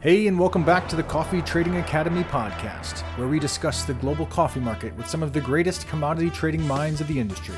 Hey, 0.00 0.28
and 0.28 0.38
welcome 0.38 0.62
back 0.62 0.88
to 0.90 0.94
the 0.94 1.02
Coffee 1.02 1.42
Trading 1.42 1.78
Academy 1.78 2.22
podcast, 2.22 3.00
where 3.18 3.26
we 3.26 3.40
discuss 3.40 3.82
the 3.82 3.94
global 3.94 4.26
coffee 4.26 4.60
market 4.60 4.96
with 4.96 5.08
some 5.08 5.24
of 5.24 5.32
the 5.32 5.40
greatest 5.40 5.88
commodity 5.88 6.30
trading 6.30 6.64
minds 6.68 7.00
of 7.00 7.08
the 7.08 7.18
industry. 7.18 7.56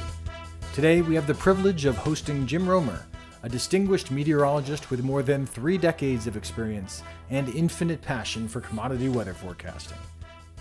Today, 0.72 1.02
we 1.02 1.14
have 1.14 1.26
the 1.26 1.34
privilege 1.34 1.84
of 1.84 1.98
hosting 1.98 2.46
Jim 2.46 2.66
Roemer, 2.66 3.04
a 3.42 3.48
distinguished 3.50 4.10
meteorologist 4.10 4.90
with 4.90 5.04
more 5.04 5.22
than 5.22 5.44
three 5.44 5.76
decades 5.76 6.26
of 6.26 6.34
experience 6.34 7.02
and 7.28 7.50
infinite 7.50 8.00
passion 8.00 8.48
for 8.48 8.62
commodity 8.62 9.10
weather 9.10 9.34
forecasting. 9.34 9.98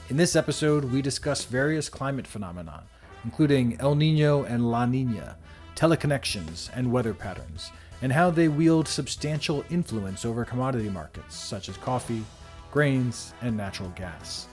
In 0.09 0.17
this 0.17 0.35
episode, 0.35 0.83
we 0.83 1.01
discuss 1.01 1.45
various 1.45 1.87
climate 1.87 2.27
phenomena, 2.27 2.83
including 3.23 3.79
El 3.79 3.95
Nino 3.95 4.43
and 4.43 4.69
La 4.69 4.85
Nina, 4.85 5.37
teleconnections, 5.77 6.69
and 6.75 6.91
weather 6.91 7.13
patterns 7.13 7.71
and 8.01 8.11
how 8.11 8.29
they 8.29 8.47
wield 8.47 8.87
substantial 8.87 9.63
influence 9.69 10.25
over 10.25 10.45
commodity 10.45 10.89
markets 10.89 11.35
such 11.35 11.69
as 11.69 11.77
coffee, 11.77 12.23
grains, 12.71 13.33
and 13.41 13.55
natural 13.55 13.89
gas. 13.95 14.47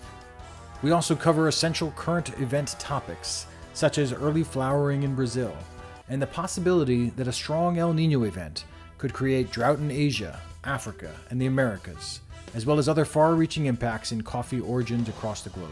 We 0.82 0.90
also 0.90 1.14
cover 1.14 1.48
essential 1.48 1.92
current 1.92 2.38
event 2.40 2.76
topics 2.78 3.46
such 3.72 3.98
as 3.98 4.12
early 4.12 4.42
flowering 4.42 5.02
in 5.02 5.14
Brazil 5.14 5.56
and 6.08 6.20
the 6.22 6.26
possibility 6.26 7.10
that 7.10 7.28
a 7.28 7.32
strong 7.32 7.78
El 7.78 7.92
Nino 7.92 8.24
event 8.24 8.64
could 8.98 9.12
create 9.12 9.50
drought 9.50 9.78
in 9.78 9.90
Asia, 9.90 10.40
Africa, 10.64 11.10
and 11.30 11.40
the 11.40 11.46
Americas, 11.46 12.20
as 12.54 12.64
well 12.64 12.78
as 12.78 12.88
other 12.88 13.04
far 13.04 13.34
reaching 13.34 13.66
impacts 13.66 14.12
in 14.12 14.22
coffee 14.22 14.60
origins 14.60 15.08
across 15.08 15.42
the 15.42 15.50
globe. 15.50 15.70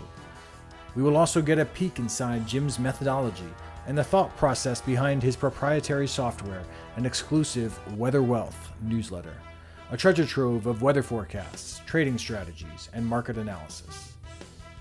We 0.94 1.02
will 1.02 1.16
also 1.16 1.40
get 1.40 1.58
a 1.58 1.64
peek 1.64 1.98
inside 1.98 2.46
Jim's 2.46 2.78
methodology 2.78 3.48
and 3.86 3.96
the 3.96 4.04
thought 4.04 4.36
process 4.36 4.80
behind 4.80 5.22
his 5.22 5.36
proprietary 5.36 6.08
software 6.08 6.62
and 6.96 7.06
exclusive 7.06 7.78
Weather 7.98 8.22
Wealth 8.22 8.72
newsletter, 8.82 9.34
a 9.90 9.96
treasure 9.96 10.26
trove 10.26 10.66
of 10.66 10.82
weather 10.82 11.02
forecasts, 11.02 11.80
trading 11.86 12.18
strategies, 12.18 12.88
and 12.92 13.06
market 13.06 13.36
analysis. 13.36 14.12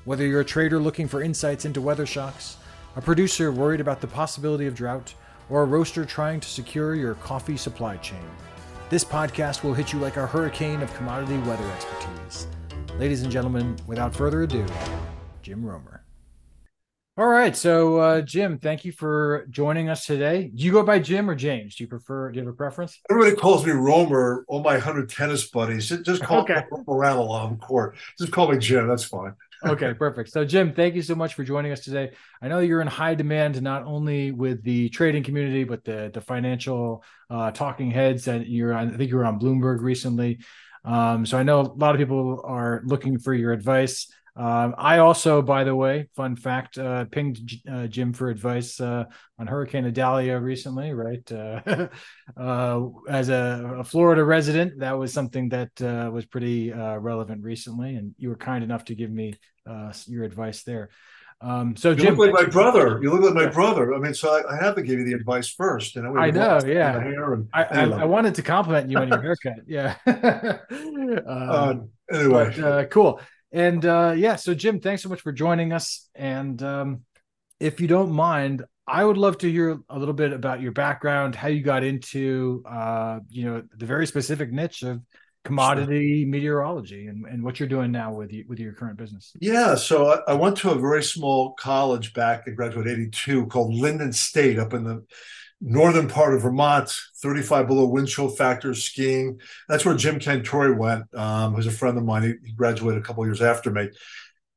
Whether 0.05 0.25
you're 0.25 0.41
a 0.41 0.45
trader 0.45 0.79
looking 0.79 1.07
for 1.07 1.21
insights 1.21 1.65
into 1.65 1.81
weather 1.81 2.05
shocks, 2.05 2.57
a 2.95 3.01
producer 3.01 3.51
worried 3.51 3.81
about 3.81 4.01
the 4.01 4.07
possibility 4.07 4.67
of 4.67 4.75
drought, 4.75 5.13
or 5.49 5.63
a 5.63 5.65
roaster 5.65 6.05
trying 6.05 6.39
to 6.39 6.47
secure 6.47 6.95
your 6.95 7.15
coffee 7.15 7.57
supply 7.57 7.97
chain, 7.97 8.23
this 8.89 9.03
podcast 9.03 9.63
will 9.63 9.73
hit 9.73 9.91
you 9.91 9.99
like 9.99 10.17
a 10.17 10.27
hurricane 10.27 10.81
of 10.81 10.93
commodity 10.95 11.37
weather 11.39 11.69
expertise. 11.71 12.47
Ladies 12.99 13.23
and 13.23 13.31
gentlemen, 13.31 13.75
without 13.87 14.13
further 14.13 14.43
ado, 14.43 14.65
Jim 15.41 15.65
Roemer. 15.65 16.02
All 17.15 17.27
right. 17.27 17.55
So, 17.55 17.97
uh, 17.97 18.21
Jim, 18.21 18.57
thank 18.57 18.85
you 18.85 18.91
for 18.91 19.45
joining 19.51 19.87
us 19.87 20.07
today. 20.07 20.49
Do 20.53 20.63
you 20.63 20.71
go 20.71 20.81
by 20.81 20.97
Jim 20.97 21.29
or 21.29 21.35
James? 21.35 21.75
Do 21.75 21.83
you 21.83 21.87
prefer, 21.87 22.31
do 22.31 22.39
you 22.39 22.45
have 22.45 22.51
a 22.51 22.57
preference? 22.57 22.99
Everybody 23.07 23.35
calls 23.35 23.63
me 23.63 23.71
Roemer. 23.71 24.45
All 24.47 24.63
my 24.63 24.73
100 24.73 25.09
tennis 25.09 25.47
buddies 25.47 25.89
just 25.89 26.23
call 26.23 26.41
okay. 26.41 26.63
me 26.71 26.83
around 26.87 27.17
a 27.17 27.21
lot 27.21 27.59
court. 27.59 27.97
Just 28.17 28.31
call 28.31 28.51
me 28.51 28.57
Jim. 28.57 28.87
That's 28.87 29.03
fine. 29.03 29.33
okay, 29.63 29.93
perfect. 29.99 30.31
So, 30.31 30.43
Jim, 30.43 30.73
thank 30.73 30.95
you 30.95 31.03
so 31.03 31.13
much 31.13 31.35
for 31.35 31.43
joining 31.43 31.71
us 31.71 31.81
today. 31.81 32.13
I 32.41 32.47
know 32.47 32.61
you're 32.61 32.81
in 32.81 32.87
high 32.87 33.13
demand 33.13 33.61
not 33.61 33.83
only 33.83 34.31
with 34.31 34.63
the 34.63 34.89
trading 34.89 35.21
community, 35.21 35.65
but 35.65 35.83
the 35.83 36.09
the 36.11 36.21
financial 36.21 37.03
uh, 37.29 37.51
talking 37.51 37.91
heads. 37.91 38.27
And 38.27 38.47
you're, 38.47 38.73
on, 38.73 38.91
I 38.91 38.97
think 38.97 39.11
you 39.11 39.17
were 39.17 39.25
on 39.25 39.39
Bloomberg 39.39 39.81
recently. 39.81 40.39
Um, 40.83 41.27
so 41.27 41.37
I 41.37 41.43
know 41.43 41.61
a 41.61 41.69
lot 41.77 41.93
of 41.93 41.99
people 41.99 42.41
are 42.43 42.81
looking 42.85 43.19
for 43.19 43.35
your 43.35 43.51
advice. 43.51 44.11
Um, 44.35 44.73
I 44.79 44.97
also, 44.97 45.43
by 45.43 45.63
the 45.63 45.75
way, 45.75 46.09
fun 46.15 46.35
fact, 46.35 46.79
uh, 46.79 47.05
pinged 47.05 47.39
uh, 47.71 47.85
Jim 47.85 48.13
for 48.13 48.29
advice 48.29 48.79
uh, 48.81 49.05
on 49.37 49.45
Hurricane 49.45 49.85
Idalia 49.85 50.39
recently, 50.39 50.91
right? 50.91 51.31
Uh, 51.31 51.87
uh, 52.37 52.81
as 53.07 53.29
a, 53.29 53.75
a, 53.79 53.83
Florida 53.83 54.23
resident, 54.23 54.79
that 54.79 54.97
was 54.97 55.13
something 55.13 55.49
that 55.49 55.69
uh, 55.81 56.09
was 56.11 56.25
pretty 56.25 56.71
relevant 56.71 57.43
recently, 57.43 57.95
and 57.95 58.15
you 58.17 58.29
were 58.29 58.35
kind 58.35 58.63
enough 58.63 58.85
to 58.85 58.95
give 58.95 59.11
me 59.11 59.35
your 60.07 60.23
advice 60.23 60.63
there. 60.63 60.89
Um, 61.43 61.75
so 61.75 61.89
you 61.89 61.97
Jim, 61.97 62.15
look 62.15 62.31
like 62.31 62.45
my 62.45 62.49
brother. 62.49 62.99
You 63.03 63.11
look 63.11 63.21
like 63.21 63.33
my 63.33 63.51
brother. 63.51 63.93
I 63.93 63.99
mean, 63.99 64.13
so 64.13 64.29
I, 64.29 64.55
I 64.55 64.63
have 64.63 64.75
to 64.75 64.81
give 64.81 64.97
you 64.97 65.05
the 65.05 65.13
advice 65.13 65.49
first. 65.49 65.95
You 65.95 66.03
know, 66.03 66.17
I 66.17 66.31
know. 66.31 66.59
Yeah. 66.65 66.97
And, 66.97 67.49
I, 67.53 67.63
I, 67.63 67.83
I, 67.89 68.05
wanted 68.05 68.35
to 68.35 68.41
compliment 68.41 68.89
you 68.89 68.97
on 68.97 69.09
your 69.09 69.21
haircut. 69.21 69.57
Yeah. 69.67 69.95
um, 71.27 71.89
anyway, 72.09 72.53
but, 72.57 72.89
cool. 72.91 73.19
And 73.53 73.85
uh, 73.85 74.15
yeah, 74.17 74.35
so 74.35 74.55
Jim, 74.55 74.79
thanks 74.79 75.03
so 75.03 75.09
much 75.09 75.21
for 75.21 75.31
joining 75.31 75.71
us. 75.71 76.09
And 76.15 76.61
um, 76.63 77.01
if 77.59 77.79
you 77.79 77.87
don't 77.87 78.11
mind, 78.11 78.65
I 78.87 79.05
would 79.05 79.17
love 79.17 79.37
to 79.39 79.51
hear 79.51 79.79
a 79.89 79.97
little 79.97 80.13
bit 80.13 80.33
about 80.33 80.59
your 80.59 80.71
background, 80.71 81.35
how 81.35 81.47
you 81.47 81.61
got 81.61 81.83
into, 81.83 82.63
uh, 82.69 83.19
you 83.29 83.45
know, 83.45 83.63
the 83.77 83.85
very 83.85 84.07
specific 84.07 84.51
niche 84.51 84.81
of 84.81 85.01
commodity 85.45 86.23
sure. 86.23 86.29
meteorology 86.29 87.07
and, 87.07 87.25
and 87.25 87.43
what 87.43 87.59
you're 87.59 87.69
doing 87.69 87.91
now 87.91 88.11
with 88.11 88.33
you, 88.33 88.43
with 88.47 88.59
your 88.59 88.73
current 88.73 88.97
business. 88.97 89.33
Yeah, 89.39 89.75
so 89.75 90.07
I, 90.07 90.31
I 90.31 90.33
went 90.33 90.57
to 90.57 90.71
a 90.71 90.75
very 90.75 91.03
small 91.03 91.53
college 91.53 92.13
back 92.13 92.47
in 92.47 92.55
graduate 92.55 92.87
'82 92.87 93.45
called 93.47 93.73
Lyndon 93.73 94.13
State 94.13 94.57
up 94.57 94.73
in 94.73 94.83
the 94.83 95.05
northern 95.61 96.07
part 96.07 96.33
of 96.33 96.41
Vermont, 96.41 96.93
35 97.21 97.67
below 97.67 97.85
wind 97.85 98.07
chill 98.07 98.29
factor 98.29 98.73
skiing. 98.73 99.39
That's 99.69 99.85
where 99.85 99.95
Jim 99.95 100.19
Cantore 100.19 100.77
went, 100.77 101.13
um, 101.15 101.53
who's 101.53 101.67
a 101.67 101.71
friend 101.71 101.97
of 101.97 102.03
mine. 102.03 102.23
He, 102.23 102.33
he 102.47 102.53
graduated 102.53 103.01
a 103.01 103.05
couple 103.05 103.25
years 103.25 103.41
after 103.41 103.71
me. 103.71 103.89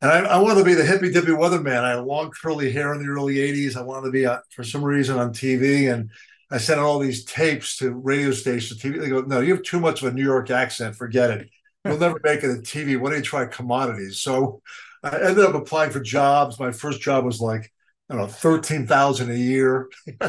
And 0.03 0.11
I, 0.11 0.19
I, 0.25 0.39
wanted 0.39 0.59
to 0.59 0.65
be 0.65 0.75
the 0.75 0.85
hippy 0.85 1.11
dippy 1.11 1.29
weatherman. 1.29 1.83
I 1.83 1.91
had 1.91 2.05
long 2.05 2.31
curly 2.31 2.71
hair 2.71 2.93
in 2.93 3.03
the 3.03 3.11
early 3.11 3.37
80s. 3.37 3.77
I 3.77 3.83
wanted 3.83 4.07
to 4.07 4.13
be, 4.13 4.27
uh, 4.27 4.39
for 4.51 4.63
some 4.63 4.85
reason, 4.85 5.19
on 5.19 5.33
TV. 5.33 5.93
And 5.93 6.11
I 6.51 6.59
sent 6.59 6.81
all 6.81 6.99
these 6.99 7.25
tapes 7.25 7.79
to 7.79 7.93
radio 7.93 8.31
stations, 8.33 8.81
TV. 8.81 9.01
They 9.01 9.09
go, 9.09 9.23
no, 9.23 9.41
you 9.41 9.55
have 9.55 9.63
too 9.63 9.81
much 9.81 10.03
of 10.03 10.09
a 10.09 10.15
New 10.15 10.23
York 10.23 10.51
accent. 10.51 10.97
Forget 10.97 11.31
it. 11.31 11.51
You'll 11.85 11.99
never 11.99 12.21
make 12.23 12.43
it 12.43 12.51
on 12.51 12.59
TV. 12.59 12.99
Why 12.99 13.11
don't 13.11 13.19
you 13.19 13.25
try 13.25 13.47
commodities? 13.47 14.21
So 14.21 14.61
I 15.03 15.21
ended 15.21 15.45
up 15.45 15.55
applying 15.55 15.93
for 15.93 16.01
jobs. 16.01 16.59
My 16.59 16.73
first 16.73 17.01
job 17.01 17.25
was 17.25 17.41
like 17.41 17.73
I 18.09 18.15
don't 18.15 18.23
know, 18.23 18.29
13,000 18.29 19.31
a 19.31 19.35
year. 19.35 19.89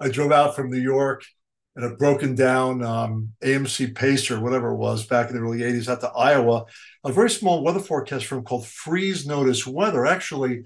I 0.00 0.08
drove 0.08 0.32
out 0.32 0.54
from 0.54 0.70
New 0.70 0.80
York 0.80 1.24
in 1.76 1.82
a 1.82 1.96
broken 1.96 2.36
down 2.36 2.84
um, 2.84 3.32
AMC 3.42 3.94
Pacer, 3.94 4.40
whatever 4.40 4.70
it 4.70 4.76
was, 4.76 5.04
back 5.04 5.28
in 5.28 5.36
the 5.36 5.42
early 5.42 5.58
80s 5.60 5.88
out 5.88 6.00
to 6.02 6.08
Iowa. 6.10 6.64
A 7.02 7.12
very 7.12 7.30
small 7.30 7.64
weather 7.64 7.80
forecast 7.80 8.26
firm 8.26 8.44
called 8.44 8.66
Freese-Notis 8.66 9.66
Weather. 9.66 10.06
Actually, 10.06 10.64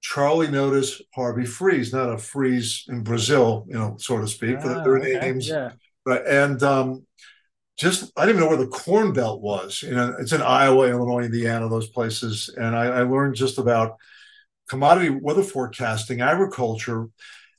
Charlie 0.00 0.46
Notis, 0.46 1.00
Harvey 1.14 1.46
Freese, 1.46 1.92
not 1.92 2.12
a 2.12 2.18
freeze 2.18 2.84
in 2.88 3.02
Brazil, 3.02 3.64
you 3.66 3.74
know, 3.74 3.96
so 3.98 4.20
to 4.20 4.28
speak, 4.28 4.58
ah, 4.60 4.84
their 4.84 4.98
okay. 4.98 5.18
names. 5.18 5.48
Yeah. 5.48 5.72
Right. 6.06 6.24
And 6.24 6.62
um, 6.62 7.06
just, 7.76 8.12
I 8.16 8.24
didn't 8.24 8.36
even 8.36 8.44
know 8.44 8.56
where 8.56 8.64
the 8.64 8.70
Corn 8.70 9.12
Belt 9.12 9.40
was. 9.40 9.82
You 9.82 9.94
know, 9.94 10.14
it's 10.20 10.32
in 10.32 10.42
Iowa, 10.42 10.88
Illinois, 10.88 11.24
Indiana, 11.24 11.68
those 11.68 11.88
places. 11.88 12.54
And 12.56 12.76
I, 12.76 12.84
I 12.84 13.02
learned 13.02 13.34
just 13.34 13.58
about– 13.58 13.96
commodity 14.68 15.10
weather 15.10 15.42
forecasting, 15.42 16.20
agriculture. 16.20 17.08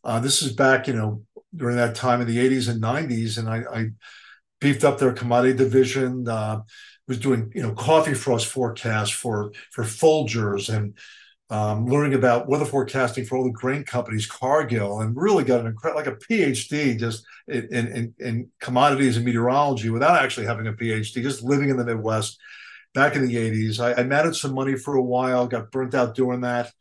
Uh, 0.03 0.19
this 0.19 0.41
is 0.41 0.53
back, 0.53 0.87
you 0.87 0.93
know, 0.93 1.23
during 1.55 1.77
that 1.77 1.95
time 1.95 2.21
in 2.21 2.27
the 2.27 2.37
80s 2.37 2.69
and 2.69 2.81
90s, 2.81 3.37
and 3.37 3.49
I, 3.49 3.63
I 3.71 3.89
beefed 4.59 4.83
up 4.83 4.99
their 4.99 5.13
commodity 5.13 5.57
division. 5.57 6.27
Uh, 6.27 6.61
was 7.07 7.19
doing, 7.19 7.51
you 7.53 7.61
know, 7.61 7.73
coffee 7.73 8.13
frost 8.13 8.47
forecasts 8.47 9.11
for 9.11 9.51
for 9.71 9.83
Folgers 9.83 10.75
and 10.75 10.97
um, 11.49 11.85
learning 11.85 12.15
about 12.15 12.47
weather 12.47 12.65
forecasting 12.65 13.25
for 13.25 13.37
all 13.37 13.43
the 13.43 13.51
grain 13.51 13.83
companies, 13.83 14.25
Cargill, 14.25 15.01
and 15.01 15.15
really 15.15 15.43
got 15.43 15.59
an 15.59 15.67
incredible, 15.67 16.01
like 16.01 16.11
a 16.11 16.17
PhD 16.17 16.97
just 16.97 17.23
in, 17.47 17.67
in, 17.71 18.13
in 18.17 18.49
commodities 18.59 19.15
and 19.15 19.25
meteorology 19.25 19.91
without 19.91 20.21
actually 20.21 20.47
having 20.47 20.65
a 20.65 20.73
PhD, 20.73 21.21
just 21.21 21.43
living 21.43 21.69
in 21.69 21.77
the 21.77 21.85
Midwest 21.85 22.39
back 22.95 23.15
in 23.15 23.27
the 23.27 23.35
80s. 23.35 23.79
I, 23.79 24.01
I 24.01 24.03
managed 24.03 24.37
some 24.37 24.55
money 24.55 24.75
for 24.75 24.95
a 24.95 25.03
while, 25.03 25.45
got 25.45 25.69
burnt 25.69 25.93
out 25.93 26.15
doing 26.15 26.41
that. 26.41 26.71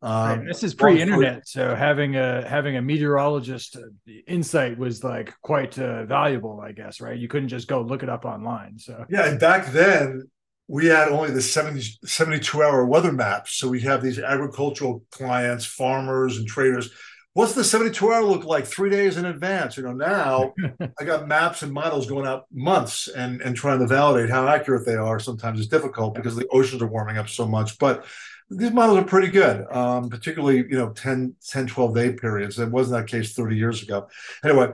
Um, 0.00 0.46
this 0.46 0.62
is 0.62 0.74
pre-internet, 0.74 1.48
so 1.48 1.74
having 1.74 2.16
a 2.16 2.46
having 2.46 2.76
a 2.76 2.82
meteorologist 2.82 3.76
uh, 3.76 4.12
insight 4.28 4.78
was 4.78 5.02
like 5.02 5.32
quite 5.42 5.78
uh, 5.78 6.04
valuable, 6.04 6.60
I 6.60 6.72
guess. 6.72 7.00
Right? 7.00 7.18
You 7.18 7.28
couldn't 7.28 7.48
just 7.48 7.66
go 7.66 7.80
look 7.80 8.02
it 8.02 8.08
up 8.08 8.24
online. 8.24 8.78
So 8.78 9.04
yeah, 9.08 9.26
and 9.26 9.40
back 9.40 9.72
then 9.72 10.22
we 10.68 10.86
had 10.86 11.08
only 11.08 11.30
the 11.30 11.40
70, 11.40 11.80
72 12.04 12.62
hour 12.62 12.84
weather 12.84 13.12
maps. 13.12 13.54
So 13.54 13.68
we 13.68 13.80
have 13.82 14.02
these 14.02 14.18
agricultural 14.18 15.02
clients, 15.10 15.64
farmers, 15.64 16.38
and 16.38 16.46
traders. 16.46 16.90
What's 17.36 17.52
the 17.52 17.64
72 17.64 18.10
hour 18.10 18.24
look 18.24 18.44
like 18.46 18.64
three 18.64 18.88
days 18.88 19.18
in 19.18 19.26
advance? 19.26 19.76
You 19.76 19.82
know, 19.82 19.92
now 19.92 20.54
I 20.98 21.04
got 21.04 21.28
maps 21.28 21.62
and 21.62 21.70
models 21.70 22.06
going 22.06 22.26
out 22.26 22.46
months 22.50 23.08
and, 23.08 23.42
and 23.42 23.54
trying 23.54 23.78
to 23.80 23.86
validate 23.86 24.30
how 24.30 24.48
accurate 24.48 24.86
they 24.86 24.94
are. 24.94 25.20
Sometimes 25.20 25.60
it's 25.60 25.68
difficult 25.68 26.14
because 26.14 26.34
the 26.34 26.48
oceans 26.48 26.80
are 26.80 26.86
warming 26.86 27.18
up 27.18 27.28
so 27.28 27.46
much. 27.46 27.78
But 27.78 28.06
these 28.48 28.70
models 28.70 29.00
are 29.00 29.04
pretty 29.04 29.28
good, 29.28 29.70
um, 29.70 30.08
particularly, 30.08 30.60
you 30.60 30.78
know, 30.78 30.92
10, 30.94 31.34
10, 31.46 31.66
12 31.66 31.94
day 31.94 32.12
periods. 32.14 32.56
That 32.56 32.70
wasn't 32.70 33.02
that 33.02 33.10
case 33.10 33.34
30 33.34 33.54
years 33.54 33.82
ago. 33.82 34.08
Anyway, 34.42 34.72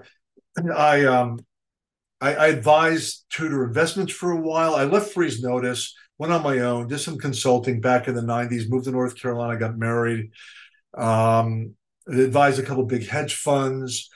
I, 0.72 1.04
um, 1.06 1.44
I, 2.20 2.34
I 2.36 2.46
advised 2.46 3.24
Tudor 3.30 3.64
Investments 3.64 4.12
for 4.12 4.30
a 4.30 4.40
while. 4.40 4.76
I 4.76 4.84
left 4.84 5.14
Freese-Notis, 5.14 5.94
went 6.16 6.32
on 6.32 6.44
my 6.44 6.60
own, 6.60 6.86
did 6.86 7.00
some 7.00 7.18
consulting 7.18 7.80
back 7.80 8.06
in 8.06 8.14
the 8.14 8.22
90s, 8.22 8.70
moved 8.70 8.84
to 8.84 8.92
North 8.92 9.16
Carolina, 9.16 9.58
got 9.58 9.76
married, 9.76 10.30
um, 10.96 11.74
advised 12.06 12.58
a 12.58 12.62
couple 12.62 12.84
big 12.84 13.08
hedge 13.08 13.34
funds. 13.34 14.10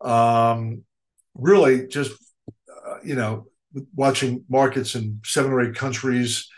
Um, 0.00 0.84
really 1.34 1.86
just, 1.86 2.12
uh, 2.68 2.96
you 3.04 3.14
know, 3.14 3.46
watching 3.94 4.44
markets 4.48 4.94
in 4.94 5.20
seven 5.24 5.52
or 5.52 5.60
eight 5.60 5.74
countries 5.74 6.48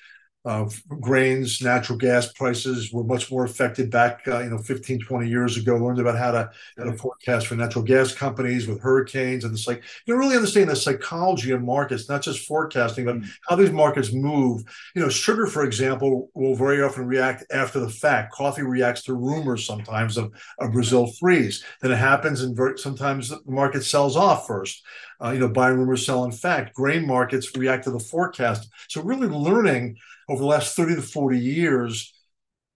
uh, 0.44 0.68
grains, 1.00 1.62
natural 1.62 1.96
gas 1.96 2.32
prices 2.32 2.92
were 2.92 3.04
much 3.04 3.30
more 3.30 3.44
affected 3.44 3.90
back, 3.90 4.22
uh, 4.26 4.40
you 4.40 4.50
know, 4.50 4.58
15, 4.58 5.00
20 5.00 5.28
years 5.28 5.56
ago. 5.56 5.76
Learned 5.76 6.00
about 6.00 6.18
how 6.18 6.32
to 6.32 6.50
how 6.76 6.84
to 6.84 6.92
forecast 6.94 7.46
for 7.46 7.54
natural 7.54 7.84
gas 7.84 8.12
companies 8.12 8.66
with 8.66 8.80
hurricanes 8.80 9.44
and 9.44 9.54
it's 9.54 9.68
like 9.68 9.82
you 10.06 10.16
really 10.16 10.34
understand 10.34 10.68
the 10.68 10.76
psychology 10.76 11.52
of 11.52 11.62
markets, 11.62 12.08
not 12.08 12.22
just 12.22 12.46
forecasting, 12.46 13.04
but 13.04 13.16
mm. 13.16 13.28
how 13.48 13.54
these 13.54 13.70
markets 13.70 14.12
move. 14.12 14.62
You 14.96 15.02
know, 15.02 15.08
sugar, 15.08 15.46
for 15.46 15.64
example, 15.64 16.30
will 16.34 16.56
very 16.56 16.82
often 16.82 17.06
react 17.06 17.44
after 17.52 17.78
the 17.78 17.88
fact. 17.88 18.32
Coffee 18.32 18.62
reacts 18.62 19.02
to 19.04 19.14
rumors 19.14 19.64
sometimes 19.64 20.16
of 20.16 20.32
a 20.58 20.68
Brazil 20.68 21.12
freeze. 21.20 21.64
Then 21.80 21.92
it 21.92 21.98
happens, 21.98 22.42
and 22.42 22.56
very, 22.56 22.78
sometimes 22.78 23.28
the 23.28 23.40
market 23.46 23.84
sells 23.84 24.16
off 24.16 24.46
first. 24.46 24.82
Uh, 25.22 25.30
you 25.30 25.38
know, 25.38 25.48
buying 25.48 25.78
rumors, 25.78 26.04
sell 26.04 26.24
in 26.24 26.32
fact. 26.32 26.74
Grain 26.74 27.06
markets 27.06 27.56
react 27.56 27.84
to 27.84 27.92
the 27.92 28.00
forecast. 28.00 28.68
So 28.88 29.02
really 29.02 29.28
learning 29.28 29.96
over 30.28 30.40
the 30.40 30.46
last 30.46 30.76
30 30.76 30.96
to 30.96 31.02
40 31.02 31.38
years 31.38 32.14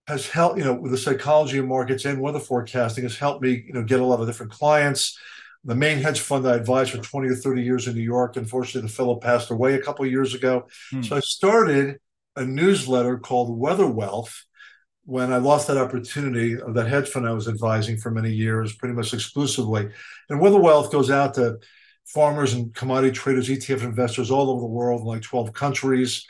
has 0.06 0.28
helped, 0.28 0.58
you 0.58 0.64
know, 0.64 0.74
with 0.74 0.92
the 0.92 0.98
psychology 0.98 1.58
of 1.58 1.66
markets 1.66 2.04
and 2.04 2.20
weather 2.20 2.38
forecasting 2.38 3.04
has 3.04 3.18
helped 3.18 3.42
me, 3.42 3.64
you 3.66 3.72
know, 3.72 3.82
get 3.82 4.00
a 4.00 4.04
lot 4.04 4.20
of 4.20 4.26
different 4.26 4.52
clients. 4.52 5.18
The 5.64 5.74
main 5.74 5.98
hedge 5.98 6.20
fund 6.20 6.46
I 6.46 6.54
advised 6.54 6.92
for 6.92 6.98
20 6.98 7.28
or 7.28 7.34
30 7.34 7.62
years 7.62 7.88
in 7.88 7.94
New 7.94 8.02
York, 8.02 8.36
unfortunately, 8.36 8.88
the 8.88 8.94
fellow 8.94 9.16
passed 9.16 9.50
away 9.50 9.74
a 9.74 9.82
couple 9.82 10.04
of 10.04 10.10
years 10.10 10.34
ago. 10.34 10.66
Hmm. 10.90 11.02
So 11.02 11.16
I 11.16 11.20
started 11.20 11.98
a 12.36 12.44
newsletter 12.44 13.18
called 13.18 13.58
Weather 13.58 13.86
Wealth 13.86 14.44
when 15.06 15.32
I 15.32 15.38
lost 15.38 15.68
that 15.68 15.76
opportunity 15.76 16.60
of 16.60 16.74
that 16.74 16.88
hedge 16.88 17.08
fund 17.08 17.26
I 17.26 17.32
was 17.32 17.48
advising 17.48 17.96
for 17.96 18.10
many 18.10 18.30
years, 18.30 18.74
pretty 18.74 18.94
much 18.94 19.14
exclusively. 19.14 19.88
And 20.28 20.40
Weather 20.40 20.60
Wealth 20.60 20.92
goes 20.92 21.10
out 21.10 21.34
to 21.34 21.58
farmers 22.04 22.54
and 22.54 22.74
commodity 22.74 23.12
traders, 23.12 23.48
ETF 23.48 23.82
investors 23.82 24.30
all 24.30 24.50
over 24.50 24.60
the 24.60 24.66
world 24.66 25.00
in 25.00 25.06
like 25.06 25.22
12 25.22 25.52
countries. 25.52 26.26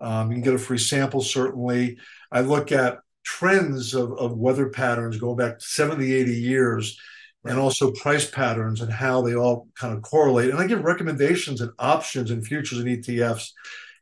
Um, 0.00 0.30
you 0.30 0.36
can 0.36 0.44
get 0.44 0.54
a 0.54 0.58
free 0.58 0.78
sample, 0.78 1.20
certainly. 1.20 1.98
I 2.30 2.40
look 2.40 2.72
at 2.72 2.98
trends 3.24 3.94
of, 3.94 4.12
of 4.12 4.38
weather 4.38 4.68
patterns 4.68 5.18
going 5.18 5.36
back 5.36 5.60
70, 5.60 6.14
80 6.14 6.32
years, 6.32 6.98
and 7.44 7.58
also 7.58 7.92
price 7.92 8.28
patterns 8.28 8.80
and 8.80 8.92
how 8.92 9.22
they 9.22 9.34
all 9.34 9.68
kind 9.78 9.94
of 9.94 10.02
correlate. 10.02 10.50
And 10.50 10.58
I 10.58 10.66
give 10.66 10.82
recommendations 10.82 11.60
and 11.60 11.72
options 11.78 12.30
and 12.30 12.46
futures 12.46 12.78
and 12.78 12.88
ETFs. 12.88 13.50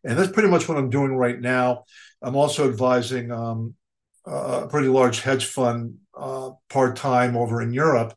And 0.05 0.19
that's 0.19 0.33
pretty 0.33 0.49
much 0.49 0.69
what 0.69 0.79
I'm 0.79 0.91
doing 0.91 1.17
right 1.17 1.41
now. 1.41 1.85
I'm 2.23 2.37
also 2.37 2.69
advising 2.69 3.31
um, 3.31 3.75
a 4.25 4.67
pretty 4.69 4.89
large 4.89 5.21
hedge 5.21 5.47
fund 5.47 5.97
uh, 6.17 6.51
part 6.71 6.97
time 6.97 7.37
over 7.37 7.61
in 7.63 7.73
Europe, 7.73 8.15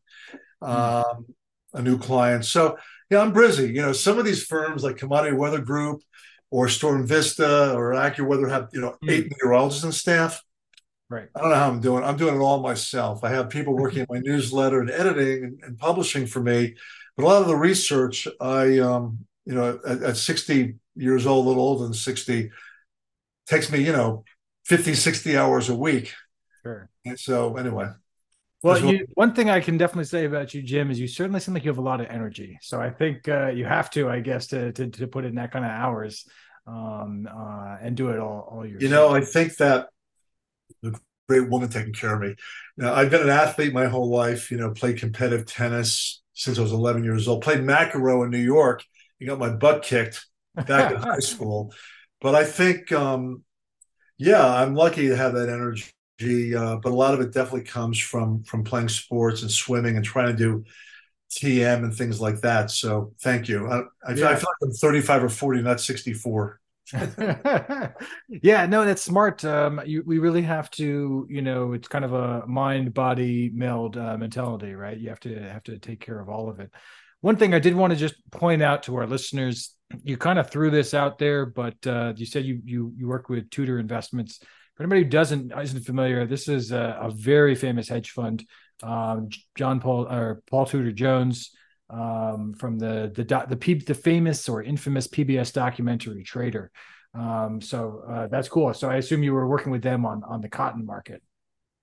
hmm. 0.62 0.70
um, 0.70 1.26
a 1.74 1.82
new 1.82 1.98
client. 1.98 2.46
So, 2.46 2.78
yeah, 3.10 3.20
I'm 3.20 3.34
busy. 3.34 3.68
You 3.68 3.82
know, 3.82 3.94
some 3.94 4.20
of 4.20 4.26
these 4.26 4.44
firms 4.44 4.84
like 4.84 4.98
Commodity 4.98 5.36
Weather 5.36 5.60
Group, 5.60 6.02
or 6.52 6.68
Storm 6.68 7.06
Vista 7.06 7.74
or 7.74 7.94
AccuWeather 7.94 8.50
have 8.50 8.70
you 8.74 8.82
know 8.82 8.98
mm. 9.04 9.12
eight 9.12 9.30
meteorologists 9.30 9.84
and 9.84 9.94
staff. 9.94 10.42
Right. 11.10 11.28
I 11.34 11.42
don't 11.42 11.50
know 11.50 11.56
how 11.56 11.70
I'm 11.70 11.82
doing. 11.82 12.04
I'm 12.04 12.18
doing 12.18 12.36
it 12.36 12.40
all 12.40 12.62
myself. 12.62 13.24
I 13.24 13.30
have 13.30 13.50
people 13.50 13.74
working 13.78 14.00
in 14.00 14.08
my 14.10 14.20
newsletter 14.20 14.80
and 14.80 14.92
editing 14.92 15.44
and, 15.44 15.60
and, 15.64 15.78
publishing 15.78 16.28
for 16.28 16.40
me, 16.40 16.76
but 17.18 17.24
a 17.24 17.28
lot 17.28 17.42
of 17.42 17.48
the 17.48 17.56
research, 17.56 18.28
I 18.40 18.80
um, 18.80 19.26
you 19.46 19.56
know, 19.56 19.80
at, 19.88 20.04
at 20.04 20.18
60 20.18 20.76
years 20.96 21.26
old, 21.26 21.46
a 21.46 21.50
little 21.50 21.64
older 21.64 21.84
than 21.84 21.94
60, 21.94 22.52
takes 23.48 23.72
me 23.72 23.84
you 23.84 23.92
know 23.92 24.24
50, 24.66 24.94
60 24.94 25.38
hours 25.38 25.70
a 25.70 25.76
week. 25.76 26.14
Sure. 26.64 26.90
And 27.06 27.20
so 27.20 27.58
anyway. 27.58 27.90
Well, 28.62 28.84
you, 28.84 29.06
one 29.14 29.34
thing 29.34 29.50
I 29.50 29.62
can 29.62 29.78
definitely 29.78 30.06
say 30.06 30.26
about 30.26 30.54
you, 30.54 30.62
Jim, 30.62 30.92
is 30.92 31.00
you 31.00 31.08
certainly 31.08 31.40
seem 31.40 31.54
like 31.54 31.64
you 31.64 31.70
have 31.70 31.78
a 31.78 31.82
lot 31.82 32.02
of 32.02 32.08
energy. 32.08 32.58
So 32.62 32.80
I 32.82 32.90
think 32.90 33.28
uh, 33.30 33.48
you 33.48 33.64
have 33.64 33.90
to, 33.92 34.10
I 34.10 34.20
guess, 34.20 34.48
to, 34.48 34.74
to, 34.74 34.88
to 34.90 35.08
put 35.08 35.24
in 35.24 35.36
that 35.36 35.52
kind 35.52 35.64
of 35.64 35.72
hours 35.72 36.28
um, 36.68 37.28
uh, 37.32 37.78
and 37.82 37.96
do 37.96 38.10
it 38.10 38.20
all 38.20 38.50
all 38.52 38.66
year. 38.66 38.78
You 38.80 38.90
know, 38.90 39.10
I 39.10 39.22
think 39.22 39.56
that 39.58 39.88
the 40.82 41.00
great 41.30 41.50
woman 41.50 41.70
taking 41.70 41.94
care 41.94 42.16
of 42.16 42.22
me. 42.22 42.36
Now, 42.76 42.94
I've 42.94 43.10
been 43.10 43.22
an 43.22 43.30
athlete 43.30 43.74
my 43.74 43.86
whole 43.86 44.10
life. 44.10 44.52
You 44.52 44.58
know, 44.58 44.72
played 44.72 45.00
competitive 45.00 45.46
tennis 45.46 46.22
since 46.34 46.60
I 46.60 46.62
was 46.62 46.74
11 46.74 47.06
years 47.06 47.28
old. 47.28 47.42
Played 47.42 47.60
McEnroe 47.60 48.26
in 48.26 48.32
New 48.32 48.38
York. 48.40 48.84
You 49.20 49.28
got 49.28 49.40
my 49.40 49.50
butt 49.50 49.84
kicked 49.84 50.26
back 50.56 50.92
in 50.92 50.98
high 51.02 51.20
school. 51.20 51.74
But 52.20 52.36
I 52.36 52.44
think, 52.44 52.92
um, 52.92 53.44
yeah, 54.18 54.46
I'm 54.46 54.76
lucky 54.76 55.08
to 55.08 55.16
have 55.16 55.34
that 55.34 55.48
energy 55.48 55.86
uh, 56.22 56.76
but 56.78 56.92
a 56.92 56.96
lot 56.96 57.14
of 57.14 57.22
it 57.22 57.34
definitely 57.34 57.64
comes 57.64 58.00
from 58.00 58.44
from 58.44 58.64
playing 58.64 58.90
sports 58.90 59.42
and 59.42 59.52
swimming 59.52 59.96
and 59.96 60.06
trying 60.06 60.28
to 60.28 60.34
do 60.34 60.64
TM 61.32 61.84
and 61.84 61.94
things 61.94 62.20
like 62.20 62.42
that. 62.42 62.72
So 62.72 63.14
thank 63.22 63.48
you. 63.48 63.68
I, 63.68 63.82
I, 64.08 64.14
yeah. 64.14 64.30
I 64.30 64.36
feel 64.36 64.50
like 64.50 64.64
I'm 64.64 64.72
35 64.72 65.24
or 65.26 65.30
40, 65.30 65.62
not 65.62 65.80
64. 65.80 66.60
yeah, 68.42 68.66
no, 68.66 68.84
that's 68.84 69.04
smart. 69.04 69.46
Um, 69.46 69.80
you, 69.86 70.04
we 70.06 70.18
really 70.18 70.42
have 70.42 70.72
to, 70.72 71.28
you 71.30 71.42
know, 71.42 71.74
it's 71.74 71.88
kind 71.88 72.04
of 72.04 72.14
a 72.14 72.48
mind 72.48 72.94
body 72.96 73.52
meld 73.54 73.96
uh, 73.96 74.18
mentality, 74.18 74.74
right? 74.74 74.98
You 74.98 75.10
have 75.10 75.20
to 75.22 75.40
have 75.40 75.64
to 75.64 75.78
take 75.78 76.00
care 76.00 76.20
of 76.20 76.30
all 76.30 76.50
of 76.50 76.60
it. 76.60 76.72
One 77.22 77.36
thing 77.36 77.54
I 77.54 77.60
did 77.60 77.76
want 77.76 77.92
to 77.92 78.00
just 78.00 78.16
point 78.32 78.64
out 78.64 78.84
to 78.84 78.96
our 78.96 79.06
listeners, 79.06 79.76
you 80.04 80.18
kind 80.18 80.40
of 80.40 80.50
threw 80.50 80.72
this 80.72 80.94
out 80.94 81.20
there, 81.20 81.46
but 81.46 81.76
uh, 81.86 82.14
you 82.16 82.26
said 82.26 82.46
you 82.46 82.62
you 82.64 82.94
you 82.96 83.08
work 83.08 83.30
with 83.30 83.50
Tudor 83.50 83.78
Investments 83.78 84.40
for 84.80 84.84
anybody 84.84 85.04
who 85.04 85.10
doesn't 85.10 85.52
isn't 85.52 85.82
familiar, 85.82 86.26
this 86.26 86.48
is 86.48 86.72
a, 86.72 86.98
a 87.02 87.12
very 87.12 87.54
famous 87.54 87.90
hedge 87.90 88.12
fund. 88.12 88.46
Um, 88.82 89.28
John 89.56 89.82
Paul 89.82 90.08
or 90.08 90.42
Paul 90.50 90.66
Tudor 90.66 90.94
Jones 90.94 91.52
um, 91.90 92.54
from 92.54 92.80
the 92.80 93.12
the 93.14 93.26
the, 93.26 93.58
the, 93.58 93.74
the 93.88 93.94
famous 93.94 94.48
or 94.48 94.64
infamous 94.64 95.06
PBS 95.06 95.52
documentary 95.52 96.24
Trader. 96.24 96.72
Um, 97.14 97.60
so 97.60 98.04
uh, 98.10 98.28
that's 98.28 98.48
cool. 98.48 98.74
So 98.74 98.90
I 98.90 98.96
assume 98.96 99.22
you 99.22 99.34
were 99.34 99.50
working 99.50 99.74
with 99.74 99.82
them 99.82 100.06
on 100.06 100.24
on 100.24 100.40
the 100.40 100.48
cotton 100.48 100.86
market. 100.86 101.22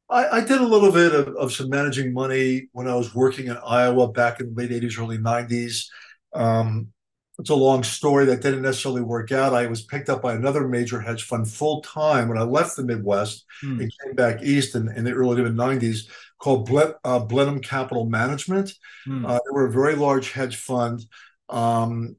I, 0.08 0.38
I 0.38 0.40
did 0.40 0.62
a 0.62 0.66
little 0.66 0.90
bit 0.90 1.14
of, 1.14 1.28
of, 1.36 1.52
some 1.52 1.68
managing 1.68 2.14
money 2.14 2.68
when 2.72 2.88
I 2.88 2.94
was 2.94 3.14
working 3.14 3.48
in 3.48 3.58
Iowa 3.58 4.10
back 4.10 4.40
in 4.40 4.54
the 4.54 4.62
late 4.62 4.70
80s, 4.70 5.00
early 5.00 5.18
90s. 5.18 5.88
Um, 6.32 6.92
it's 7.38 7.50
a 7.50 7.54
long 7.54 7.82
story 7.82 8.24
that 8.26 8.40
didn't 8.40 8.62
necessarily 8.62 9.02
work 9.02 9.30
out. 9.30 9.54
I 9.54 9.66
was 9.66 9.82
picked 9.82 10.08
up 10.08 10.22
by 10.22 10.34
another 10.34 10.66
major 10.66 11.00
hedge 11.00 11.24
fund 11.24 11.48
full 11.48 11.82
time 11.82 12.28
when 12.28 12.38
I 12.38 12.42
left 12.42 12.76
the 12.76 12.84
Midwest 12.84 13.44
mm. 13.62 13.80
and 13.80 13.92
came 14.02 14.14
back 14.14 14.42
east 14.42 14.74
in, 14.74 14.88
in 14.88 15.04
the 15.04 15.12
early 15.12 15.36
to 15.36 15.42
mid 15.42 15.54
90s 15.54 16.08
called 16.38 16.66
Ble- 16.66 16.94
uh, 17.04 17.18
Blenheim 17.18 17.60
Capital 17.60 18.06
Management. 18.06 18.72
Mm. 19.06 19.28
Uh, 19.28 19.34
they 19.34 19.52
were 19.52 19.66
a 19.66 19.72
very 19.72 19.96
large 19.96 20.32
hedge 20.32 20.56
fund. 20.56 21.04
Um, 21.48 22.16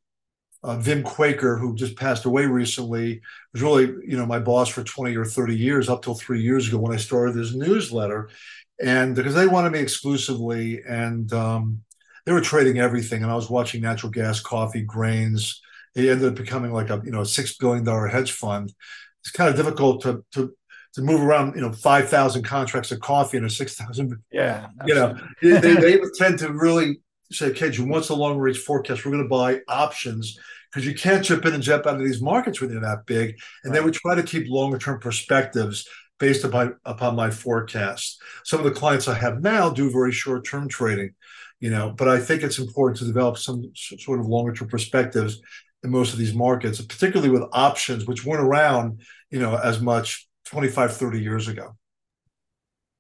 uh, 0.64 0.78
Wim 0.78 1.04
Kooyker, 1.04 1.60
who 1.60 1.76
just 1.76 1.96
passed 1.96 2.26
away 2.26 2.46
recently, 2.46 3.22
was 3.54 3.62
really 3.62 3.86
you 4.06 4.18
know 4.18 4.26
my 4.26 4.40
boss 4.40 4.70
for 4.70 4.84
20 4.84 5.16
or 5.16 5.26
30 5.26 5.56
years 5.56 5.90
up 5.90 6.04
till 6.04 6.16
three 6.16 6.42
years 6.42 6.68
ago 6.68 6.78
when 6.78 6.94
I 6.94 6.98
started 6.98 7.36
this 7.36 7.54
newsletter. 7.54 8.30
And 8.80 9.16
because 9.16 9.34
they 9.34 9.48
wanted 9.48 9.72
me 9.72 9.80
exclusively, 9.80 10.82
and 10.88 11.32
um, 11.34 11.82
they 12.28 12.34
were 12.34 12.42
trading 12.42 12.78
everything, 12.78 13.24
and 13.24 13.32
I 13.32 13.36
was 13.36 13.50
watching 13.50 13.82
natural 13.82 14.12
gas, 14.12 14.42
coffee, 14.42 14.82
grains. 14.82 15.62
It 15.96 16.10
ended 16.10 16.28
up 16.28 16.36
becoming 16.36 16.74
like 16.74 16.90
a 16.90 17.02
you 17.06 17.10
know 17.10 17.22
a 17.22 17.26
six 17.26 17.56
billion 17.56 17.86
dollar 17.86 18.08
hedge 18.08 18.34
fund. 18.34 18.74
It's 19.22 19.32
kind 19.32 19.50
of 19.50 19.56
difficult 19.56 20.02
to 20.02 20.26
to 20.34 20.54
to 20.96 21.02
move 21.02 21.22
around 21.22 21.56
you 21.56 21.62
know 21.62 21.72
five 21.72 22.10
thousand 22.10 22.44
contracts 22.44 22.92
of 22.92 23.00
coffee 23.00 23.38
and 23.38 23.46
a 23.46 23.50
six 23.50 23.76
thousand. 23.76 24.22
Yeah, 24.30 24.68
you 24.86 24.94
know 24.94 25.18
they, 25.42 25.58
they 25.58 26.00
tend 26.18 26.40
to 26.40 26.52
really 26.52 27.00
say, 27.32 27.52
"Okay, 27.52 27.72
you 27.72 27.86
what's 27.86 28.10
the 28.10 28.16
long 28.18 28.38
range 28.38 28.60
forecast? 28.60 29.06
We're 29.06 29.12
going 29.12 29.24
to 29.24 29.30
buy 29.30 29.62
options." 29.70 30.38
Because 30.70 30.86
you 30.86 30.96
can't 30.96 31.24
chip 31.24 31.46
in 31.46 31.54
and 31.54 31.64
jump 31.64 31.88
out 31.88 31.96
of 31.96 32.04
these 32.04 32.22
markets 32.22 32.60
when 32.60 32.70
they're 32.70 32.82
that 32.82 33.06
big, 33.06 33.40
and 33.64 33.72
right. 33.72 33.80
they 33.80 33.86
would 33.86 33.94
try 33.94 34.16
to 34.16 34.22
keep 34.22 34.50
longer 34.50 34.78
term 34.78 35.00
perspectives 35.00 35.88
based 36.20 36.44
upon 36.44 36.76
upon 36.84 37.16
my 37.16 37.32
forecast. 37.32 38.22
Some 38.44 38.60
of 38.60 38.66
the 38.66 38.78
clients 38.78 39.08
I 39.08 39.14
have 39.14 39.42
now 39.42 39.70
do 39.70 39.90
very 39.90 40.12
short 40.12 40.46
term 40.46 40.68
trading 40.68 41.14
you 41.60 41.70
know 41.70 41.94
but 41.98 42.08
i 42.08 42.20
think 42.20 42.44
it's 42.44 42.60
important 42.60 42.98
to 42.98 43.06
develop 43.06 43.38
some 43.38 43.72
sort 43.76 44.20
of 44.20 44.28
longer 44.28 44.54
term 44.54 44.68
perspectives 44.68 45.42
in 45.84 45.90
most 45.90 46.14
of 46.14 46.20
these 46.20 46.34
markets 46.34 46.82
particularly 46.82 47.32
with 47.32 47.44
options 47.52 48.06
which 48.06 48.26
weren't 48.26 48.46
around 48.46 49.02
you 49.30 49.40
know 49.40 49.56
as 49.56 49.82
much 49.82 50.28
25 50.46 50.96
30 50.96 51.20
years 51.20 51.48
ago. 51.48 51.76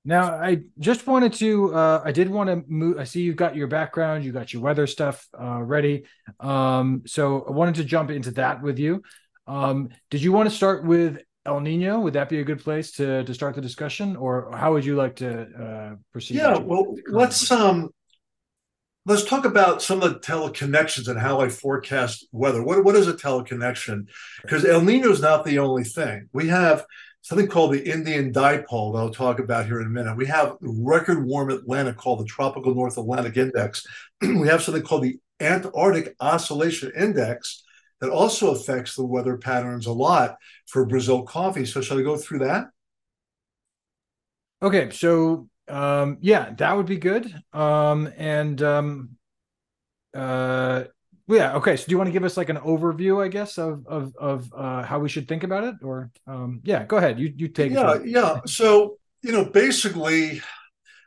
Now 0.04 0.36
i 0.36 0.60
just 0.80 1.06
wanted 1.06 1.34
to 1.34 1.74
uh, 1.74 2.02
i 2.04 2.12
did 2.12 2.30
want 2.30 2.50
to 2.50 2.64
move 2.68 2.98
i 2.98 3.04
see 3.04 3.22
you've 3.22 3.36
got 3.36 3.56
your 3.56 3.68
background 3.68 4.24
you 4.24 4.32
got 4.32 4.54
your 4.54 4.62
weather 4.62 4.88
stuff 4.88 5.28
uh, 5.40 5.62
ready. 5.62 6.06
Um, 6.40 7.04
so 7.06 7.46
i 7.48 7.52
wanted 7.52 7.76
to 7.76 7.84
jump 7.84 8.10
into 8.10 8.32
that 8.32 8.62
with 8.62 8.80
you. 8.80 9.04
Um, 9.48 9.90
did 10.10 10.22
you 10.22 10.34
want 10.34 10.50
to 10.50 10.56
start 10.56 10.84
with 10.84 11.20
El 11.46 11.62
Nino, 11.62 12.02
would 12.02 12.14
that 12.14 12.28
be 12.28 12.40
a 12.40 12.44
good 12.44 12.60
place 12.60 12.92
to 12.94 13.24
to 13.24 13.34
start 13.34 13.56
the 13.56 13.62
discussion, 13.62 14.18
or 14.18 14.52
how 14.54 14.74
would 14.74 14.84
you 14.84 14.96
like 14.96 15.16
to 15.18 15.30
uh, 15.44 15.96
proceed? 16.12 16.36
Yeah, 16.36 16.58
well, 16.58 16.94
let's 17.08 17.50
um, 17.50 17.90
let's 19.08 19.24
talk 19.24 19.46
about 19.46 19.82
some 19.82 20.04
of 20.04 20.14
the 20.14 20.20
teleconnections 20.20 21.08
and 21.08 21.18
how 21.18 21.40
I 21.40 21.48
forecast 21.48 22.28
weather. 22.34 22.62
What, 22.62 22.84
what 22.84 22.96
is 22.96 23.08
a 23.08 23.14
teleconnection? 23.14 24.08
Because 24.42 24.66
El 24.66 24.82
Nino 24.82 25.10
is 25.10 25.22
not 25.22 25.46
the 25.46 25.60
only 25.60 25.86
thing. 25.86 26.28
We 26.34 26.50
have 26.50 26.86
something 27.22 27.48
called 27.48 27.74
the 27.74 27.90
Indian 27.90 28.34
Dipole 28.34 28.94
that 28.94 29.00
I'll 29.00 29.10
talk 29.10 29.40
about 29.40 29.66
here 29.66 29.80
in 29.80 29.88
a 29.88 29.90
minute. 29.90 30.18
We 30.18 30.26
have 30.26 30.58
record 30.60 31.26
warm 31.26 31.50
Atlantic 31.50 31.96
called 31.96 32.20
the 32.20 32.26
Tropical 32.26 32.76
North 32.76 32.98
Atlantic 32.98 33.38
Index. 33.38 33.86
we 34.22 34.50
have 34.50 34.62
something 34.62 34.84
called 34.84 35.04
the 35.04 35.18
Antarctic 35.40 36.14
Oscillation 36.20 36.92
Index 36.98 37.64
that 38.02 38.10
also 38.10 38.52
affects 38.52 38.96
the 38.96 39.06
weather 39.06 39.38
patterns 39.38 39.86
a 39.86 39.94
lot 39.94 40.36
for 40.68 40.86
Brazil 40.86 41.24
coffee. 41.24 41.66
So, 41.66 41.80
shall 41.80 41.98
I 41.98 42.04
go 42.04 42.18
through 42.18 42.40
that? 42.40 42.66
Okay, 44.62 44.90
so 44.90 45.48
um, 45.68 46.18
yeah, 46.22 46.54
that 46.58 46.76
would 46.76 46.86
be 46.86 46.98
good. 46.98 47.34
Um, 47.54 48.12
and 48.18 48.62
um, 48.62 49.10
uh, 50.14 50.86
yeah, 51.28 51.56
okay. 51.56 51.76
So, 51.76 51.86
do 51.86 51.92
you 51.92 51.98
want 51.98 52.08
to 52.08 52.14
give 52.14 52.24
us 52.24 52.38
like 52.38 52.50
an 52.50 52.58
overview, 52.58 53.24
I 53.24 53.28
guess, 53.28 53.58
of 53.58 53.86
of 53.88 54.16
of 54.18 54.54
uh, 54.56 54.84
how 54.84 55.00
we 55.00 55.10
should 55.10 55.28
think 55.28 55.44
about 55.44 55.66
it, 55.66 55.76
or 55.84 56.10
um, 56.26 56.62
yeah, 56.64 56.86
go 56.86 56.98
ahead. 56.98 57.20
You 57.20 57.34
you 57.36 57.50
take 57.50 57.72
yeah, 57.74 58.00
yeah. 58.06 58.40
So 58.46 58.98
you 59.22 59.34
know, 59.34 59.44
basically, 59.44 60.42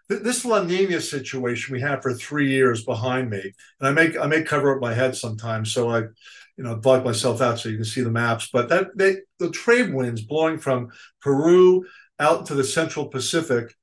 this 0.08 0.44
La 0.44 0.62
Nina 0.62 1.00
situation 1.00 1.72
we 1.72 1.80
had 1.80 2.02
for 2.02 2.12
three 2.12 2.50
years 2.50 2.84
behind 2.84 3.30
me, 3.30 3.40
and 3.80 3.88
I 3.88 3.92
make 3.92 4.18
I 4.18 4.26
may 4.26 4.42
cover 4.42 4.74
up 4.74 4.82
my 4.82 4.92
head 4.92 5.16
sometimes, 5.16 5.72
so 5.72 5.88
I, 5.88 6.00
you 6.00 6.64
know, 6.64 6.76
block 6.76 7.02
myself 7.02 7.40
out 7.40 7.58
so 7.58 7.70
you 7.70 7.76
can 7.76 7.84
see 7.86 8.02
the 8.02 8.10
maps. 8.10 8.50
But 8.52 8.68
that 8.68 8.88
they 8.94 9.16
the 9.38 9.50
trade 9.50 9.94
winds 9.94 10.20
blowing 10.20 10.58
from 10.58 10.90
Peru 11.22 11.86
out 12.18 12.44
to 12.46 12.54
the 12.54 12.64
Central 12.64 13.06
Pacific 13.06 13.74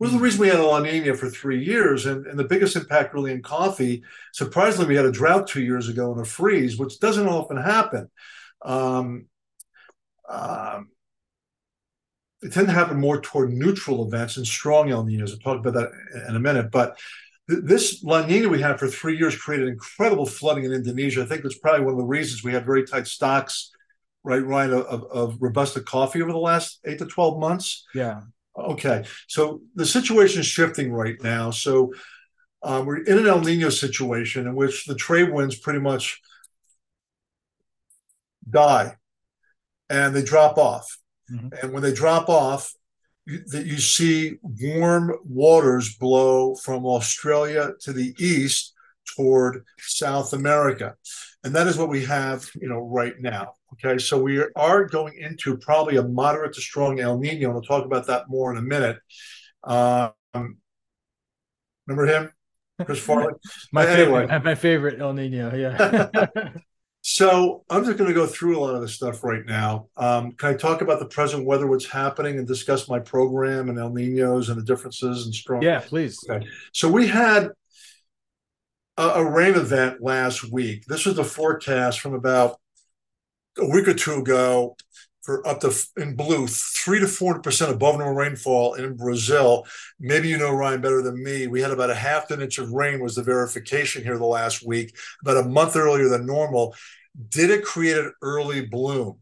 was 0.00 0.12
the 0.12 0.18
reason 0.18 0.40
we 0.40 0.48
had 0.48 0.58
a 0.58 0.66
La 0.66 0.80
Nina 0.80 1.14
for 1.14 1.30
three 1.30 1.64
years, 1.64 2.06
and, 2.06 2.26
and 2.26 2.38
the 2.38 2.44
biggest 2.44 2.76
impact 2.76 3.14
really 3.14 3.32
in 3.32 3.42
coffee. 3.42 4.02
Surprisingly, 4.32 4.86
we 4.86 4.96
had 4.96 5.06
a 5.06 5.12
drought 5.12 5.46
two 5.46 5.62
years 5.62 5.88
ago 5.88 6.12
and 6.12 6.20
a 6.20 6.24
freeze, 6.24 6.76
which 6.76 6.98
doesn't 6.98 7.28
often 7.28 7.56
happen. 7.56 8.10
Um, 8.62 9.26
um, 10.28 10.88
it 12.42 12.52
tend 12.52 12.66
to 12.66 12.72
happen 12.72 13.00
more 13.00 13.20
toward 13.20 13.52
neutral 13.52 14.06
events 14.06 14.36
and 14.36 14.46
strong 14.46 14.90
El 14.90 15.04
Ninos. 15.04 15.32
I'll 15.32 15.38
talk 15.38 15.64
about 15.64 15.74
that 15.74 15.90
in 16.28 16.36
a 16.36 16.40
minute. 16.40 16.70
But 16.70 16.98
th- 17.48 17.62
this 17.62 18.04
La 18.04 18.26
Nina 18.26 18.48
we 18.48 18.60
had 18.60 18.78
for 18.78 18.88
three 18.88 19.16
years 19.16 19.36
created 19.36 19.68
incredible 19.68 20.26
flooding 20.26 20.64
in 20.64 20.72
Indonesia. 20.72 21.22
I 21.22 21.26
think 21.26 21.42
that's 21.42 21.58
probably 21.58 21.84
one 21.84 21.94
of 21.94 21.98
the 21.98 22.04
reasons 22.04 22.44
we 22.44 22.52
had 22.52 22.66
very 22.66 22.84
tight 22.84 23.06
stocks, 23.06 23.70
right, 24.24 24.44
Ryan, 24.44 24.72
of, 24.72 25.04
of 25.04 25.36
Robusta 25.40 25.80
coffee 25.80 26.20
over 26.20 26.32
the 26.32 26.38
last 26.38 26.80
eight 26.84 26.98
to 26.98 27.06
12 27.06 27.38
months. 27.38 27.86
Yeah. 27.94 28.22
Okay. 28.56 29.04
So 29.26 29.60
the 29.74 29.86
situation 29.86 30.40
is 30.40 30.46
shifting 30.46 30.92
right 30.92 31.16
now. 31.22 31.50
So 31.50 31.92
um, 32.62 32.86
we're 32.86 33.02
in 33.02 33.18
an 33.18 33.26
El 33.26 33.40
Nino 33.40 33.68
situation 33.68 34.46
in 34.46 34.54
which 34.54 34.86
the 34.86 34.94
trade 34.94 35.32
winds 35.32 35.58
pretty 35.58 35.80
much 35.80 36.20
die 38.48 38.96
and 39.90 40.14
they 40.14 40.22
drop 40.22 40.56
off. 40.58 40.98
Mm-hmm. 41.30 41.48
And 41.62 41.72
when 41.72 41.82
they 41.82 41.92
drop 41.92 42.28
off, 42.28 42.72
that 43.26 43.64
you 43.66 43.78
see 43.78 44.36
warm 44.42 45.14
waters 45.24 45.96
blow 45.96 46.54
from 46.56 46.84
Australia 46.84 47.72
to 47.80 47.92
the 47.92 48.14
east 48.18 48.74
toward 49.16 49.64
South 49.78 50.32
America. 50.32 50.94
And 51.42 51.54
that 51.54 51.66
is 51.66 51.78
what 51.78 51.88
we 51.88 52.04
have, 52.04 52.50
you 52.54 52.68
know, 52.68 52.80
right 52.80 53.14
now. 53.18 53.54
Okay, 53.74 53.98
so 53.98 54.20
we 54.20 54.44
are 54.56 54.84
going 54.84 55.14
into 55.18 55.56
probably 55.56 55.96
a 55.96 56.02
moderate 56.02 56.54
to 56.54 56.60
strong 56.60 57.00
El 57.00 57.18
Nino, 57.18 57.46
and 57.46 57.54
we'll 57.54 57.62
talk 57.62 57.84
about 57.84 58.06
that 58.06 58.28
more 58.28 58.52
in 58.52 58.58
a 58.58 58.62
minute. 58.62 58.98
Um, 59.62 60.12
remember 61.86 62.06
him, 62.06 62.32
Chris 62.84 62.98
Farley? 63.04 63.34
my 63.72 63.86
anyway. 63.86 64.26
favorite, 64.26 64.44
my 64.44 64.54
favorite 64.54 65.00
El 65.00 65.12
Nino. 65.12 65.54
Yeah. 65.54 66.26
So 67.06 67.64
I'm 67.68 67.84
just 67.84 67.98
going 67.98 68.08
to 68.08 68.14
go 68.14 68.26
through 68.26 68.58
a 68.58 68.60
lot 68.60 68.74
of 68.74 68.80
this 68.80 68.94
stuff 68.94 69.22
right 69.22 69.44
now. 69.44 69.88
Um, 69.98 70.32
can 70.32 70.54
I 70.54 70.56
talk 70.56 70.80
about 70.80 71.00
the 71.00 71.06
present 71.06 71.44
weather, 71.44 71.66
what's 71.66 71.84
happening, 71.84 72.38
and 72.38 72.48
discuss 72.48 72.88
my 72.88 72.98
program 72.98 73.68
and 73.68 73.78
El 73.78 73.92
Ninos 73.92 74.48
and 74.48 74.58
the 74.58 74.64
differences 74.64 75.26
and 75.26 75.34
strong? 75.34 75.60
Yeah, 75.60 75.80
please. 75.80 76.18
Okay. 76.26 76.46
So 76.72 76.90
we 76.90 77.06
had 77.06 77.50
a, 78.96 79.02
a 79.02 79.30
rain 79.30 79.54
event 79.54 80.02
last 80.02 80.50
week. 80.50 80.86
This 80.86 81.04
was 81.04 81.16
the 81.16 81.24
forecast 81.24 82.00
from 82.00 82.14
about 82.14 82.56
a 83.58 83.68
week 83.68 83.88
or 83.88 83.94
two 83.94 84.14
ago 84.14 84.76
for 85.22 85.46
up 85.46 85.60
to 85.60 85.72
in 85.96 86.14
blue 86.16 86.46
three 86.46 87.00
to 87.00 87.06
four 87.06 87.40
percent 87.40 87.72
above 87.72 87.98
normal 87.98 88.14
rainfall 88.14 88.74
in 88.74 88.96
Brazil. 88.96 89.66
Maybe 89.98 90.28
you 90.28 90.38
know 90.38 90.52
Ryan 90.52 90.80
better 90.80 91.02
than 91.02 91.22
me. 91.22 91.46
We 91.46 91.62
had 91.62 91.70
about 91.70 91.90
a 91.90 91.94
half 91.94 92.30
an 92.30 92.42
inch 92.42 92.58
of 92.58 92.70
rain 92.72 93.00
was 93.00 93.14
the 93.14 93.22
verification 93.22 94.02
here 94.02 94.18
the 94.18 94.26
last 94.26 94.66
week, 94.66 94.94
about 95.22 95.44
a 95.44 95.48
month 95.48 95.76
earlier 95.76 96.08
than 96.08 96.26
normal. 96.26 96.74
Did 97.28 97.50
it 97.50 97.64
create 97.64 97.96
an 97.96 98.12
early 98.22 98.66
bloom? 98.66 99.20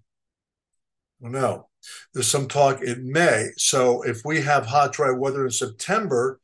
No. 1.20 1.68
There's 2.14 2.28
some 2.28 2.48
talk 2.48 2.80
it 2.80 3.02
may. 3.02 3.50
So 3.56 4.02
if 4.02 4.24
we 4.24 4.40
have 4.40 4.66
hot, 4.66 4.92
dry 4.92 5.10
weather 5.10 5.44
in 5.44 5.50
September, 5.50 6.40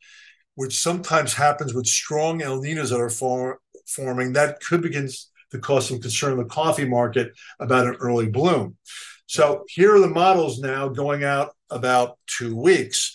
which 0.54 0.78
sometimes 0.78 1.34
happens 1.34 1.74
with 1.74 1.86
strong 1.86 2.42
El 2.42 2.60
Ninos 2.60 2.90
that 2.90 3.00
are 3.00 3.10
for, 3.10 3.60
forming, 3.86 4.32
that 4.32 4.60
could 4.60 4.82
begin 4.82 5.08
to 5.50 5.58
cause 5.58 5.88
some 5.88 6.00
concern 6.00 6.32
in 6.32 6.38
the 6.38 6.44
coffee 6.44 6.84
market 6.84 7.32
about 7.60 7.86
an 7.86 7.96
early 7.96 8.28
bloom. 8.28 8.76
So 9.26 9.64
here 9.68 9.94
are 9.94 10.00
the 10.00 10.08
models 10.08 10.58
now 10.58 10.88
going 10.88 11.24
out 11.24 11.54
about 11.70 12.18
two 12.26 12.56
weeks. 12.56 13.14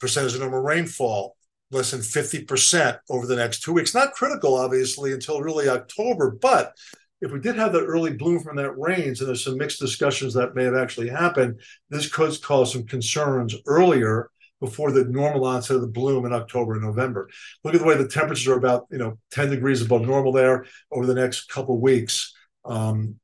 Percentage 0.00 0.34
of 0.34 0.40
normal 0.40 0.62
rainfall, 0.62 1.36
less 1.70 1.92
than 1.92 2.00
50% 2.00 2.98
over 3.08 3.26
the 3.26 3.36
next 3.36 3.62
two 3.62 3.72
weeks. 3.72 3.94
Not 3.94 4.12
critical, 4.12 4.56
obviously, 4.56 5.12
until 5.12 5.40
really 5.40 5.68
October, 5.68 6.36
but 6.40 6.74
if 7.20 7.30
we 7.30 7.38
did 7.38 7.54
have 7.54 7.72
that 7.72 7.84
early 7.84 8.12
bloom 8.12 8.40
from 8.40 8.56
that 8.56 8.76
rains, 8.76 9.20
and 9.20 9.28
there's 9.28 9.44
some 9.44 9.56
mixed 9.56 9.78
discussions 9.78 10.34
that 10.34 10.56
may 10.56 10.64
have 10.64 10.74
actually 10.74 11.08
happened, 11.08 11.60
this 11.88 12.12
could 12.12 12.42
cause 12.42 12.72
some 12.72 12.84
concerns 12.84 13.54
earlier 13.66 14.28
before 14.62 14.92
the 14.92 15.04
normal 15.04 15.44
onset 15.44 15.76
of 15.76 15.82
the 15.82 15.88
bloom 15.88 16.24
in 16.24 16.32
October 16.32 16.74
and 16.74 16.82
November. 16.82 17.28
Look 17.64 17.74
at 17.74 17.80
the 17.80 17.86
way 17.86 17.96
the 17.96 18.08
temperatures 18.08 18.48
are 18.48 18.56
about, 18.56 18.86
you 18.90 18.96
know, 18.96 19.18
10 19.32 19.50
degrees 19.50 19.82
above 19.82 20.02
normal 20.02 20.32
there 20.32 20.64
over 20.90 21.04
the 21.04 21.14
next 21.14 21.50
couple 21.50 21.78
weeks. 21.78 22.32
Um, 22.64 23.16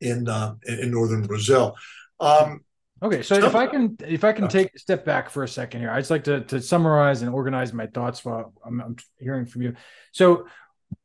in 0.00 0.28
uh, 0.28 0.54
in 0.66 0.90
northern 0.90 1.22
Brazil. 1.22 1.76
Um, 2.20 2.60
okay, 3.02 3.22
so, 3.22 3.40
so, 3.40 3.46
if 3.46 3.54
I 3.54 3.66
can 3.66 3.96
if 4.00 4.24
I 4.24 4.32
can 4.32 4.44
uh, 4.44 4.48
take 4.48 4.74
a 4.74 4.78
step 4.78 5.04
back 5.04 5.30
for 5.30 5.42
a 5.42 5.48
second 5.48 5.80
here, 5.80 5.90
I'd 5.90 6.00
just 6.00 6.10
like 6.10 6.24
to 6.24 6.40
to 6.42 6.60
summarize 6.60 7.22
and 7.22 7.32
organize 7.32 7.72
my 7.72 7.86
thoughts 7.86 8.24
while 8.24 8.52
I'm, 8.64 8.80
I'm 8.80 8.96
hearing 9.18 9.46
from 9.46 9.62
you. 9.62 9.74
So 10.12 10.46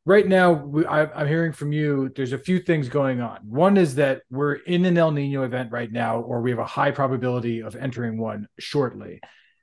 right 0.04 0.26
now 0.26 0.52
we, 0.52 0.84
I, 0.86 1.22
am 1.22 1.26
hearing 1.26 1.52
from 1.52 1.72
you 1.72 2.10
there's 2.14 2.32
a 2.32 2.38
few 2.38 2.60
things 2.60 2.88
going 2.88 3.20
on 3.20 3.38
one 3.42 3.76
is 3.76 3.96
that 3.96 4.22
we're 4.30 4.54
in 4.54 4.84
an 4.84 4.98
el 4.98 5.10
nino 5.10 5.42
event 5.42 5.72
right 5.72 5.90
now 5.90 6.20
or 6.20 6.40
we 6.40 6.50
have 6.50 6.58
a 6.58 6.66
high 6.66 6.90
probability 6.90 7.60
of 7.60 7.76
entering 7.76 8.18
one 8.18 8.48
shortly 8.58 9.20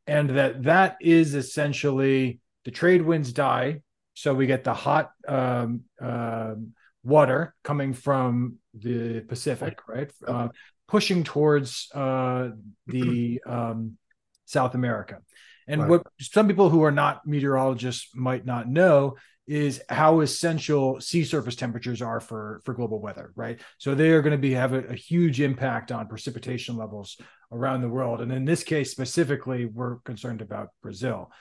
and 0.08 0.32
that 0.32 0.63
that 0.63 0.98
is 1.01 1.36
essentially 1.36 2.40
the 2.66 2.72
trade 2.72 3.01
winds 3.01 3.34
die 3.34 3.82
so 4.13 4.34
we 4.34 4.46
get 4.46 4.63
the 4.63 4.74
hot 4.74 5.12
um, 5.28 5.82
um, 6.01 6.74
water 7.04 7.56
coming 7.63 7.94
from 7.94 8.58
the 8.74 9.22
Pacific, 9.22 9.80
right? 9.88 10.12
Uh, 10.25 10.50
pushing 10.88 11.24
towards 11.24 11.90
uh, 11.94 12.50
the 12.88 13.42
um, 13.46 13.98
South 14.46 14.75
America. 14.75 15.20
And 15.68 15.82
right. 15.82 15.90
what 15.90 16.04
some 16.20 16.48
people 16.48 16.70
who 16.70 16.84
are 16.84 16.92
not 16.92 17.25
meteorologists 17.25 18.10
might 18.13 18.46
not 18.46 18.68
know 18.68 19.16
is 19.48 19.81
how 19.89 20.21
essential 20.21 21.01
sea 21.01 21.24
surface 21.24 21.55
temperatures 21.55 22.01
are 22.01 22.19
for 22.19 22.62
for 22.63 22.74
global 22.74 23.01
weather, 23.01 23.31
right? 23.36 23.60
So 23.77 23.95
they 23.95 24.10
are 24.12 24.21
going 24.21 24.31
to 24.31 24.38
be 24.38 24.53
have 24.53 24.74
a, 24.74 24.86
a 24.88 24.95
huge 24.95 25.41
impact 25.41 25.91
on 25.91 26.07
precipitation 26.07 26.77
levels 26.77 27.17
around 27.51 27.81
the 27.81 27.89
world. 27.89 28.21
And 28.21 28.31
in 28.31 28.45
this 28.45 28.63
case 28.63 28.91
specifically, 28.91 29.65
we're 29.65 29.98
concerned 30.00 30.41
about 30.41 30.69
Brazil. 30.81 31.31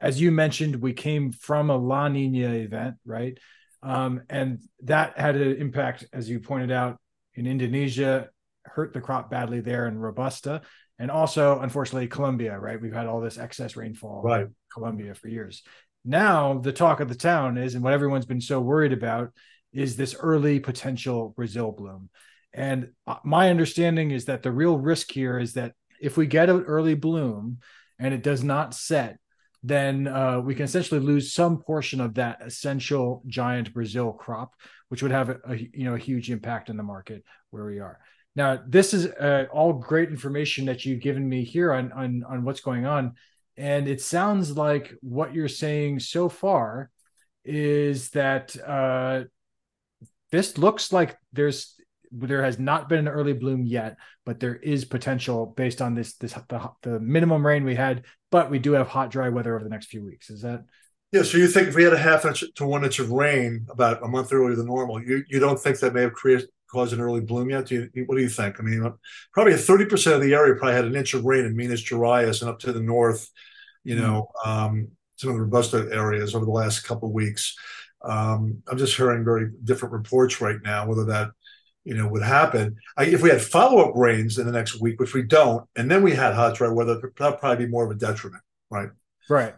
As 0.00 0.20
you 0.20 0.32
mentioned, 0.32 0.76
we 0.76 0.94
came 0.94 1.30
from 1.32 1.70
a 1.70 1.76
La 1.76 2.08
Nina 2.08 2.54
event, 2.54 2.96
right? 3.04 3.38
Um, 3.82 4.22
and 4.28 4.60
that 4.84 5.18
had 5.18 5.36
an 5.36 5.56
impact, 5.56 6.06
as 6.12 6.28
you 6.28 6.40
pointed 6.40 6.70
out, 6.70 6.98
in 7.34 7.46
Indonesia, 7.46 8.28
hurt 8.64 8.92
the 8.92 9.00
crop 9.00 9.30
badly 9.30 9.60
there 9.60 9.86
in 9.86 9.98
Robusta. 9.98 10.62
And 10.98 11.10
also, 11.10 11.60
unfortunately, 11.60 12.08
Colombia, 12.08 12.58
right? 12.58 12.80
We've 12.80 12.92
had 12.92 13.06
all 13.06 13.20
this 13.20 13.38
excess 13.38 13.76
rainfall 13.76 14.22
right. 14.22 14.42
in 14.42 14.54
Colombia 14.72 15.14
for 15.14 15.28
years. 15.28 15.62
Now, 16.04 16.58
the 16.58 16.72
talk 16.72 17.00
of 17.00 17.08
the 17.08 17.14
town 17.14 17.58
is, 17.58 17.74
and 17.74 17.84
what 17.84 17.92
everyone's 17.92 18.26
been 18.26 18.40
so 18.40 18.60
worried 18.60 18.92
about, 18.92 19.32
is 19.72 19.96
this 19.96 20.16
early 20.18 20.58
potential 20.60 21.32
Brazil 21.36 21.72
bloom. 21.72 22.08
And 22.52 22.90
uh, 23.06 23.16
my 23.24 23.50
understanding 23.50 24.10
is 24.10 24.24
that 24.24 24.42
the 24.42 24.50
real 24.50 24.76
risk 24.78 25.12
here 25.12 25.38
is 25.38 25.54
that 25.54 25.74
if 26.00 26.16
we 26.16 26.26
get 26.26 26.48
an 26.48 26.62
early 26.62 26.94
bloom 26.94 27.58
and 27.98 28.14
it 28.14 28.22
does 28.22 28.42
not 28.42 28.74
set, 28.74 29.18
then 29.62 30.08
uh, 30.08 30.40
we 30.40 30.54
can 30.54 30.64
essentially 30.64 31.00
lose 31.00 31.34
some 31.34 31.58
portion 31.58 32.00
of 32.00 32.14
that 32.14 32.40
essential 32.42 33.22
giant 33.26 33.74
Brazil 33.74 34.12
crop, 34.12 34.54
which 34.88 35.02
would 35.02 35.12
have 35.12 35.28
a, 35.28 35.38
a 35.46 35.56
you 35.56 35.84
know 35.84 35.94
a 35.94 35.98
huge 35.98 36.30
impact 36.30 36.70
in 36.70 36.76
the 36.76 36.82
market 36.82 37.22
where 37.50 37.66
we 37.66 37.78
are. 37.78 37.98
Now, 38.34 38.60
this 38.66 38.94
is 38.94 39.06
uh, 39.06 39.46
all 39.52 39.74
great 39.74 40.08
information 40.08 40.64
that 40.66 40.86
you've 40.86 41.02
given 41.02 41.28
me 41.28 41.44
here 41.44 41.72
on, 41.72 41.92
on 41.92 42.24
on 42.26 42.44
what's 42.44 42.60
going 42.60 42.86
on, 42.86 43.14
and 43.56 43.88
it 43.88 44.00
sounds 44.00 44.56
like 44.56 44.94
what 45.00 45.34
you're 45.34 45.48
saying 45.48 46.00
so 46.00 46.28
far 46.28 46.90
is 47.44 48.10
that 48.10 48.56
uh, 48.66 49.24
this 50.30 50.58
looks 50.58 50.92
like 50.92 51.16
there's 51.32 51.74
there 52.12 52.42
has 52.42 52.58
not 52.58 52.88
been 52.88 53.00
an 53.00 53.08
early 53.08 53.32
bloom 53.32 53.64
yet, 53.64 53.96
but 54.26 54.40
there 54.40 54.56
is 54.56 54.84
potential 54.84 55.46
based 55.46 55.80
on 55.80 55.94
this 55.94 56.16
this 56.16 56.34
the, 56.48 56.70
the 56.82 57.00
minimum 57.00 57.46
rain 57.46 57.64
we 57.64 57.74
had. 57.74 58.04
But 58.30 58.50
we 58.50 58.58
do 58.58 58.72
have 58.72 58.88
hot, 58.88 59.10
dry 59.10 59.28
weather 59.28 59.54
over 59.54 59.64
the 59.64 59.70
next 59.70 59.86
few 59.86 60.04
weeks. 60.04 60.30
Is 60.30 60.42
that 60.42 60.64
Yeah, 61.12 61.22
so 61.22 61.38
you 61.38 61.46
think 61.46 61.68
if 61.68 61.74
we 61.74 61.84
had 61.84 61.92
a 61.92 61.98
half 61.98 62.24
inch 62.24 62.44
to 62.56 62.66
one 62.66 62.84
inch 62.84 62.98
of 62.98 63.10
rain 63.10 63.66
about 63.70 64.02
a 64.02 64.08
month 64.08 64.32
earlier 64.32 64.56
than 64.56 64.66
normal, 64.66 65.02
you, 65.02 65.24
you 65.28 65.38
don't 65.38 65.58
think 65.60 65.78
that 65.80 65.94
may 65.94 66.02
have 66.02 66.12
created 66.12 66.48
caused 66.70 66.92
an 66.92 67.00
early 67.00 67.20
bloom 67.20 67.50
yet? 67.50 67.66
Do 67.66 67.88
you, 67.92 68.04
what 68.04 68.16
do 68.16 68.22
you 68.22 68.28
think? 68.28 68.58
I 68.58 68.62
mean, 68.62 68.92
probably 69.32 69.54
30% 69.54 70.14
of 70.14 70.22
the 70.22 70.34
area 70.34 70.54
probably 70.54 70.74
had 70.74 70.84
an 70.84 70.96
inch 70.96 71.14
of 71.14 71.24
rain 71.24 71.44
in 71.44 71.56
Minas 71.56 71.82
Gerais 71.82 72.40
and 72.40 72.50
up 72.50 72.58
to 72.60 72.72
the 72.72 72.80
north, 72.80 73.28
you 73.84 73.96
hmm. 73.96 74.02
know, 74.02 74.28
um, 74.44 74.88
some 75.16 75.30
of 75.30 75.36
the 75.36 75.42
Robusta 75.42 75.88
areas 75.92 76.34
over 76.34 76.44
the 76.44 76.50
last 76.50 76.80
couple 76.80 77.08
of 77.08 77.14
weeks. 77.14 77.56
Um, 78.02 78.62
I'm 78.68 78.78
just 78.78 78.96
hearing 78.96 79.24
very 79.24 79.50
different 79.64 79.92
reports 79.92 80.40
right 80.40 80.56
now, 80.62 80.86
whether 80.86 81.04
that, 81.06 81.30
you 81.84 81.94
know, 81.94 82.08
would 82.08 82.22
happen. 82.22 82.76
I, 82.96 83.04
if 83.04 83.22
we 83.22 83.28
had 83.28 83.42
follow-up 83.42 83.92
rains 83.94 84.38
in 84.38 84.46
the 84.46 84.52
next 84.52 84.80
week, 84.80 84.98
which 84.98 85.12
we 85.12 85.22
don't, 85.22 85.68
and 85.76 85.90
then 85.90 86.02
we 86.02 86.12
had 86.12 86.34
hot, 86.34 86.54
dry 86.54 86.68
weather, 86.68 86.94
that'd 86.94 87.38
probably 87.38 87.66
be 87.66 87.70
more 87.70 87.84
of 87.84 87.90
a 87.90 87.94
detriment, 87.94 88.42
right? 88.70 88.88
Right. 89.28 89.54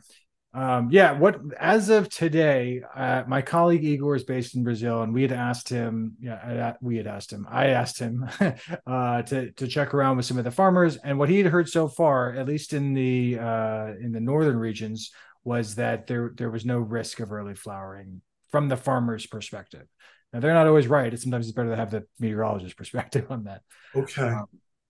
Um, 0.55 0.89
yeah, 0.91 1.13
what 1.13 1.41
as 1.59 1.89
of 1.89 2.11
today, 2.11 2.83
uh, 2.95 3.25
my 3.27 3.41
colleague 3.41 3.85
Igor 3.85 4.17
is 4.17 4.25
based 4.25 4.55
in 4.55 4.63
Brazil, 4.63 5.01
and 5.01 5.15
we 5.15 5.23
had 5.23 5.33
asked 5.33 5.69
him. 5.69 6.17
Yeah, 6.21 6.75
we 6.83 6.99
had 6.99 7.07
asked 7.07 7.33
him. 7.33 7.47
I 7.51 7.69
asked 7.69 7.99
him 7.99 8.29
uh, 8.87 9.23
to 9.23 9.51
to 9.53 9.67
check 9.67 9.95
around 9.95 10.19
with 10.19 10.27
some 10.27 10.37
of 10.37 10.45
the 10.45 10.51
farmers, 10.51 10.99
and 10.99 11.19
what 11.19 11.31
he 11.31 11.39
had 11.39 11.47
heard 11.47 11.71
so 11.71 11.89
far, 11.89 12.35
at 12.35 12.47
least 12.47 12.75
in 12.75 12.93
the 12.93 13.39
uh, 13.39 13.93
in 13.99 14.13
the 14.13 14.21
northern 14.21 14.59
regions, 14.59 15.11
was 15.43 15.77
that 15.77 16.07
there 16.07 16.33
there 16.37 16.51
was 16.51 16.67
no 16.67 16.79
risk 16.79 17.21
of 17.21 17.33
early 17.33 17.55
flowering 17.55 18.21
from 18.51 18.69
the 18.69 18.77
farmer's 18.77 19.27
perspective. 19.27 19.87
Now 20.35 20.41
they're 20.41 20.53
not 20.53 20.67
always 20.67 20.87
right. 20.87 21.13
It's 21.13 21.23
sometimes 21.23 21.47
it's 21.47 21.57
better 21.57 21.71
to 21.71 21.77
have 21.77 21.91
the 21.91 22.05
meteorologist 22.21 22.77
perspective 22.77 23.31
on 23.31 23.45
that. 23.45 23.63
Okay. 23.97 24.23
Um, 24.23 24.47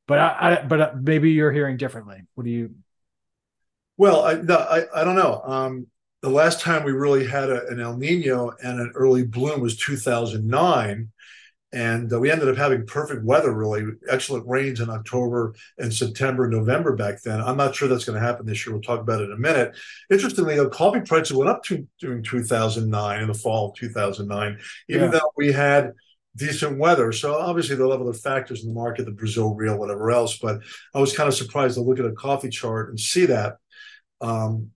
but 0.08 0.18
I, 0.18 0.58
I, 0.60 0.64
but 0.64 0.80
uh, 0.80 0.92
maybe 1.00 1.30
you're 1.30 1.52
hearing 1.52 1.76
differently. 1.76 2.22
What 2.34 2.44
do 2.44 2.50
you 2.50 2.74
well, 4.02 4.24
I, 4.24 4.34
no, 4.34 4.56
I, 4.56 4.82
I 5.00 5.04
don't 5.04 5.14
know. 5.14 5.40
Um, 5.44 5.86
the 6.22 6.28
last 6.28 6.60
time 6.60 6.82
we 6.82 6.90
really 6.90 7.24
had 7.24 7.48
a, 7.48 7.68
an 7.68 7.78
El 7.78 7.96
Nino 7.96 8.50
and 8.60 8.80
an 8.80 8.90
early 8.96 9.22
bloom 9.22 9.60
was 9.60 9.76
2009. 9.76 11.08
And 11.72 12.12
uh, 12.12 12.18
we 12.18 12.28
ended 12.28 12.48
up 12.48 12.56
having 12.56 12.84
perfect 12.84 13.22
weather, 13.22 13.52
really 13.52 13.92
excellent 14.10 14.44
rains 14.48 14.80
in 14.80 14.90
October 14.90 15.54
and 15.78 15.94
September, 15.94 16.48
November 16.48 16.96
back 16.96 17.22
then. 17.22 17.40
I'm 17.40 17.56
not 17.56 17.76
sure 17.76 17.86
that's 17.86 18.04
going 18.04 18.20
to 18.20 18.26
happen 18.26 18.44
this 18.44 18.66
year. 18.66 18.74
We'll 18.74 18.82
talk 18.82 18.98
about 18.98 19.20
it 19.20 19.26
in 19.26 19.36
a 19.36 19.38
minute. 19.38 19.76
Interestingly, 20.10 20.56
the 20.56 20.68
coffee 20.68 21.02
prices 21.02 21.36
went 21.36 21.48
up 21.48 21.62
to, 21.66 21.86
during 22.00 22.24
2009, 22.24 23.22
in 23.22 23.28
the 23.28 23.34
fall 23.34 23.68
of 23.68 23.76
2009, 23.76 24.58
even 24.88 25.00
yeah. 25.00 25.10
though 25.10 25.32
we 25.36 25.52
had 25.52 25.92
decent 26.34 26.76
weather. 26.76 27.12
So 27.12 27.38
obviously 27.38 27.76
there 27.76 27.86
are 27.86 27.92
other 27.92 28.12
factors 28.12 28.64
in 28.64 28.68
the 28.68 28.74
market, 28.74 29.04
the 29.04 29.12
Brazil 29.12 29.54
real, 29.54 29.78
whatever 29.78 30.10
else. 30.10 30.38
But 30.38 30.58
I 30.92 30.98
was 30.98 31.16
kind 31.16 31.28
of 31.28 31.34
surprised 31.34 31.76
to 31.76 31.82
look 31.82 32.00
at 32.00 32.04
a 32.04 32.10
coffee 32.10 32.48
chart 32.48 32.90
and 32.90 32.98
see 32.98 33.26
that. 33.26 33.58
Um, 34.22 34.70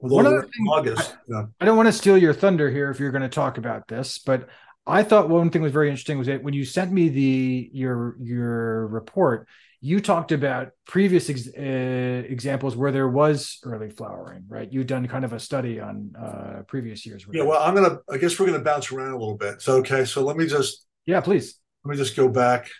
One 0.00 0.26
other 0.26 0.42
thing, 0.42 0.66
August, 0.68 1.12
I, 1.12 1.16
yeah. 1.28 1.44
I 1.60 1.64
don't 1.64 1.76
want 1.76 1.88
to 1.88 1.92
steal 1.92 2.16
your 2.16 2.32
thunder 2.32 2.70
here 2.70 2.90
if 2.90 2.98
you're 2.98 3.10
going 3.10 3.22
to 3.22 3.28
talk 3.28 3.58
about 3.58 3.86
this, 3.86 4.18
but 4.18 4.48
I 4.86 5.02
thought 5.02 5.28
one 5.28 5.50
thing 5.50 5.60
was 5.60 5.72
very 5.72 5.90
interesting 5.90 6.16
was 6.16 6.28
that 6.28 6.42
when 6.42 6.54
you 6.54 6.64
sent 6.64 6.90
me 6.90 7.10
the 7.10 7.70
your 7.72 8.16
your 8.18 8.86
report, 8.86 9.46
you 9.80 10.00
talked 10.00 10.32
about 10.32 10.70
previous 10.86 11.28
ex, 11.28 11.46
uh, 11.46 12.22
examples 12.26 12.74
where 12.74 12.90
there 12.90 13.08
was 13.08 13.58
early 13.64 13.90
flowering, 13.90 14.44
right? 14.48 14.72
You'd 14.72 14.86
done 14.86 15.06
kind 15.06 15.24
of 15.24 15.34
a 15.34 15.38
study 15.38 15.78
on 15.78 16.14
uh, 16.18 16.62
previous 16.66 17.04
years. 17.04 17.26
Yeah, 17.30 17.42
well, 17.42 17.62
I'm 17.62 17.74
gonna. 17.74 17.98
I 18.10 18.16
guess 18.16 18.40
we're 18.40 18.46
gonna 18.46 18.60
bounce 18.60 18.90
around 18.90 19.12
a 19.12 19.18
little 19.18 19.36
bit. 19.36 19.60
So 19.60 19.76
okay, 19.76 20.06
so 20.06 20.24
let 20.24 20.36
me 20.36 20.46
just. 20.46 20.86
Yeah, 21.04 21.20
please. 21.20 21.60
Let 21.84 21.90
me 21.92 21.96
just 21.96 22.16
go 22.16 22.28
back. 22.28 22.70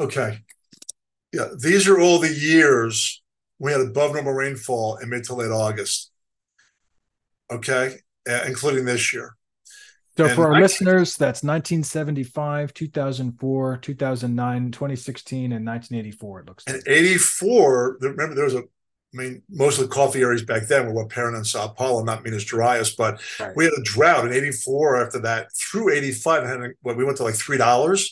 Okay. 0.00 0.38
Yeah, 1.32 1.48
these 1.58 1.88
are 1.88 2.00
all 2.00 2.20
the 2.20 2.32
years 2.32 3.22
we 3.64 3.72
had 3.72 3.80
above 3.80 4.12
normal 4.12 4.34
rainfall 4.34 4.98
in 4.98 5.08
mid 5.08 5.24
to 5.24 5.34
late 5.34 5.50
August. 5.50 6.12
Okay, 7.50 7.96
uh, 8.28 8.44
including 8.46 8.84
this 8.84 9.12
year. 9.14 9.36
So 10.18 10.26
and 10.26 10.34
for 10.34 10.54
our 10.54 10.60
listeners, 10.60 11.16
that's 11.16 11.42
1975, 11.42 12.74
2004, 12.74 13.76
2009, 13.78 14.70
2016, 14.70 15.44
and 15.44 15.66
1984. 15.66 16.40
It 16.40 16.46
looks. 16.46 16.64
And 16.66 16.76
like. 16.76 16.84
84. 16.86 17.98
Remember, 18.02 18.34
there 18.34 18.44
was 18.44 18.54
a. 18.54 18.58
I 18.58 19.16
mean, 19.16 19.42
most 19.48 19.80
of 19.80 19.88
the 19.88 19.94
coffee 19.94 20.20
areas 20.20 20.44
back 20.44 20.66
then 20.66 20.86
were 20.86 20.92
what 20.92 21.08
Paraná 21.08 21.36
and 21.36 21.46
Sao 21.46 21.68
Paulo, 21.68 22.02
not 22.02 22.22
Minas 22.24 22.44
Gerais, 22.44 22.94
but 22.96 23.22
right. 23.40 23.54
we 23.56 23.64
had 23.64 23.72
a 23.72 23.82
drought 23.82 24.26
in 24.26 24.32
84 24.32 25.06
after 25.06 25.20
that 25.20 25.48
through 25.56 25.92
85. 25.92 26.44
Had, 26.44 26.72
what, 26.82 26.96
we 26.96 27.04
went 27.04 27.16
to 27.18 27.22
like 27.22 27.34
$3 27.34 28.08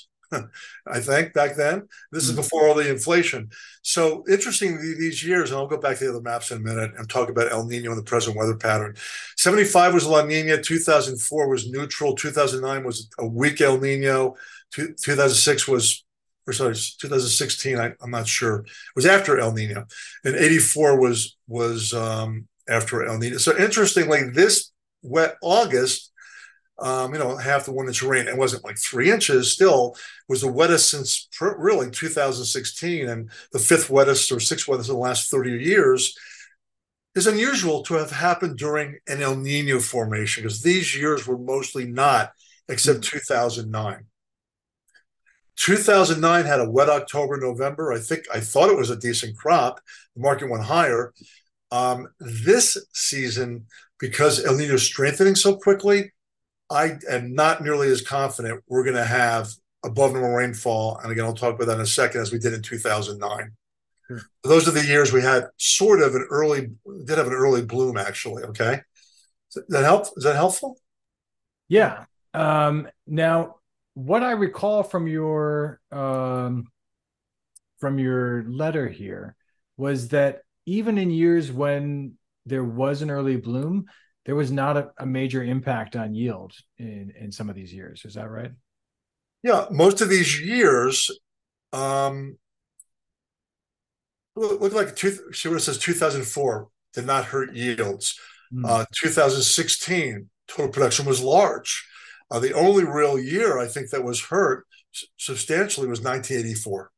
I 0.87 1.01
think 1.01 1.33
back 1.33 1.57
then. 1.57 1.89
This 2.11 2.25
is 2.25 2.31
hmm. 2.31 2.37
before 2.37 2.69
all 2.69 2.75
the 2.75 2.91
inflation. 2.91 3.51
So 3.83 4.25
interesting 4.29 4.79
these 4.81 5.25
years, 5.25 5.51
and 5.51 5.59
I'll 5.59 5.67
go 5.67 5.79
back 5.79 5.99
to 5.99 6.05
the 6.05 6.11
other 6.11 6.21
maps 6.21 6.51
in 6.51 6.59
a 6.59 6.61
minute 6.61 6.93
and 6.97 7.09
talk 7.09 7.29
about 7.29 7.53
El 7.53 7.67
Nino 7.67 7.91
and 7.91 7.99
the 7.99 8.05
present 8.05 8.37
weather 8.37 8.57
pattern. 8.57 8.95
75 9.37 9.95
was 9.95 10.07
La 10.07 10.25
Nina, 10.25 10.63
2004 10.63 11.49
was 11.49 11.71
neutral, 11.71 12.15
2009 12.15 12.85
was 12.85 13.09
a 13.19 13.27
weak 13.27 13.61
El 13.61 13.79
Nino, 13.79 14.37
2006 14.73 15.69
was 15.69 16.05
or 16.47 16.53
sorry, 16.53 16.75
2016. 16.75 17.79
I, 17.79 17.93
am 18.03 18.11
not 18.11 18.27
sure. 18.27 18.61
It 18.61 18.97
was 18.97 19.07
after 19.07 19.39
El 19.39 19.53
Nino, 19.53 19.87
and 20.25 20.35
84 20.35 21.01
was 21.01 21.37
was 21.47 21.93
um, 21.95 22.49
after 22.69 23.05
El 23.05 23.19
Nino. 23.19 23.39
So 23.39 23.57
interestingly, 23.57 24.31
this 24.31 24.73
wet 25.03 25.37
August 25.43 26.12
um, 26.83 27.13
you 27.13 27.19
know, 27.19 27.37
half 27.37 27.65
the 27.65 27.73
one 27.73 27.87
inch 27.87 28.03
rain. 28.03 28.27
It 28.27 28.37
wasn't 28.37 28.65
like 28.65 28.77
three 28.77 29.11
inches. 29.11 29.53
Still, 29.53 29.97
was 30.29 30.41
the 30.41 30.53
wettest 30.53 30.91
since 30.91 31.29
really 31.41 31.91
2016, 31.91 33.09
and 33.09 33.31
the 33.53 33.59
fifth 33.61 33.89
wettest 33.89 34.33
or 34.33 34.41
sixth 34.41 34.67
wettest 34.67 34.89
in 34.89 34.97
the 34.97 35.01
last 35.01 35.31
30 35.31 35.63
years. 35.63 36.17
Is 37.15 37.27
unusual 37.27 37.83
to 37.85 37.95
have 37.95 38.11
happened 38.11 38.57
during 38.57 38.99
an 39.07 39.21
El 39.23 39.37
Nino 39.37 39.81
formation 39.81 40.43
because 40.43 40.63
these 40.63 40.97
years 40.97 41.27
were 41.27 41.39
mostly 41.39 41.85
not, 41.85 42.33
except 42.69 43.01
mm-hmm. 43.01 43.19
2009. 43.19 44.07
2009 45.57 46.45
had 46.47 46.61
a 46.61 46.71
wet 46.71 46.89
October, 46.89 47.37
November. 47.37 47.93
I 47.93 47.99
think 47.99 48.25
I 48.35 48.41
thought 48.41 48.71
it 48.71 48.79
was 48.79 48.91
a 48.91 48.97
decent 48.97 49.37
crop. 49.37 49.81
The 50.17 50.23
market 50.23 50.51
went 50.51 50.65
higher. 50.65 51.13
Um, 51.71 52.09
this 52.19 52.79
season, 52.93 53.67
because 54.01 54.45
El 54.45 54.57
Nino 54.57 54.75
is 54.75 54.83
strengthening 54.83 55.35
so 55.35 55.57
quickly, 55.57 56.13
I 56.73 56.99
am 57.11 57.35
not 57.35 57.63
nearly 57.63 57.89
as 57.89 58.03
confident 58.03 58.63
we're 58.67 58.85
going 58.85 58.97
to 58.97 59.05
have 59.05 59.49
above 59.85 60.13
normal 60.13 60.33
rainfall. 60.33 60.99
And 61.03 61.13
again, 61.13 61.25
I'll 61.25 61.35
talk 61.35 61.55
about 61.55 61.67
that 61.67 61.75
in 61.75 61.81
a 61.81 61.87
second, 61.87 62.21
as 62.21 62.33
we 62.33 62.39
did 62.39 62.55
in 62.55 62.63
2009. 62.63 63.53
Hmm. 64.09 64.17
Those 64.43 64.67
are 64.69 64.73
the 64.73 64.85
years 64.85 65.13
we 65.13 65.23
had 65.23 65.49
sort 65.57 66.01
of 66.01 66.15
an 66.15 66.27
early, 66.31 66.71
did 67.05 67.19
have 67.19 67.27
an 67.27 67.33
early 67.33 67.63
bloom, 67.63 67.97
actually. 67.97 68.45
Okay. 68.45 68.81
Does 69.55 69.65
that 69.69 69.85
help? 69.85 70.07
Is 70.17 70.25
that 70.25 70.37
helpful? 70.37 70.79
Yeah. 71.69 72.05
Um, 72.35 72.89
now, 73.07 73.57
what 73.95 74.23
I 74.23 74.33
recall 74.33 74.83
from 74.83 75.07
your 75.07 75.81
um, 75.91 76.67
from 77.79 77.99
your 77.99 78.45
letter 78.45 78.89
here 78.89 79.37
was 79.77 80.09
that 80.09 80.43
even 80.65 80.97
in 80.97 81.11
years 81.11 81.53
when 81.53 82.15
there 82.47 82.65
was 82.65 83.03
an 83.03 83.11
early 83.11 83.37
bloom, 83.37 83.87
there 84.25 84.35
was 84.35 84.53
not 84.53 84.77
a, 84.77 84.91
a 84.99 85.07
major 85.07 85.43
impact 85.43 85.97
on 85.97 86.15
yield 86.15 86.53
in 86.79 87.13
in 87.19 87.33
some 87.33 87.49
of 87.49 87.57
these 87.57 87.73
years. 87.73 88.05
Is 88.05 88.15
that 88.15 88.31
right? 88.31 88.53
Yeah, 89.43 89.67
most 89.71 90.01
of 90.01 90.09
these 90.09 90.41
years, 90.41 91.11
um, 91.73 92.39
look 94.37 94.73
like 94.73 94.95
two, 94.95 95.33
see 95.33 95.49
what 95.49 95.57
it 95.57 95.61
says 95.61 95.79
2004 95.79 96.69
did 96.95 97.07
not 97.07 97.25
hurt 97.25 97.55
yields. 97.55 98.19
Mm. 98.55 98.69
Uh, 98.69 98.85
2016 98.95 100.29
total 100.47 100.73
production 100.73 101.07
was 101.07 101.23
large. 101.23 101.89
Uh, 102.31 102.39
the 102.39 102.53
only 102.53 102.85
real 102.85 103.19
year 103.19 103.59
I 103.59 103.67
think 103.67 103.91
that 103.91 104.05
was 104.05 104.27
hurt 104.27 104.65
substantially 105.17 105.89
was 105.89 106.01
1984. 106.01 106.91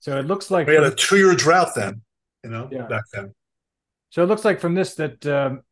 So 0.00 0.18
it 0.18 0.26
looks 0.26 0.50
like 0.50 0.66
we 0.66 0.74
had 0.74 0.84
a 0.84 0.94
two-year 0.94 1.34
drought 1.34 1.74
then, 1.74 2.02
you 2.42 2.50
know, 2.50 2.68
yeah. 2.70 2.86
back 2.86 3.04
then. 3.12 3.34
So 4.12 4.22
it 4.22 4.26
looks 4.26 4.44
like 4.44 4.60
from 4.60 4.74
this 4.74 4.94
that 4.96 5.24
um, 5.26 5.62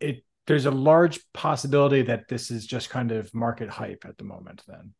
it, 0.00 0.24
there's 0.48 0.66
a 0.66 0.72
large 0.72 1.20
possibility 1.32 2.02
that 2.02 2.26
this 2.26 2.50
is 2.50 2.66
just 2.66 2.90
kind 2.90 3.12
of 3.12 3.32
market 3.32 3.70
hype 3.70 4.04
at 4.04 4.18
the 4.18 4.24
moment. 4.24 4.62
Then. 4.66 4.92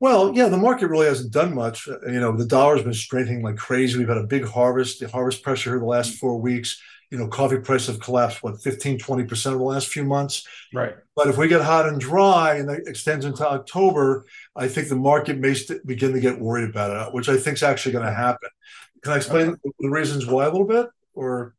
Well, 0.00 0.34
yeah, 0.34 0.48
the 0.48 0.56
market 0.56 0.88
really 0.88 1.08
hasn't 1.08 1.30
done 1.30 1.54
much. 1.54 1.86
Uh, 1.86 1.98
you 2.06 2.20
know, 2.20 2.34
the 2.34 2.46
dollar's 2.46 2.82
been 2.82 2.94
strengthening 2.94 3.42
like 3.42 3.56
crazy. 3.56 3.98
We've 3.98 4.08
had 4.08 4.16
a 4.16 4.26
big 4.26 4.46
harvest, 4.46 5.00
the 5.00 5.10
harvest 5.10 5.42
pressure 5.42 5.70
here 5.70 5.78
the 5.78 5.84
last 5.84 6.14
four 6.14 6.40
weeks. 6.40 6.80
You 7.10 7.18
know, 7.18 7.28
coffee 7.28 7.58
prices 7.58 7.88
have 7.88 8.00
collapsed, 8.00 8.42
what, 8.42 8.62
15, 8.62 8.98
20% 8.98 9.46
over 9.46 9.58
the 9.58 9.62
last 9.62 9.88
few 9.88 10.04
months. 10.04 10.46
Right. 10.72 10.94
But 11.16 11.28
if 11.28 11.36
we 11.36 11.48
get 11.48 11.60
hot 11.60 11.86
and 11.86 12.00
dry 12.00 12.54
and 12.54 12.70
it 12.70 12.84
extends 12.86 13.26
into 13.26 13.46
October, 13.46 14.24
I 14.56 14.68
think 14.68 14.88
the 14.88 14.96
market 14.96 15.36
may 15.38 15.52
st- 15.52 15.86
begin 15.86 16.14
to 16.14 16.20
get 16.20 16.40
worried 16.40 16.70
about 16.70 17.08
it, 17.08 17.12
which 17.12 17.28
I 17.28 17.36
think 17.36 17.58
is 17.58 17.62
actually 17.62 17.92
going 17.92 18.06
to 18.06 18.12
happen. 18.14 18.48
Can 19.02 19.12
I 19.12 19.16
explain 19.16 19.48
okay. 19.48 19.70
the 19.80 19.90
reasons 19.90 20.24
why 20.24 20.46
a 20.46 20.50
little 20.50 20.66
bit? 20.66 20.86
Or 21.12 21.54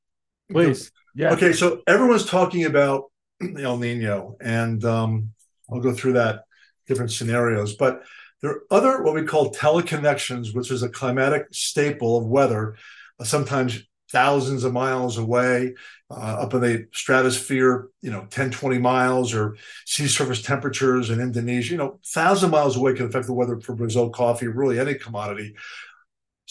Please. 0.51 0.91
Yeah. 1.15 1.33
Okay. 1.33 1.53
So 1.53 1.81
everyone's 1.87 2.25
talking 2.25 2.65
about 2.65 3.05
El 3.41 3.77
Nino, 3.77 4.37
and 4.41 4.83
um, 4.85 5.31
I'll 5.71 5.79
go 5.79 5.93
through 5.93 6.13
that 6.13 6.43
different 6.87 7.11
scenarios. 7.11 7.75
But 7.75 8.03
there 8.41 8.51
are 8.51 8.61
other 8.71 9.03
what 9.03 9.15
we 9.15 9.23
call 9.23 9.53
teleconnections, 9.53 10.53
which 10.53 10.71
is 10.71 10.83
a 10.83 10.89
climatic 10.89 11.47
staple 11.51 12.17
of 12.17 12.25
weather, 12.25 12.75
sometimes 13.23 13.83
thousands 14.11 14.63
of 14.63 14.73
miles 14.73 15.17
away, 15.17 15.75
uh, 16.09 16.13
up 16.13 16.53
in 16.55 16.61
the 16.61 16.87
stratosphere, 16.91 17.89
you 18.01 18.09
know, 18.09 18.25
10, 18.31 18.49
20 18.51 18.79
miles, 18.79 19.33
or 19.33 19.55
sea 19.85 20.07
surface 20.07 20.41
temperatures 20.41 21.09
in 21.09 21.19
Indonesia, 21.19 21.71
you 21.71 21.77
know, 21.77 21.99
thousand 22.05 22.49
miles 22.49 22.75
away 22.75 22.95
can 22.95 23.05
affect 23.05 23.27
the 23.27 23.33
weather 23.33 23.59
for 23.59 23.75
Brazil 23.75 24.09
coffee, 24.09 24.47
really 24.47 24.79
any 24.79 24.95
commodity. 24.95 25.55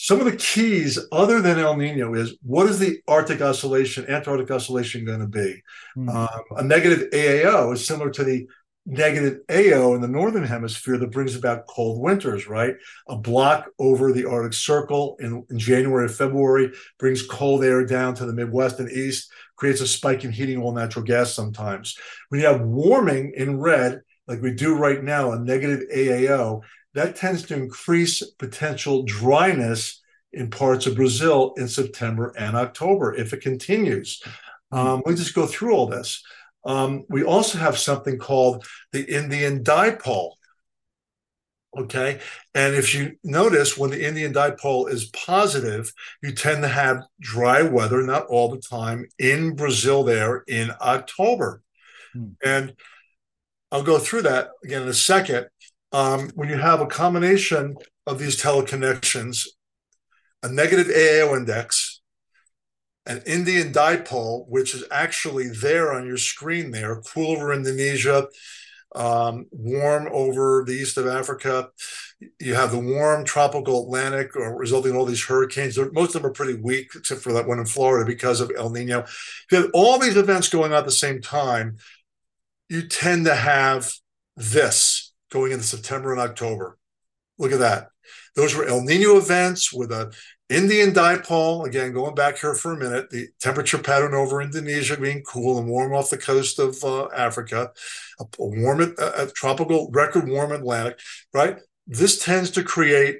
Some 0.00 0.20
of 0.20 0.26
the 0.26 0.36
keys, 0.36 0.96
other 1.10 1.42
than 1.42 1.58
El 1.58 1.76
Nino, 1.76 2.14
is 2.14 2.36
what 2.42 2.68
is 2.68 2.78
the 2.78 3.00
Arctic 3.08 3.40
oscillation, 3.42 4.08
Antarctic 4.08 4.48
oscillation 4.48 5.04
going 5.04 5.18
to 5.18 5.26
be? 5.26 5.60
Mm. 5.96 6.14
Um, 6.14 6.44
a 6.56 6.62
negative 6.62 7.10
AAO 7.10 7.74
is 7.74 7.84
similar 7.84 8.08
to 8.10 8.22
the 8.22 8.46
negative 8.86 9.40
AO 9.50 9.96
in 9.96 10.00
the 10.00 10.06
northern 10.06 10.44
hemisphere 10.44 10.98
that 10.98 11.10
brings 11.10 11.34
about 11.34 11.66
cold 11.66 12.00
winters, 12.00 12.46
right? 12.46 12.76
A 13.08 13.16
block 13.16 13.70
over 13.80 14.12
the 14.12 14.24
Arctic 14.24 14.52
Circle 14.52 15.16
in, 15.18 15.44
in 15.50 15.58
January 15.58 16.04
or 16.04 16.08
February 16.08 16.70
brings 17.00 17.26
cold 17.26 17.64
air 17.64 17.84
down 17.84 18.14
to 18.14 18.24
the 18.24 18.32
Midwest 18.32 18.78
and 18.78 18.88
East, 18.92 19.32
creates 19.56 19.80
a 19.80 19.88
spike 19.88 20.24
in 20.24 20.30
heating 20.30 20.62
oil, 20.62 20.72
natural 20.72 21.04
gas 21.04 21.34
sometimes. 21.34 21.98
When 22.28 22.40
you 22.40 22.46
have 22.46 22.60
warming 22.60 23.32
in 23.36 23.58
red, 23.58 24.02
like 24.28 24.42
we 24.42 24.54
do 24.54 24.76
right 24.76 25.02
now, 25.02 25.32
a 25.32 25.40
negative 25.40 25.88
AAO, 25.92 26.60
that 26.94 27.16
tends 27.16 27.42
to 27.44 27.54
increase 27.54 28.22
potential 28.38 29.02
dryness 29.04 30.00
in 30.32 30.50
parts 30.50 30.86
of 30.86 30.96
Brazil 30.96 31.54
in 31.56 31.68
September 31.68 32.34
and 32.36 32.56
October 32.56 33.14
if 33.14 33.32
it 33.32 33.40
continues. 33.40 34.22
Um, 34.70 35.02
we 35.06 35.14
just 35.14 35.34
go 35.34 35.46
through 35.46 35.74
all 35.74 35.86
this. 35.86 36.22
Um, 36.64 37.04
we 37.08 37.22
also 37.22 37.58
have 37.58 37.78
something 37.78 38.18
called 38.18 38.66
the 38.92 39.04
Indian 39.04 39.64
dipole. 39.64 40.32
Okay. 41.76 42.20
And 42.54 42.74
if 42.74 42.94
you 42.94 43.16
notice, 43.22 43.76
when 43.76 43.90
the 43.90 44.04
Indian 44.04 44.32
dipole 44.32 44.90
is 44.90 45.06
positive, 45.06 45.92
you 46.22 46.32
tend 46.32 46.62
to 46.62 46.68
have 46.68 47.04
dry 47.20 47.62
weather, 47.62 48.02
not 48.02 48.26
all 48.26 48.48
the 48.50 48.60
time, 48.60 49.06
in 49.18 49.54
Brazil 49.54 50.02
there 50.02 50.44
in 50.48 50.72
October. 50.80 51.62
Hmm. 52.12 52.30
And 52.44 52.74
I'll 53.70 53.82
go 53.82 53.98
through 53.98 54.22
that 54.22 54.50
again 54.64 54.82
in 54.82 54.88
a 54.88 54.94
second. 54.94 55.48
Um, 55.92 56.30
when 56.34 56.48
you 56.48 56.58
have 56.58 56.80
a 56.80 56.86
combination 56.86 57.76
of 58.06 58.18
these 58.18 58.40
teleconnections, 58.40 59.46
a 60.42 60.48
negative 60.48 60.86
AAO 60.86 61.36
index, 61.36 62.00
an 63.06 63.22
Indian 63.26 63.72
dipole, 63.72 64.46
which 64.48 64.74
is 64.74 64.84
actually 64.90 65.48
there 65.48 65.92
on 65.92 66.06
your 66.06 66.18
screen 66.18 66.70
there, 66.70 67.00
cool 67.00 67.36
over 67.36 67.52
Indonesia, 67.52 68.28
um, 68.94 69.46
warm 69.50 70.08
over 70.12 70.64
the 70.66 70.72
east 70.72 70.98
of 70.98 71.06
Africa. 71.06 71.70
You 72.40 72.54
have 72.54 72.72
the 72.72 72.78
warm 72.78 73.24
tropical 73.24 73.84
Atlantic, 73.84 74.36
or 74.36 74.54
uh, 74.54 74.56
resulting 74.56 74.92
in 74.92 74.96
all 74.96 75.04
these 75.04 75.24
hurricanes. 75.24 75.78
Most 75.92 76.14
of 76.14 76.22
them 76.22 76.30
are 76.30 76.34
pretty 76.34 76.60
weak, 76.60 76.90
except 76.94 77.20
for 77.20 77.32
that 77.32 77.46
one 77.46 77.58
in 77.58 77.66
Florida 77.66 78.06
because 78.06 78.40
of 78.40 78.50
El 78.56 78.70
Nino. 78.70 79.04
You 79.50 79.62
have 79.62 79.70
all 79.72 79.98
these 79.98 80.16
events 80.16 80.48
going 80.48 80.72
on 80.72 80.78
at 80.78 80.84
the 80.84 80.90
same 80.90 81.20
time. 81.20 81.76
You 82.68 82.86
tend 82.86 83.26
to 83.26 83.34
have 83.34 83.92
this 84.36 85.07
going 85.30 85.52
into 85.52 85.64
September 85.64 86.12
and 86.12 86.20
October. 86.20 86.78
Look 87.38 87.52
at 87.52 87.60
that. 87.60 87.88
Those 88.34 88.54
were 88.54 88.64
El 88.64 88.82
Nino 88.82 89.16
events 89.16 89.72
with 89.72 89.92
a 89.92 90.12
Indian 90.48 90.92
dipole, 90.92 91.66
again, 91.66 91.92
going 91.92 92.14
back 92.14 92.38
here 92.38 92.54
for 92.54 92.72
a 92.72 92.78
minute, 92.78 93.10
the 93.10 93.28
temperature 93.38 93.76
pattern 93.76 94.14
over 94.14 94.40
Indonesia 94.40 94.96
being 94.96 95.22
cool 95.22 95.58
and 95.58 95.68
warm 95.68 95.92
off 95.92 96.08
the 96.08 96.16
coast 96.16 96.58
of 96.58 96.82
uh, 96.82 97.08
Africa, 97.14 97.70
a, 98.18 98.24
a 98.24 98.26
warm, 98.38 98.80
a, 98.80 99.24
a 99.24 99.26
tropical 99.26 99.90
record 99.92 100.26
warm 100.26 100.52
Atlantic, 100.52 100.98
right? 101.34 101.58
This 101.86 102.18
tends 102.18 102.50
to 102.52 102.62
create 102.62 103.18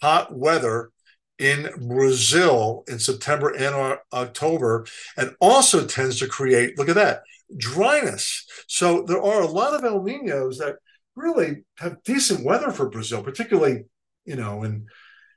hot 0.00 0.34
weather 0.34 0.90
in 1.38 1.68
Brazil 1.86 2.84
in 2.88 2.98
September 2.98 3.50
and 3.50 3.98
October, 4.12 4.86
and 5.18 5.34
also 5.40 5.86
tends 5.86 6.18
to 6.20 6.28
create, 6.28 6.78
look 6.78 6.88
at 6.88 6.94
that, 6.94 7.22
dryness. 7.56 8.46
So 8.68 9.02
there 9.02 9.22
are 9.22 9.42
a 9.42 9.46
lot 9.46 9.74
of 9.74 9.84
El 9.84 10.02
Ninos 10.02 10.58
that 10.58 10.76
really 11.16 11.64
have 11.78 12.02
decent 12.02 12.44
weather 12.44 12.70
for 12.70 12.88
Brazil, 12.88 13.22
particularly, 13.22 13.84
you 14.24 14.36
know, 14.36 14.62
in 14.62 14.86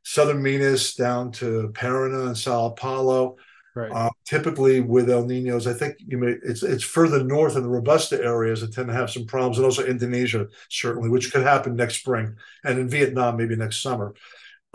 southern 0.03 0.41
Minas 0.41 0.95
down 0.95 1.31
to 1.33 1.71
Paraná 1.73 2.27
and 2.27 2.37
Sao 2.37 2.69
Paulo. 2.69 3.37
Right. 3.75 3.91
Uh, 3.91 4.09
typically 4.25 4.81
with 4.81 5.09
El 5.09 5.25
Ninos, 5.25 5.65
I 5.65 5.73
think 5.73 5.95
you 5.97 6.19
may 6.19 6.35
it's 6.43 6.61
it's 6.61 6.83
further 6.83 7.23
north 7.23 7.55
in 7.55 7.63
the 7.63 7.69
Robusta 7.69 8.23
areas 8.23 8.61
that 8.61 8.71
tend 8.71 8.87
to 8.87 8.93
have 8.93 9.09
some 9.09 9.25
problems, 9.25 9.57
and 9.57 9.65
also 9.65 9.83
Indonesia 9.83 10.45
certainly, 10.69 11.09
which 11.09 11.31
could 11.31 11.41
happen 11.41 11.75
next 11.75 11.95
spring, 11.95 12.35
and 12.63 12.77
in 12.77 12.87
Vietnam 12.87 13.35
maybe 13.35 13.55
next 13.55 13.81
summer. 13.81 14.13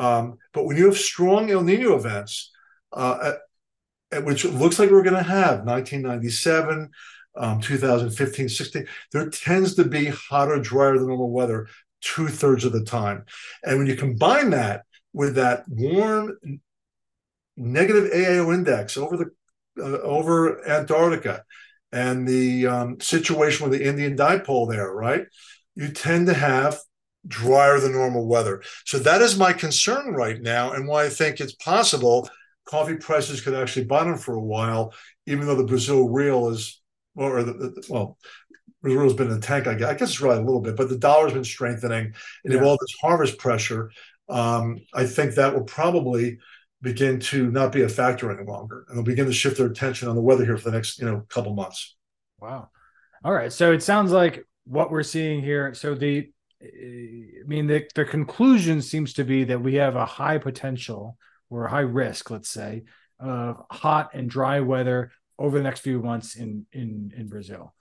Um, 0.00 0.38
but 0.52 0.64
when 0.64 0.76
you 0.76 0.86
have 0.86 0.98
strong 0.98 1.48
El 1.48 1.62
Nino 1.62 1.94
events, 1.94 2.50
uh, 2.92 3.18
at, 3.22 4.18
at 4.18 4.24
which 4.24 4.44
looks 4.44 4.80
like 4.80 4.90
we're 4.90 5.02
going 5.02 5.14
to 5.14 5.22
have 5.22 5.64
1997, 5.64 6.90
um, 7.36 7.60
2015, 7.60 8.48
16, 8.48 8.86
there 9.12 9.28
tends 9.30 9.74
to 9.74 9.84
be 9.84 10.06
hotter, 10.06 10.58
drier 10.58 10.98
than 10.98 11.08
normal 11.08 11.30
weather 11.30 11.68
two 12.00 12.28
thirds 12.28 12.64
of 12.64 12.72
the 12.72 12.84
time, 12.84 13.24
and 13.64 13.78
when 13.78 13.86
you 13.86 13.96
combine 13.96 14.50
that 14.50 14.82
with 15.12 15.34
that 15.34 15.64
warm 15.68 16.36
negative 17.56 18.10
AAO 18.12 18.54
index 18.54 18.96
over 18.96 19.16
the 19.16 19.30
uh, 19.80 19.98
over 20.00 20.66
Antarctica 20.68 21.44
and 21.92 22.26
the 22.26 22.66
um, 22.66 23.00
situation 23.00 23.68
with 23.68 23.78
the 23.78 23.86
Indian 23.86 24.16
dipole 24.16 24.70
there, 24.70 24.92
right? 24.92 25.24
You 25.74 25.88
tend 25.88 26.26
to 26.26 26.34
have 26.34 26.78
drier 27.26 27.80
than 27.80 27.92
normal 27.92 28.26
weather. 28.26 28.62
So 28.84 28.98
that 29.00 29.22
is 29.22 29.38
my 29.38 29.52
concern 29.52 30.14
right 30.14 30.40
now, 30.40 30.72
and 30.72 30.86
why 30.86 31.04
I 31.04 31.08
think 31.08 31.40
it's 31.40 31.54
possible 31.54 32.28
coffee 32.64 32.96
prices 32.96 33.40
could 33.40 33.54
actually 33.54 33.86
bottom 33.86 34.16
for 34.18 34.34
a 34.34 34.42
while, 34.42 34.92
even 35.26 35.46
though 35.46 35.56
the 35.56 35.64
Brazil 35.64 36.08
real 36.08 36.48
is, 36.50 36.77
or 37.18 37.42
the, 37.42 37.52
the 37.52 37.86
well, 37.88 38.18
Brazil's 38.82 39.14
been 39.14 39.28
in 39.28 39.40
the 39.40 39.46
tank. 39.46 39.66
I 39.66 39.74
guess, 39.74 39.88
I 39.88 39.94
guess 39.94 40.10
it's 40.10 40.20
really 40.20 40.38
a 40.38 40.42
little 40.42 40.60
bit, 40.60 40.76
but 40.76 40.88
the 40.88 40.96
dollar's 40.96 41.32
been 41.32 41.44
strengthening, 41.44 42.14
and 42.44 42.52
yeah. 42.52 42.58
if 42.58 42.64
all 42.64 42.78
this 42.80 42.94
harvest 43.00 43.38
pressure, 43.38 43.90
um, 44.28 44.78
I 44.94 45.06
think 45.06 45.34
that 45.34 45.54
will 45.54 45.64
probably 45.64 46.38
begin 46.80 47.18
to 47.18 47.50
not 47.50 47.72
be 47.72 47.82
a 47.82 47.88
factor 47.88 48.30
any 48.30 48.48
longer, 48.48 48.84
and 48.88 48.96
they'll 48.96 49.04
begin 49.04 49.26
to 49.26 49.32
shift 49.32 49.58
their 49.58 49.66
attention 49.66 50.08
on 50.08 50.14
the 50.14 50.22
weather 50.22 50.44
here 50.44 50.56
for 50.56 50.70
the 50.70 50.76
next 50.76 50.98
you 50.98 51.06
know 51.06 51.24
couple 51.28 51.54
months. 51.54 51.96
Wow. 52.40 52.70
All 53.24 53.32
right. 53.32 53.52
So 53.52 53.72
it 53.72 53.82
sounds 53.82 54.12
like 54.12 54.46
what 54.64 54.90
we're 54.90 55.02
seeing 55.02 55.42
here. 55.42 55.74
So 55.74 55.96
the, 55.96 56.30
I 56.62 57.46
mean, 57.46 57.66
the 57.66 57.84
the 57.94 58.04
conclusion 58.04 58.80
seems 58.80 59.12
to 59.14 59.24
be 59.24 59.44
that 59.44 59.60
we 59.60 59.74
have 59.74 59.96
a 59.96 60.06
high 60.06 60.38
potential 60.38 61.16
or 61.50 61.64
a 61.64 61.70
high 61.70 61.80
risk, 61.80 62.30
let's 62.30 62.50
say, 62.50 62.84
of 63.18 63.60
hot 63.70 64.10
and 64.14 64.30
dry 64.30 64.60
weather 64.60 65.10
over 65.38 65.56
the 65.56 65.64
next 65.64 65.80
few 65.80 66.00
months 66.00 66.36
in 66.36 66.66
in 66.72 67.12
in 67.16 67.28
Brazil. 67.28 67.74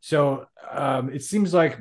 So 0.00 0.46
um, 0.70 1.10
it 1.10 1.22
seems 1.22 1.54
like 1.54 1.78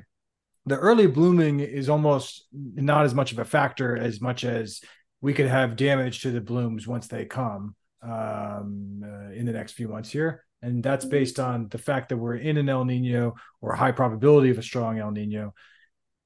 the 0.65 0.77
early 0.77 1.07
blooming 1.07 1.59
is 1.59 1.89
almost 1.89 2.45
not 2.51 3.05
as 3.05 3.15
much 3.15 3.31
of 3.31 3.39
a 3.39 3.45
factor 3.45 3.97
as 3.97 4.21
much 4.21 4.43
as 4.43 4.81
we 5.21 5.33
could 5.33 5.47
have 5.47 5.75
damage 5.75 6.21
to 6.21 6.31
the 6.31 6.41
blooms 6.41 6.87
once 6.87 7.07
they 7.07 7.25
come 7.25 7.75
um, 8.03 9.01
uh, 9.03 9.31
in 9.31 9.45
the 9.45 9.51
next 9.51 9.73
few 9.73 9.87
months 9.87 10.09
here. 10.09 10.43
And 10.61 10.83
that's 10.83 11.05
mm-hmm. 11.05 11.11
based 11.11 11.39
on 11.39 11.67
the 11.69 11.77
fact 11.77 12.09
that 12.09 12.17
we're 12.17 12.35
in 12.35 12.57
an 12.57 12.69
El 12.69 12.85
Nino 12.85 13.35
or 13.61 13.73
high 13.73 13.91
probability 13.91 14.49
of 14.49 14.59
a 14.59 14.63
strong 14.63 14.99
El 14.99 15.11
Nino 15.11 15.53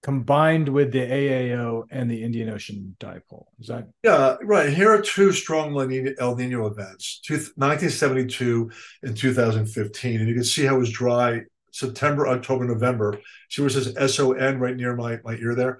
combined 0.05 0.69
with 0.69 0.91
the 0.91 0.99
AAO 0.99 1.83
and 1.89 2.11
the 2.11 2.23
Indian 2.23 2.51
Ocean 2.51 2.95
dipole. 2.99 3.47
Is 3.59 3.69
that? 3.69 3.87
Yeah, 4.03 4.35
right. 4.43 4.71
Here 4.71 4.91
are 4.91 5.01
two 5.01 5.31
strong 5.31 5.75
El 5.75 6.35
Nino 6.35 6.67
events 6.67 7.21
1972 7.27 8.69
and 9.01 9.17
2015. 9.17 10.19
And 10.19 10.29
you 10.29 10.35
can 10.35 10.43
see 10.43 10.63
how 10.63 10.75
it 10.75 10.79
was 10.79 10.91
dry 10.91 11.41
September, 11.71 12.27
October, 12.27 12.65
November. 12.65 13.19
See 13.49 13.63
where 13.63 13.69
it 13.69 13.71
says 13.71 14.15
SON 14.15 14.59
right 14.59 14.75
near 14.75 14.95
my, 14.95 15.17
my 15.23 15.37
ear 15.37 15.55
there? 15.55 15.79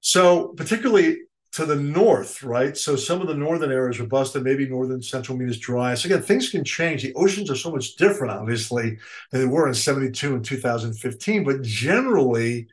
So, 0.00 0.48
particularly 0.56 1.18
to 1.52 1.66
the 1.66 1.76
north, 1.76 2.42
right? 2.42 2.74
So, 2.74 2.96
some 2.96 3.20
of 3.20 3.26
the 3.26 3.34
northern 3.34 3.70
areas 3.70 4.00
are 4.00 4.06
busted, 4.06 4.42
maybe 4.42 4.66
northern 4.66 5.02
central 5.02 5.36
Minas 5.36 5.58
dry. 5.58 5.94
So, 5.96 6.06
again, 6.06 6.22
things 6.22 6.48
can 6.48 6.64
change. 6.64 7.02
The 7.02 7.12
oceans 7.12 7.50
are 7.50 7.56
so 7.56 7.70
much 7.70 7.96
different, 7.96 8.32
obviously, 8.32 8.96
than 9.30 9.42
they 9.42 9.46
were 9.46 9.68
in 9.68 9.74
72 9.74 10.34
and 10.34 10.42
2015. 10.42 11.44
But 11.44 11.60
generally, 11.60 12.68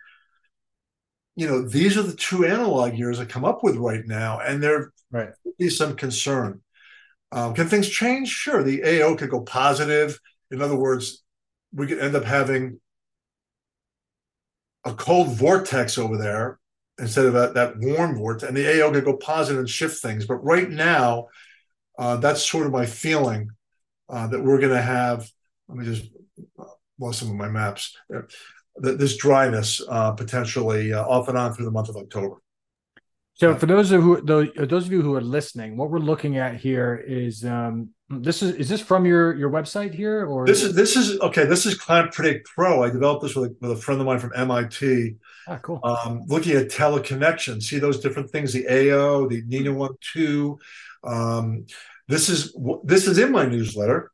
you 1.36 1.48
know, 1.48 1.68
these 1.68 1.98
are 1.98 2.04
the 2.04 2.16
two 2.16 2.46
analog 2.46 2.94
years 2.94 3.20
I 3.20 3.26
come 3.26 3.46
up 3.46 3.64
with 3.64 3.76
right 3.78 4.06
now, 4.06 4.40
and 4.40 4.62
there 4.62 4.92
right. 5.12 5.30
be 5.58 5.70
some 5.70 5.96
concern. 5.96 6.62
Um, 7.32 7.54
can 7.54 7.68
things 7.68 7.88
change? 7.88 8.30
Sure. 8.30 8.62
The 8.64 9.02
AO 9.02 9.16
could 9.16 9.30
go 9.30 9.42
positive. 9.42 10.20
In 10.50 10.62
other 10.62 10.76
words, 10.76 11.24
we 11.74 11.88
could 11.88 12.00
end 12.00 12.16
up 12.16 12.26
having 12.26 12.80
a 14.84 14.94
cold 14.94 15.30
vortex 15.30 15.98
over 15.98 16.18
there 16.18 16.60
instead 17.00 17.26
of 17.26 17.34
that, 17.34 17.54
that 17.54 17.78
warm 17.78 18.18
vortex. 18.18 18.50
And 18.50 18.58
the 18.58 18.82
AO 18.82 18.92
could 18.92 19.06
go 19.06 19.16
positive 19.16 19.60
and 19.60 19.70
shift 19.70 20.02
things. 20.02 20.26
But 20.26 20.44
right 20.44 20.70
now, 20.70 21.28
uh, 21.98 22.18
that's 22.18 22.50
sort 22.50 22.66
of 22.66 22.74
my 22.74 22.86
feeling 22.86 23.52
uh, 24.10 24.28
that 24.28 24.44
we're 24.44 24.60
going 24.60 24.74
to 24.74 24.82
have. 24.82 25.30
Let 25.70 25.78
me 25.78 25.86
just 25.86 26.12
uh, 26.60 26.66
lost 27.00 27.20
some 27.20 27.30
of 27.30 27.36
my 27.36 27.48
maps. 27.48 27.96
Uh, 28.78 28.92
this 28.94 29.18
dryness 29.18 29.82
uh, 29.90 30.12
potentially 30.12 30.94
uh, 30.94 31.04
off 31.04 31.28
and 31.28 31.38
on 31.38 31.54
through 31.54 31.66
the 31.66 31.72
month 31.72 31.90
of 31.90 31.98
October. 31.98 32.38
So, 33.34 33.56
for 33.56 33.66
those 33.66 33.92
of 33.92 34.02
who 34.02 34.22
those 34.22 34.86
of 34.86 34.92
you 34.92 35.02
who 35.02 35.16
are 35.16 35.22
listening, 35.22 35.76
what 35.76 35.90
we're 35.90 36.00
looking 36.00 36.38
at 36.38 36.58
here 36.58 37.04
is 37.08 37.44
um, 37.44 37.90
This 38.10 38.44
is 38.44 38.56
is 38.56 38.70
this 38.70 38.82
from 38.82 39.06
your 39.06 39.36
your 39.36 39.50
website 39.50 39.94
here 39.94 40.26
or 40.26 40.46
this 40.46 40.64
is 40.64 40.76
this 40.76 40.96
is 40.96 41.20
okay. 41.22 41.46
This 41.46 41.66
is 41.66 41.78
Climate 41.78 42.12
Predict 42.12 42.48
Pro. 42.48 42.84
I 42.84 42.90
developed 42.90 43.24
this 43.24 43.36
with 43.36 43.52
a, 43.52 43.56
with 43.62 43.72
a 43.72 43.82
friend 43.82 44.00
of 44.02 44.06
mine 44.06 44.20
from 44.20 44.34
MIT. 44.36 45.16
Ah, 45.48 45.58
cool. 45.58 45.80
Um, 45.84 46.24
looking 46.28 46.56
at 46.56 46.70
teleconnection, 46.70 47.64
see 47.64 47.80
those 47.80 48.00
different 48.00 48.30
things, 48.30 48.54
the 48.54 48.68
AO, 48.68 49.28
the 49.28 49.44
Nina 49.48 49.74
one 49.74 49.96
two. 50.02 50.60
Um, 51.04 51.66
this 52.08 52.30
is 52.30 52.56
this 52.84 53.08
is 53.08 53.18
in 53.18 53.32
my 53.32 53.46
newsletter, 53.46 54.12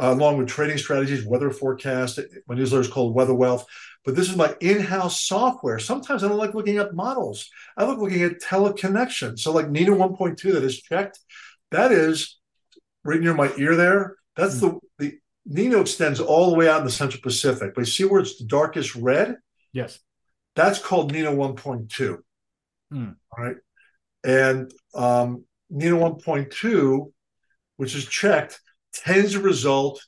uh, 0.00 0.12
along 0.12 0.36
with 0.38 0.48
trading 0.48 0.78
strategies, 0.78 1.24
weather 1.24 1.50
forecast. 1.50 2.20
My 2.46 2.54
newsletter 2.54 2.82
is 2.82 2.88
called 2.88 3.14
Weather 3.14 3.34
Wealth, 3.34 3.66
but 4.08 4.16
this 4.16 4.30
is 4.30 4.36
my 4.36 4.56
in-house 4.60 5.20
software. 5.20 5.78
Sometimes 5.78 6.24
I 6.24 6.28
don't 6.28 6.38
like 6.38 6.54
looking 6.54 6.78
at 6.78 6.94
models. 6.94 7.50
I 7.76 7.84
like 7.84 7.98
looking 7.98 8.22
at 8.22 8.40
teleconnection. 8.40 9.38
So 9.38 9.52
like 9.52 9.68
Nina 9.68 9.90
1.2 9.90 10.54
that 10.54 10.64
is 10.64 10.80
checked, 10.80 11.18
that 11.72 11.92
is 11.92 12.38
right 13.04 13.20
near 13.20 13.34
my 13.34 13.52
ear 13.58 13.76
there. 13.76 14.16
That's 14.34 14.62
mm-hmm. 14.62 14.78
the 14.98 15.10
the 15.10 15.18
Nino 15.44 15.82
extends 15.82 16.20
all 16.20 16.50
the 16.50 16.56
way 16.56 16.70
out 16.70 16.78
in 16.78 16.86
the 16.86 16.90
Central 16.90 17.20
Pacific. 17.20 17.74
But 17.74 17.82
you 17.82 17.84
see 17.84 18.06
where 18.06 18.22
it's 18.22 18.38
the 18.38 18.46
darkest 18.46 18.94
red? 18.94 19.36
Yes. 19.74 19.98
That's 20.56 20.78
called 20.78 21.12
Nino 21.12 21.36
1.2. 21.36 22.16
Mm. 22.90 23.14
All 23.36 23.44
right. 23.44 23.56
And 24.24 24.72
um, 24.94 25.44
Nino 25.68 25.98
1.2, 25.98 27.12
which 27.76 27.94
is 27.94 28.06
checked, 28.06 28.58
tends 28.94 29.32
to 29.32 29.40
result 29.40 30.02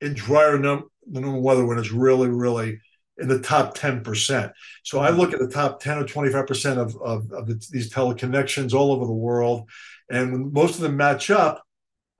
in 0.00 0.14
drier 0.14 0.58
num- 0.58 0.88
normal 1.06 1.42
weather 1.42 1.66
when 1.66 1.76
it's 1.76 1.92
really, 1.92 2.30
really 2.30 2.80
in 3.22 3.28
the 3.28 3.40
top 3.40 3.76
10%. 3.76 4.52
So 4.82 5.00
I 5.00 5.12
hmm. 5.12 5.18
look 5.18 5.32
at 5.32 5.38
the 5.38 5.48
top 5.48 5.80
10 5.80 5.98
or 5.98 6.04
25% 6.04 6.76
of, 6.76 6.96
of, 6.96 7.32
of 7.32 7.46
the, 7.46 7.66
these 7.70 7.92
teleconnections 7.92 8.74
all 8.74 8.92
over 8.92 9.06
the 9.06 9.12
world. 9.12 9.70
And 10.10 10.32
when 10.32 10.52
most 10.52 10.74
of 10.74 10.82
them 10.82 10.96
match 10.96 11.30
up, 11.30 11.62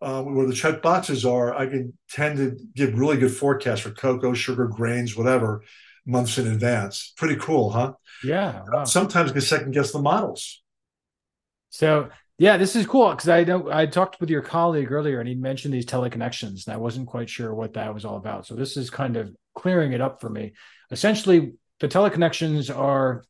uh, 0.00 0.22
where 0.22 0.46
the 0.46 0.54
check 0.54 0.82
boxes 0.82 1.24
are, 1.24 1.54
I 1.54 1.66
can 1.66 1.96
tend 2.10 2.38
to 2.38 2.56
give 2.74 2.98
really 2.98 3.18
good 3.18 3.32
forecasts 3.32 3.80
for 3.80 3.90
cocoa, 3.90 4.34
sugar, 4.34 4.66
grains, 4.66 5.16
whatever, 5.16 5.62
months 6.04 6.38
in 6.38 6.48
advance. 6.48 7.12
Pretty 7.16 7.36
cool, 7.36 7.70
huh? 7.70 7.92
Yeah. 8.24 8.62
Wow. 8.68 8.84
Sometimes 8.84 9.30
I 9.30 9.34
can 9.34 9.42
second 9.42 9.72
guess 9.72 9.92
the 9.92 10.00
models. 10.00 10.62
So 11.70 12.08
yeah, 12.38 12.56
this 12.56 12.74
is 12.74 12.86
cool 12.86 13.10
because 13.10 13.28
I 13.28 13.44
know 13.44 13.70
I 13.70 13.86
talked 13.86 14.20
with 14.20 14.28
your 14.28 14.42
colleague 14.42 14.90
earlier 14.90 15.20
and 15.20 15.28
he 15.28 15.36
mentioned 15.36 15.72
these 15.72 15.86
teleconnections 15.86 16.66
and 16.66 16.74
I 16.74 16.76
wasn't 16.76 17.06
quite 17.06 17.30
sure 17.30 17.54
what 17.54 17.74
that 17.74 17.94
was 17.94 18.04
all 18.04 18.16
about. 18.16 18.46
So 18.46 18.54
this 18.56 18.76
is 18.76 18.90
kind 18.90 19.16
of 19.16 19.32
clearing 19.54 19.92
it 19.92 20.00
up 20.00 20.20
for 20.20 20.28
me. 20.28 20.52
Essentially, 20.90 21.52
the 21.80 21.88
teleconnections 21.88 22.74
are 22.74 23.24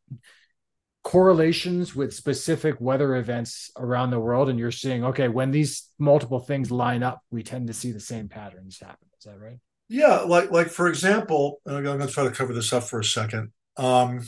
correlations 1.02 1.96
with 1.96 2.14
specific 2.14 2.80
weather 2.80 3.16
events 3.16 3.70
around 3.76 4.10
the 4.10 4.20
world 4.20 4.48
and 4.48 4.58
you're 4.58 4.70
seeing 4.70 5.04
okay 5.04 5.26
when 5.26 5.50
these 5.50 5.88
multiple 5.98 6.38
things 6.38 6.70
line 6.70 7.02
up 7.02 7.20
we 7.30 7.42
tend 7.42 7.66
to 7.66 7.72
see 7.72 7.90
the 7.90 7.98
same 7.98 8.28
patterns 8.28 8.78
happen 8.78 9.08
is 9.18 9.24
that 9.24 9.36
right 9.36 9.58
yeah 9.88 10.20
like 10.20 10.52
like 10.52 10.68
for 10.68 10.88
example 10.88 11.60
i'm 11.66 11.82
going 11.82 11.98
to 11.98 12.06
try 12.06 12.22
to 12.22 12.30
cover 12.30 12.54
this 12.54 12.72
up 12.72 12.84
for 12.84 13.00
a 13.00 13.04
second 13.04 13.50
um 13.78 14.20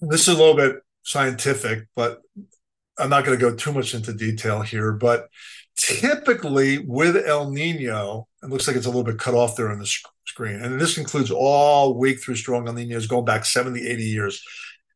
this 0.00 0.28
is 0.28 0.28
a 0.28 0.38
little 0.38 0.54
bit 0.54 0.76
scientific 1.02 1.88
but 1.96 2.20
i'm 2.98 3.10
not 3.10 3.24
going 3.24 3.36
to 3.36 3.50
go 3.50 3.54
too 3.54 3.72
much 3.72 3.94
into 3.94 4.12
detail 4.12 4.62
here 4.62 4.92
but 4.92 5.26
typically 5.76 6.78
with 6.78 7.16
el 7.26 7.50
nino 7.50 8.27
it 8.42 8.48
looks 8.48 8.66
like 8.66 8.76
it's 8.76 8.86
a 8.86 8.90
little 8.90 9.04
bit 9.04 9.18
cut 9.18 9.34
off 9.34 9.56
there 9.56 9.70
on 9.70 9.78
the 9.78 9.98
screen. 10.26 10.62
And 10.62 10.80
this 10.80 10.98
includes 10.98 11.30
all 11.30 11.98
week 11.98 12.20
through 12.20 12.36
strong 12.36 12.68
El 12.68 12.74
Ninos 12.74 13.06
going 13.06 13.24
back 13.24 13.44
70, 13.44 13.86
80 13.86 14.04
years. 14.04 14.42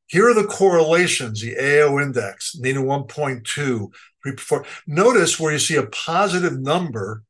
Here 0.07 0.29
are 0.29 0.35
the 0.35 0.45
correlations, 0.45 1.41
the 1.41 1.57
AO 1.59 1.99
index, 1.99 2.55
Nina 2.57 2.81
1.2, 2.81 3.89
3, 4.23 4.37
4. 4.37 4.67
Notice 4.87 5.41
where 5.41 5.53
you 5.53 5.59
see 5.59 5.77
a 5.77 5.87
positive 5.87 6.61
number, 6.61 7.25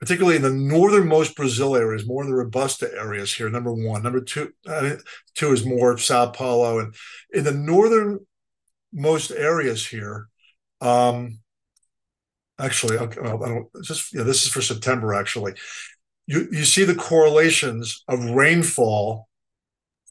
particularly 0.00 0.36
in 0.36 0.42
the 0.42 0.50
northernmost 0.50 1.36
Brazil 1.36 1.76
areas, 1.76 2.06
more 2.06 2.22
in 2.24 2.30
the 2.30 2.36
Robusta 2.36 2.90
areas 2.94 3.32
here, 3.32 3.50
number 3.50 3.72
one. 3.72 4.02
Number 4.02 4.20
two, 4.20 4.52
uh, 4.66 4.96
two 5.34 5.52
is 5.52 5.66
more 5.66 5.92
of 5.92 6.00
Sao 6.00 6.30
Paulo. 6.30 6.78
And 6.80 6.94
in 7.32 7.44
the 7.44 7.52
northernmost 7.52 9.30
areas 9.30 9.86
here, 9.86 10.28
um, 10.80 11.38
actually, 12.58 12.98
I 12.98 13.06
don't, 13.06 13.68
just, 13.82 14.14
yeah, 14.14 14.22
this 14.22 14.44
is 14.44 14.48
for 14.50 14.62
September, 14.62 15.14
actually 15.14 15.54
you, 16.26 16.48
you 16.50 16.64
see 16.64 16.84
the 16.84 16.94
correlations 16.94 18.02
of 18.08 18.24
rainfall 18.30 19.28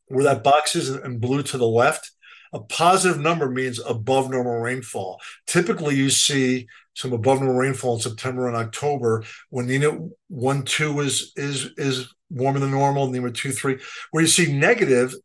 where 0.08 0.24
that 0.24 0.44
box 0.44 0.76
is 0.76 0.90
in 0.90 1.20
blue 1.20 1.44
to 1.44 1.58
the 1.58 1.68
left. 1.68 2.12
A 2.54 2.60
positive 2.60 3.20
number 3.20 3.50
means 3.50 3.80
above 3.80 4.30
normal 4.30 4.60
rainfall. 4.60 5.20
Typically, 5.48 5.96
you 5.96 6.12
see 6.12 6.68
some 6.94 7.12
above 7.12 7.40
normal 7.40 7.58
rainfall 7.60 7.96
in 7.96 8.02
September 8.02 8.48
and 8.48 8.56
October 8.56 9.24
when 9.50 9.66
know 9.66 10.12
one 10.28 10.62
two 10.62 11.00
is 11.00 11.34
is 11.36 11.72
is 11.78 12.14
warmer 12.30 12.60
than 12.60 12.70
normal, 12.70 13.10
Nina 13.10 13.32
two 13.32 13.52
three. 13.52 13.80
Where 14.12 14.22
you 14.22 14.28
see 14.28 14.54
negative, 14.54 15.16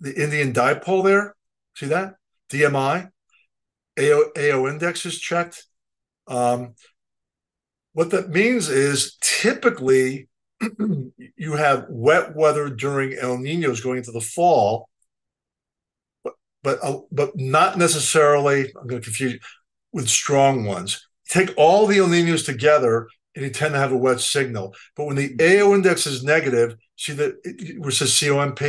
the 0.00 0.22
Indian 0.22 0.52
dipole 0.52 1.02
there. 1.02 1.34
See 1.76 1.86
that 1.86 2.16
DMI, 2.50 3.08
AO, 3.98 4.24
AO 4.36 4.68
index 4.68 5.06
is 5.06 5.18
checked. 5.18 5.64
Um, 6.26 6.74
what 7.92 8.10
that 8.10 8.30
means 8.30 8.68
is 8.68 9.16
typically 9.20 10.28
you 11.36 11.52
have 11.52 11.86
wet 11.88 12.34
weather 12.34 12.68
during 12.68 13.14
El 13.14 13.38
Ninos 13.38 13.80
going 13.80 13.98
into 13.98 14.12
the 14.12 14.20
fall, 14.20 14.88
but 16.24 16.34
but, 16.62 16.78
uh, 16.82 16.98
but 17.12 17.36
not 17.36 17.78
necessarily. 17.78 18.72
I'm 18.80 18.86
going 18.86 19.00
to 19.00 19.06
confuse 19.06 19.34
you, 19.34 19.38
with 19.92 20.08
strong 20.08 20.64
ones. 20.64 21.08
Take 21.28 21.54
all 21.56 21.86
the 21.86 21.98
El 21.98 22.08
Ninos 22.08 22.44
together, 22.44 23.08
and 23.34 23.44
you 23.44 23.50
tend 23.50 23.74
to 23.74 23.80
have 23.80 23.92
a 23.92 23.96
wet 23.96 24.20
signal. 24.20 24.74
But 24.94 25.06
when 25.06 25.16
the 25.16 25.34
AO 25.40 25.74
index 25.74 26.06
is 26.06 26.22
negative, 26.22 26.76
see 26.96 27.14
that 27.14 27.76
which 27.78 27.98
says 27.98 28.18
COMP, 28.20 28.60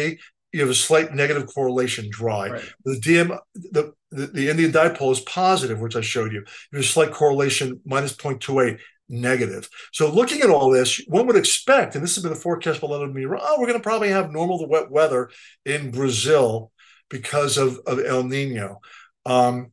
you 0.54 0.62
have 0.62 0.70
a 0.70 0.74
slight 0.74 1.14
negative 1.14 1.48
correlation 1.54 2.10
dry. 2.10 2.50
Right. 2.50 2.74
The 2.86 2.96
DM 2.96 3.38
the, 3.56 3.94
the, 4.26 4.50
Indian 4.50 4.72
dipole 4.72 5.12
is 5.12 5.20
positive, 5.22 5.80
which 5.80 5.96
I 5.96 6.02
showed 6.02 6.34
you. 6.34 6.44
There's 6.72 6.86
a 6.86 6.90
slight 6.90 7.12
correlation 7.12 7.82
minus 7.86 8.16
0.28 8.16 8.80
negative. 9.10 9.70
So 9.94 10.12
looking 10.12 10.42
at 10.42 10.50
all 10.50 10.70
this, 10.70 11.02
one 11.08 11.28
would 11.28 11.36
expect, 11.36 11.96
and 11.96 12.04
this 12.04 12.16
has 12.16 12.24
been 12.24 12.34
the 12.34 12.40
forecast 12.40 12.82
by 12.82 12.88
a 12.88 12.92
lot 12.92 13.04
of 13.04 13.14
me, 13.14 13.26
oh, 13.26 13.56
we're 13.60 13.68
going 13.68 13.80
to 13.80 13.84
probably 13.84 14.10
have 14.10 14.32
normal 14.32 14.60
to 14.60 14.68
wet 14.68 14.92
weather 14.92 15.30
in 15.66 15.92
Brazil 15.92 16.72
because 17.10 17.58
of, 17.58 17.80
of 17.86 18.04
El 18.04 18.24
Nino. 18.24 18.82
Um, 19.26 19.72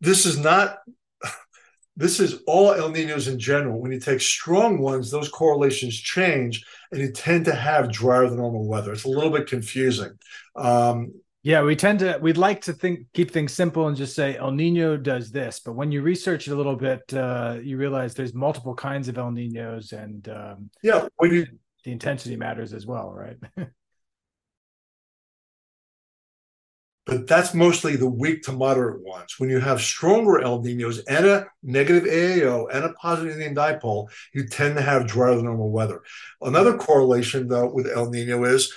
this 0.00 0.24
is 0.24 0.38
not 0.38 0.78
this 1.96 2.20
is 2.20 2.42
all 2.46 2.72
El 2.72 2.90
Ninos 2.90 3.28
in 3.28 3.38
general. 3.38 3.80
When 3.80 3.92
you 3.92 4.00
take 4.00 4.20
strong 4.20 4.78
ones, 4.78 5.10
those 5.10 5.28
correlations 5.28 5.98
change 5.98 6.64
and 6.92 7.00
you 7.00 7.12
tend 7.12 7.44
to 7.46 7.54
have 7.54 7.92
drier 7.92 8.28
than 8.28 8.38
normal 8.38 8.66
weather. 8.66 8.92
It's 8.92 9.04
a 9.04 9.08
little 9.08 9.30
bit 9.30 9.46
confusing. 9.46 10.12
Um, 10.56 11.12
yeah, 11.42 11.62
we 11.62 11.74
tend 11.74 12.00
to 12.00 12.18
we'd 12.20 12.36
like 12.36 12.60
to 12.62 12.72
think 12.74 13.06
keep 13.14 13.30
things 13.30 13.52
simple 13.52 13.88
and 13.88 13.96
just 13.96 14.14
say 14.14 14.36
El 14.36 14.50
Nino 14.50 14.96
does 14.96 15.30
this, 15.30 15.60
but 15.60 15.72
when 15.72 15.90
you 15.90 16.02
research 16.02 16.46
it 16.46 16.52
a 16.52 16.56
little 16.56 16.76
bit, 16.76 17.02
uh, 17.14 17.56
you 17.62 17.78
realize 17.78 18.14
there's 18.14 18.34
multiple 18.34 18.74
kinds 18.74 19.08
of 19.08 19.16
El 19.16 19.30
Ninos, 19.30 19.92
and 19.92 20.28
um, 20.28 20.70
yeah, 20.82 21.08
when 21.16 21.32
you 21.32 21.46
the 21.84 21.92
intensity 21.92 22.36
matters 22.36 22.74
as 22.74 22.84
well, 22.86 23.10
right? 23.10 23.38
but 27.06 27.26
that's 27.26 27.54
mostly 27.54 27.96
the 27.96 28.08
weak 28.08 28.42
to 28.42 28.52
moderate 28.52 29.02
ones. 29.02 29.36
When 29.38 29.48
you 29.48 29.60
have 29.60 29.80
stronger 29.80 30.42
El 30.42 30.60
Ninos 30.60 30.98
and 31.06 31.24
a 31.24 31.46
negative 31.62 32.04
AAO 32.04 32.66
and 32.70 32.84
a 32.84 32.92
positive 32.92 33.32
Indian 33.32 33.54
dipole, 33.54 34.08
you 34.34 34.46
tend 34.46 34.76
to 34.76 34.82
have 34.82 35.06
drier 35.06 35.34
than 35.36 35.46
normal 35.46 35.70
weather. 35.70 36.02
Another 36.42 36.76
correlation, 36.76 37.48
though, 37.48 37.72
with 37.72 37.86
El 37.88 38.10
Nino 38.10 38.44
is 38.44 38.72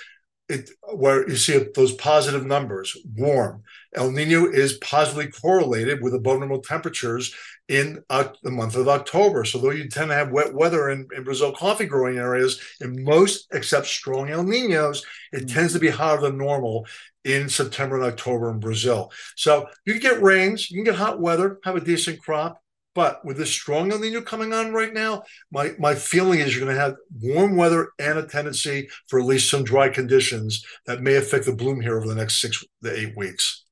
it 0.48 0.70
where 0.94 1.28
you 1.28 1.36
see 1.36 1.58
those 1.74 1.92
positive 1.92 2.44
numbers, 2.44 2.96
warm. 3.16 3.62
El 3.94 4.10
Nino 4.10 4.46
is 4.46 4.74
positively 4.74 5.28
correlated 5.28 6.02
with 6.02 6.14
above 6.14 6.40
normal 6.40 6.60
temperatures 6.60 7.34
in 7.68 8.02
uh, 8.10 8.28
the 8.42 8.50
month 8.50 8.76
of 8.76 8.88
October. 8.88 9.44
So 9.44 9.58
though 9.58 9.70
you 9.70 9.88
tend 9.88 10.10
to 10.10 10.14
have 10.14 10.32
wet 10.32 10.52
weather 10.52 10.90
in, 10.90 11.08
in 11.16 11.24
Brazil 11.24 11.52
coffee 11.52 11.86
growing 11.86 12.18
areas, 12.18 12.60
in 12.80 13.04
most 13.04 13.46
except 13.52 13.86
strong 13.86 14.28
El 14.28 14.44
Ninos, 14.44 15.04
it 15.32 15.46
mm-hmm. 15.46 15.46
tends 15.46 15.72
to 15.72 15.78
be 15.78 15.88
hotter 15.88 16.22
than 16.22 16.36
normal 16.36 16.86
in 17.24 17.48
September 17.48 17.96
and 17.96 18.04
October 18.04 18.50
in 18.50 18.60
Brazil. 18.60 19.10
So 19.36 19.68
you 19.86 19.94
can 19.94 20.02
get 20.02 20.22
rains, 20.22 20.70
you 20.70 20.76
can 20.76 20.84
get 20.84 20.98
hot 20.98 21.20
weather, 21.20 21.58
have 21.64 21.76
a 21.76 21.80
decent 21.80 22.20
crop. 22.20 22.60
But 22.94 23.24
with 23.24 23.36
this 23.36 23.50
strong 23.50 23.90
El 23.92 23.98
Nino 23.98 24.20
coming 24.20 24.52
on 24.52 24.72
right 24.72 24.92
now, 24.92 25.24
my, 25.50 25.72
my 25.78 25.94
feeling 25.94 26.38
is 26.40 26.54
you're 26.54 26.64
going 26.64 26.74
to 26.74 26.80
have 26.80 26.96
warm 27.20 27.56
weather 27.56 27.90
and 27.98 28.18
a 28.18 28.26
tendency 28.26 28.88
for 29.08 29.18
at 29.18 29.26
least 29.26 29.50
some 29.50 29.64
dry 29.64 29.88
conditions 29.88 30.64
that 30.86 31.02
may 31.02 31.16
affect 31.16 31.46
the 31.46 31.54
bloom 31.54 31.80
here 31.80 31.96
over 31.96 32.06
the 32.06 32.14
next 32.14 32.40
six 32.40 32.64
to 32.82 32.98
eight 32.98 33.16
weeks. 33.16 33.64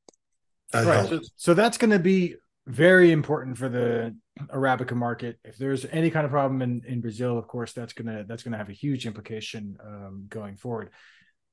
That 0.72 0.86
right. 0.86 1.08
So, 1.08 1.20
so, 1.36 1.54
that's 1.54 1.78
going 1.78 1.90
to 1.90 1.98
be 1.98 2.36
very 2.66 3.12
important 3.12 3.58
for 3.58 3.68
the 3.68 4.16
Arabica 4.48 4.94
market. 4.94 5.38
If 5.44 5.58
there's 5.58 5.84
any 5.84 6.10
kind 6.10 6.24
of 6.24 6.30
problem 6.30 6.62
in, 6.62 6.82
in 6.86 7.00
Brazil, 7.00 7.38
of 7.38 7.46
course, 7.46 7.72
that's 7.72 7.92
gonna 7.92 8.24
that's 8.26 8.42
gonna 8.42 8.56
have 8.56 8.70
a 8.70 8.74
huge 8.74 9.06
implication 9.06 9.76
um, 9.84 10.26
going 10.28 10.56
forward. 10.56 10.90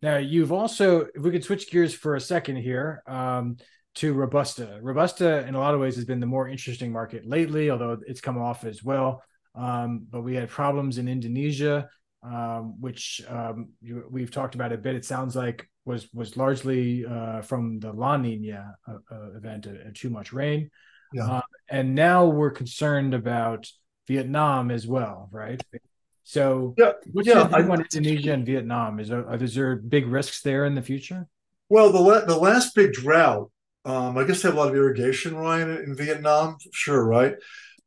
Now, 0.02 0.18
you've 0.18 0.54
also, 0.54 1.08
if 1.14 1.22
we 1.22 1.32
could 1.32 1.44
switch 1.44 1.70
gears 1.70 1.94
for 1.94 2.16
a 2.16 2.22
second 2.22 2.56
here, 2.58 3.04
um, 3.06 3.58
to 3.96 4.14
Robusta. 4.14 4.80
Robusta, 4.82 5.46
in 5.48 5.56
a 5.56 5.60
lot 5.60 5.74
of 5.74 5.80
ways, 5.80 5.96
has 5.96 6.06
been 6.06 6.20
the 6.20 6.26
more 6.26 6.48
interesting 6.48 6.92
market 6.92 7.26
lately, 7.26 7.70
although 7.70 7.98
it's 8.06 8.22
come 8.22 8.38
off 8.38 8.64
as 8.64 8.84
well. 8.84 9.24
Um, 9.56 10.06
but 10.10 10.22
we 10.22 10.36
had 10.36 10.50
problems 10.50 10.98
in 10.98 11.08
Indonesia, 11.08 11.90
um, 12.24 12.80
which 12.80 13.22
um, 13.28 13.70
you, 13.82 14.06
we've 14.10 14.32
talked 14.32 14.56
about 14.56 14.72
a 14.72 14.78
bit. 14.78 14.96
It 14.96 15.06
sounds 15.06 15.36
like 15.36 15.68
was 15.86 16.08
was 16.14 16.38
largely 16.38 17.06
uh, 17.06 17.42
from 17.42 17.80
the 17.80 17.92
La 17.92 18.16
Nina 18.18 18.76
uh, 18.88 18.94
uh, 19.12 19.38
event, 19.38 19.68
uh, 19.68 19.90
too 19.94 20.10
much 20.10 20.32
rain. 20.32 20.70
Yeah. 21.14 21.26
Uh, 21.26 21.42
and 21.70 21.96
now 21.96 22.26
we're 22.28 22.52
concerned 22.52 23.14
about 23.14 23.68
Vietnam 24.08 24.70
as 24.72 24.86
well, 24.86 25.30
right? 25.32 25.62
So, 26.24 26.76
yeah, 26.78 26.92
what's 27.12 27.28
yeah, 27.28 27.48
view 27.48 27.72
on 27.72 27.82
Indonesia 27.82 28.34
and 28.34 28.46
Vietnam? 28.46 29.00
Is 29.00 29.10
there, 29.10 29.34
is 29.34 29.56
there 29.56 29.76
big 29.78 30.06
risks 30.06 30.44
there 30.44 30.66
in 30.66 30.76
the 30.76 30.82
future? 30.84 31.28
Well, 31.70 31.92
the 31.92 32.00
la- 32.00 32.26
the 32.26 32.38
last 32.38 32.76
big 32.76 32.94
drought, 32.94 33.50
um, 33.86 34.18
I 34.18 34.24
guess 34.24 34.42
they 34.42 34.50
have 34.50 34.58
a 34.58 34.60
lot 34.60 34.70
of 34.70 34.76
irrigation, 34.76 35.36
Ryan, 35.36 35.78
in 35.78 35.96
Vietnam. 35.96 36.58
Sure, 36.72 37.04
right? 37.04 37.36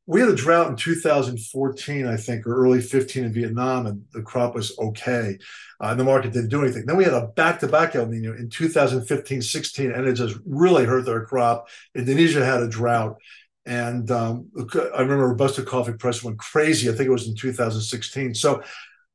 We 0.07 0.21
had 0.21 0.31
a 0.31 0.35
drought 0.35 0.69
in 0.69 0.77
2014, 0.77 2.07
I 2.07 2.17
think, 2.17 2.47
or 2.47 2.57
early 2.57 2.81
15 2.81 3.25
in 3.25 3.33
Vietnam, 3.33 3.87
and 3.87 4.05
the 4.13 4.23
crop 4.23 4.55
was 4.55 4.77
okay. 4.79 5.39
Uh, 5.81 5.89
and 5.89 6.01
the 6.01 6.05
market 6.05 6.33
didn't 6.33 6.49
do 6.49 6.63
anything. 6.63 6.87
Then 6.87 6.97
we 6.97 7.05
had 7.05 7.13
a 7.13 7.29
back-to-back 7.29 7.95
El 7.95 8.07
Nino 8.07 8.33
in 8.33 8.49
2015, 8.51 9.43
16, 9.43 9.93
and 9.93 10.09
it 10.09 10.15
just 10.15 10.37
really 10.45 10.85
hurt 10.85 11.07
their 11.07 11.25
crop. 11.25 11.69
Indonesia 11.95 12.45
had 12.45 12.63
a 12.63 12.69
drought. 12.69 13.17
And 13.65 14.11
um, 14.11 14.49
I 14.75 15.03
remember 15.03 15.29
Robusta 15.29 15.63
coffee 15.63 15.93
Press 15.93 16.25
went 16.25 16.39
crazy. 16.39 16.89
I 16.89 16.93
think 16.93 17.07
it 17.07 17.13
was 17.13 17.29
in 17.29 17.37
2016. 17.37 18.35
So 18.35 18.63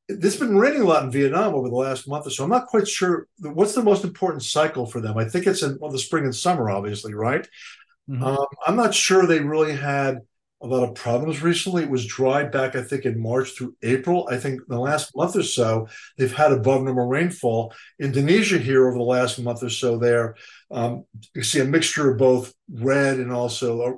it's 0.08 0.38
been 0.38 0.58
raining 0.58 0.82
a 0.82 0.86
lot 0.86 1.04
in 1.04 1.12
Vietnam 1.12 1.54
over 1.54 1.70
the 1.70 1.76
last 1.76 2.08
month 2.08 2.28
or 2.28 2.30
so. 2.30 2.44
I'm 2.44 2.50
not 2.50 2.68
quite 2.68 2.88
sure 2.88 3.28
what's 3.40 3.76
the 3.76 3.84
most 3.84 4.04
important 4.04 4.44
cycle 4.44 4.86
for 4.86 5.02
them. 5.02 5.18
I 5.18 5.26
think 5.26 5.48
it's 5.48 5.64
in 5.64 5.78
well, 5.80 5.92
the 5.92 6.00
spring 6.00 6.24
and 6.24 6.36
summer, 6.36 6.70
obviously, 6.70 7.14
right? 7.14 7.48
Mm-hmm. 8.10 8.24
Um, 8.24 8.46
I'm 8.66 8.78
not 8.78 8.96
sure 8.96 9.26
they 9.26 9.42
really 9.42 9.76
had 9.76 10.22
a 10.62 10.68
lot 10.68 10.88
of 10.88 10.96
problems 10.96 11.44
recently. 11.44 11.84
It 11.84 11.90
was 11.90 12.06
dry 12.06 12.44
back, 12.44 12.76
I 12.76 12.82
think, 12.82 13.06
in 13.06 13.22
March 13.22 13.52
through 13.52 13.76
April. 13.84 14.28
I 14.32 14.38
think 14.38 14.62
the 14.68 14.80
last 14.80 15.16
month 15.16 15.36
or 15.36 15.44
so, 15.44 15.88
they've 16.18 16.34
had 16.34 16.52
above 16.52 16.84
normal 16.84 17.08
rainfall. 17.08 17.74
Indonesia 18.00 18.58
here 18.58 18.88
over 18.88 18.98
the 18.98 19.04
last 19.04 19.40
month 19.40 19.62
or 19.62 19.70
so, 19.70 19.98
there 19.98 20.36
um, 20.72 21.06
you 21.36 21.44
see 21.44 21.60
a 21.60 21.66
mixture 21.66 22.12
of 22.12 22.18
both 22.18 22.54
red 22.72 23.20
and 23.20 23.32
also 23.32 23.98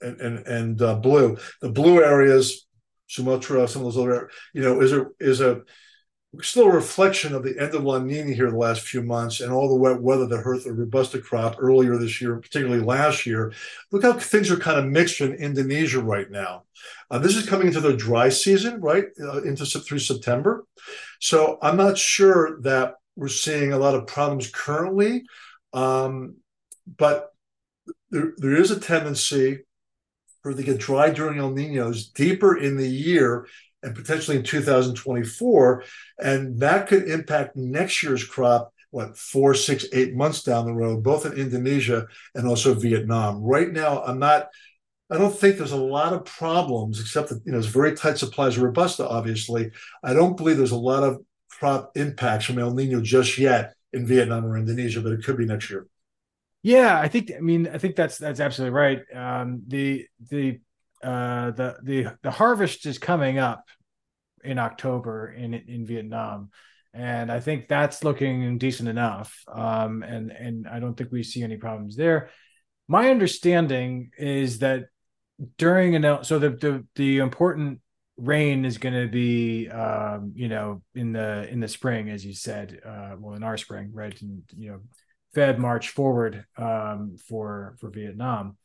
and 0.00 0.20
and, 0.20 0.46
and 0.46 0.82
uh, 0.82 0.96
blue. 0.96 1.36
The 1.60 1.70
blue 1.70 2.02
areas, 2.02 2.66
Sumatra, 3.12 3.68
some 3.68 3.84
of 3.84 3.92
those 3.92 4.02
other, 4.02 4.30
you 4.54 4.62
know, 4.62 4.80
is 4.80 4.92
a 4.92 5.06
is 5.20 5.40
a 5.40 5.62
still 6.40 6.64
a 6.64 6.72
reflection 6.72 7.34
of 7.34 7.42
the 7.42 7.58
end 7.60 7.74
of 7.74 7.84
La 7.84 7.98
Nina 7.98 8.32
here 8.32 8.50
the 8.50 8.56
last 8.56 8.80
few 8.80 9.02
months 9.02 9.40
and 9.40 9.52
all 9.52 9.68
the 9.68 9.74
wet 9.74 10.00
weather 10.00 10.26
that 10.26 10.38
hurt 10.38 10.64
the 10.64 10.72
Robusta 10.72 11.20
crop 11.20 11.56
earlier 11.58 11.98
this 11.98 12.22
year, 12.22 12.36
particularly 12.36 12.82
last 12.82 13.26
year. 13.26 13.52
Look 13.90 14.02
how 14.02 14.14
things 14.14 14.50
are 14.50 14.56
kind 14.56 14.78
of 14.78 14.90
mixed 14.90 15.20
in 15.20 15.34
Indonesia 15.34 16.00
right 16.00 16.30
now. 16.30 16.62
Uh, 17.10 17.18
this 17.18 17.36
is 17.36 17.46
coming 17.46 17.66
into 17.66 17.80
the 17.80 17.94
dry 17.94 18.30
season, 18.30 18.80
right, 18.80 19.04
uh, 19.20 19.42
into 19.42 19.66
through 19.66 19.98
September. 19.98 20.64
So 21.20 21.58
I'm 21.60 21.76
not 21.76 21.98
sure 21.98 22.58
that 22.62 22.94
we're 23.14 23.28
seeing 23.28 23.74
a 23.74 23.78
lot 23.78 23.94
of 23.94 24.06
problems 24.06 24.50
currently, 24.50 25.24
um, 25.74 26.36
but 26.96 27.28
there, 28.10 28.32
there 28.38 28.56
is 28.56 28.70
a 28.70 28.80
tendency 28.80 29.64
for 30.42 30.52
to 30.52 30.62
get 30.62 30.78
dry 30.78 31.10
during 31.10 31.38
El 31.38 31.52
Ninos 31.52 32.08
deeper 32.08 32.56
in 32.56 32.76
the 32.76 32.88
year 32.88 33.46
and 33.82 33.94
potentially 33.94 34.36
in 34.36 34.42
2024. 34.42 35.84
And 36.20 36.58
that 36.60 36.86
could 36.86 37.08
impact 37.08 37.56
next 37.56 38.02
year's 38.02 38.24
crop, 38.24 38.72
what, 38.90 39.16
four, 39.16 39.54
six, 39.54 39.86
eight 39.92 40.14
months 40.14 40.42
down 40.42 40.66
the 40.66 40.74
road, 40.74 41.02
both 41.02 41.26
in 41.26 41.32
Indonesia 41.32 42.06
and 42.34 42.46
also 42.46 42.74
Vietnam. 42.74 43.42
Right 43.42 43.70
now, 43.70 44.02
I'm 44.02 44.18
not. 44.18 44.48
I 45.10 45.18
don't 45.18 45.36
think 45.36 45.58
there's 45.58 45.72
a 45.72 45.76
lot 45.76 46.14
of 46.14 46.24
problems, 46.24 46.98
except 46.98 47.28
that 47.28 47.42
you 47.44 47.52
know 47.52 47.58
it's 47.58 47.66
very 47.66 47.94
tight 47.94 48.16
supplies 48.16 48.56
of 48.56 48.62
robusta. 48.62 49.06
Obviously, 49.06 49.70
I 50.02 50.14
don't 50.14 50.36
believe 50.36 50.56
there's 50.56 50.70
a 50.70 50.76
lot 50.76 51.02
of 51.02 51.22
crop 51.50 51.92
impacts 51.96 52.46
from 52.46 52.58
El 52.58 52.72
Nino 52.72 53.00
just 53.02 53.36
yet 53.36 53.74
in 53.92 54.06
Vietnam 54.06 54.46
or 54.46 54.56
Indonesia, 54.56 55.02
but 55.02 55.12
it 55.12 55.22
could 55.22 55.36
be 55.36 55.44
next 55.44 55.68
year. 55.68 55.86
Yeah, 56.62 56.98
I 56.98 57.08
think. 57.08 57.32
I 57.36 57.40
mean, 57.40 57.68
I 57.68 57.78
think 57.78 57.96
that's 57.96 58.18
that's 58.18 58.40
absolutely 58.40 58.74
right. 58.74 59.00
Um, 59.14 59.62
the 59.66 60.06
the 60.30 60.60
uh, 61.02 61.50
the 61.50 61.76
the 61.82 62.06
the 62.22 62.30
harvest 62.30 62.86
is 62.86 62.98
coming 62.98 63.38
up 63.38 63.64
in 64.44 64.58
October 64.58 65.32
in 65.32 65.54
in 65.54 65.86
Vietnam, 65.86 66.50
and 66.94 67.32
I 67.32 67.40
think 67.40 67.66
that's 67.66 68.04
looking 68.04 68.58
decent 68.58 68.88
enough. 68.88 69.42
Um, 69.52 70.04
and 70.04 70.30
and 70.30 70.68
I 70.68 70.78
don't 70.78 70.94
think 70.94 71.10
we 71.10 71.24
see 71.24 71.42
any 71.42 71.56
problems 71.56 71.96
there. 71.96 72.30
My 72.86 73.10
understanding 73.10 74.10
is 74.16 74.60
that 74.60 74.84
during 75.58 75.96
an 75.96 76.24
so 76.24 76.38
the 76.38 76.50
the 76.50 76.86
the 76.94 77.18
important 77.18 77.80
rain 78.16 78.64
is 78.64 78.78
going 78.78 78.94
to 78.94 79.08
be 79.08 79.68
um, 79.68 80.32
you 80.36 80.48
know 80.48 80.82
in 80.94 81.12
the 81.12 81.48
in 81.50 81.60
the 81.60 81.68
spring 81.68 82.10
as 82.10 82.24
you 82.24 82.34
said 82.34 82.80
uh, 82.84 83.16
well 83.18 83.34
in 83.34 83.42
our 83.42 83.56
spring 83.56 83.90
right 83.92 84.20
and 84.22 84.42
you 84.56 84.70
know 84.70 84.80
Feb 85.34 85.58
march 85.58 85.90
forward 85.90 86.44
um, 86.56 87.16
for 87.28 87.76
for 87.80 87.90
Vietnam. 87.90 88.56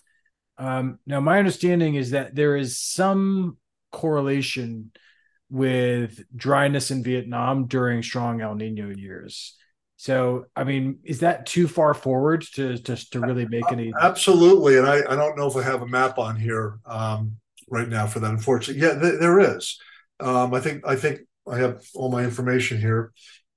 Um, 0.57 0.99
now, 1.05 1.19
my 1.19 1.37
understanding 1.39 1.95
is 1.95 2.11
that 2.11 2.35
there 2.35 2.55
is 2.55 2.79
some 2.79 3.57
correlation 3.91 4.91
with 5.49 6.23
dryness 6.35 6.91
in 6.91 7.03
Vietnam 7.03 7.67
during 7.67 8.03
strong 8.03 8.41
El 8.41 8.55
Nino 8.55 8.89
years. 8.89 9.55
So, 9.95 10.45
I 10.55 10.63
mean, 10.63 10.99
is 11.03 11.21
that 11.21 11.45
too 11.45 11.67
far 11.67 11.93
forward 11.93 12.45
to 12.53 12.77
to, 12.77 13.09
to 13.11 13.19
really 13.19 13.47
make 13.47 13.71
any? 13.71 13.93
Absolutely, 13.99 14.77
and 14.77 14.87
I, 14.87 14.97
I 14.97 15.15
don't 15.15 15.37
know 15.37 15.47
if 15.47 15.55
I 15.55 15.63
have 15.63 15.81
a 15.81 15.87
map 15.87 16.17
on 16.17 16.35
here 16.35 16.79
um, 16.85 17.37
right 17.69 17.87
now 17.87 18.05
for 18.07 18.19
that. 18.19 18.31
Unfortunately, 18.31 18.81
yeah, 18.81 18.99
th- 18.99 19.19
there 19.19 19.39
is. 19.39 19.79
Um, 20.19 20.53
I 20.53 20.59
think 20.59 20.85
I 20.85 20.95
think 20.95 21.21
I 21.49 21.57
have 21.57 21.81
all 21.95 22.11
my 22.11 22.23
information 22.23 22.79
here. 22.79 23.11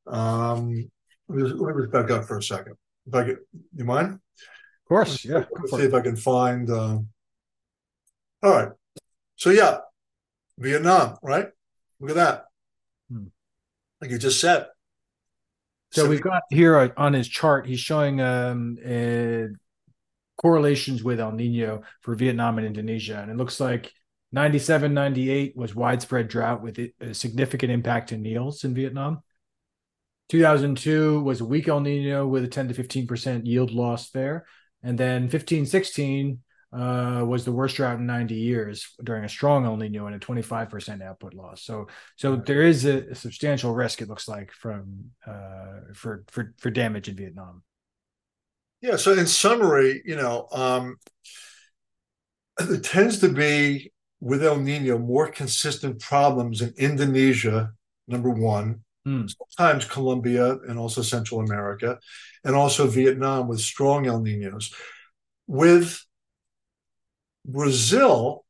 Um, 0.07 0.91
let 1.29 1.39
me, 1.39 1.43
let 1.45 1.77
me 1.77 1.83
just 1.83 1.93
back 1.93 2.11
up 2.11 2.25
for 2.25 2.39
a 2.39 2.43
second. 2.43 2.75
If 3.07 3.15
I 3.15 3.25
could, 3.25 3.39
you 3.75 3.85
mind? 3.85 4.15
Of 4.15 4.89
course, 4.89 5.25
yeah. 5.25 5.45
Let's 5.59 5.73
see 5.73 5.83
if 5.83 5.95
I 5.95 6.01
can 6.01 6.17
find. 6.17 6.69
Uh... 6.71 6.99
All 8.43 8.51
right. 8.51 8.69
So 9.37 9.51
yeah, 9.51 9.79
Vietnam, 10.59 11.17
right? 11.23 11.49
Look 11.99 12.11
at 12.11 12.17
that. 12.17 12.45
Hmm. 13.11 13.27
Like 14.01 14.11
you 14.11 14.19
just 14.19 14.41
said. 14.41 14.67
So, 15.93 16.05
so 16.05 16.09
we've 16.09 16.23
got 16.23 16.43
here 16.51 16.93
on 16.97 17.13
his 17.13 17.29
chart, 17.29 17.67
he's 17.67 17.81
showing 17.81 18.21
um, 18.21 18.79
uh, 18.87 19.49
correlations 20.41 21.03
with 21.03 21.19
El 21.19 21.33
Nino 21.33 21.83
for 22.01 22.15
Vietnam 22.15 22.59
and 22.59 22.67
Indonesia. 22.67 23.19
And 23.21 23.31
it 23.31 23.37
looks 23.37 23.59
like 23.59 23.93
97, 24.33 24.95
98 24.95 25.57
was 25.57 25.75
widespread 25.75 26.29
drought 26.29 26.63
with 26.63 26.79
a 27.01 27.13
significant 27.13 27.73
impact 27.73 28.13
in 28.13 28.23
meals 28.23 28.63
in 28.63 28.73
Vietnam. 28.73 29.23
2002 30.31 31.23
was 31.23 31.41
a 31.41 31.45
weak 31.45 31.67
El 31.67 31.81
Nino 31.81 32.25
with 32.27 32.45
a 32.45 32.49
10 32.49 32.69
to 32.69 32.75
15% 32.75 33.47
yield 33.47 33.73
loss 33.73 34.11
there. 34.11 34.47
And 34.83 34.97
then 34.97 35.29
15, 35.29 35.67
16 35.67 36.39
uh, 36.73 37.25
was 37.27 37.45
the 37.45 37.51
worst 37.51 37.77
drought 37.77 37.99
in 37.99 38.07
90 38.07 38.37
years 38.37 38.95
during 39.03 39.25
a 39.25 39.29
strong 39.29 39.67
El 39.67 39.77
Nino 39.77 40.07
and 40.07 40.15
a 40.15 40.21
25% 40.21 41.03
output 41.03 41.35
loss. 41.35 41.65
So, 41.65 41.89
so 42.15 42.37
there 42.37 42.63
is 42.63 42.85
a, 42.85 43.09
a 43.09 43.15
substantial 43.17 43.75
risk, 43.75 44.03
it 44.03 44.09
looks 44.09 44.29
like, 44.29 44.53
from 44.53 45.11
uh, 45.27 45.93
for, 45.95 46.23
for, 46.29 46.55
for 46.59 46.71
damage 46.71 47.09
in 47.09 47.17
Vietnam. 47.17 47.65
Yeah. 48.81 48.97
So, 48.97 49.13
in 49.13 49.27
summary, 49.27 50.01
you 50.07 50.15
know, 50.15 50.47
um, 50.53 50.97
there 52.57 52.81
tends 52.81 53.19
to 53.19 53.29
be 53.29 53.93
with 54.21 54.45
El 54.45 54.61
Nino 54.61 54.97
more 54.97 55.29
consistent 55.29 56.01
problems 56.01 56.63
in 56.63 56.73
Indonesia, 56.79 57.73
number 58.07 58.31
one, 58.31 58.85
Mm. 59.07 59.31
Sometimes 59.57 59.85
Colombia 59.87 60.59
and 60.69 60.79
also 60.79 61.03
Central 61.03 61.41
America, 61.41 61.99
and 62.45 62.55
also 62.55 62.87
Vietnam 62.87 63.49
with 63.49 63.61
strong 63.61 64.07
El 64.07 64.21
Ninos. 64.21 64.75
With 65.47 66.05
Brazil, 67.47 68.45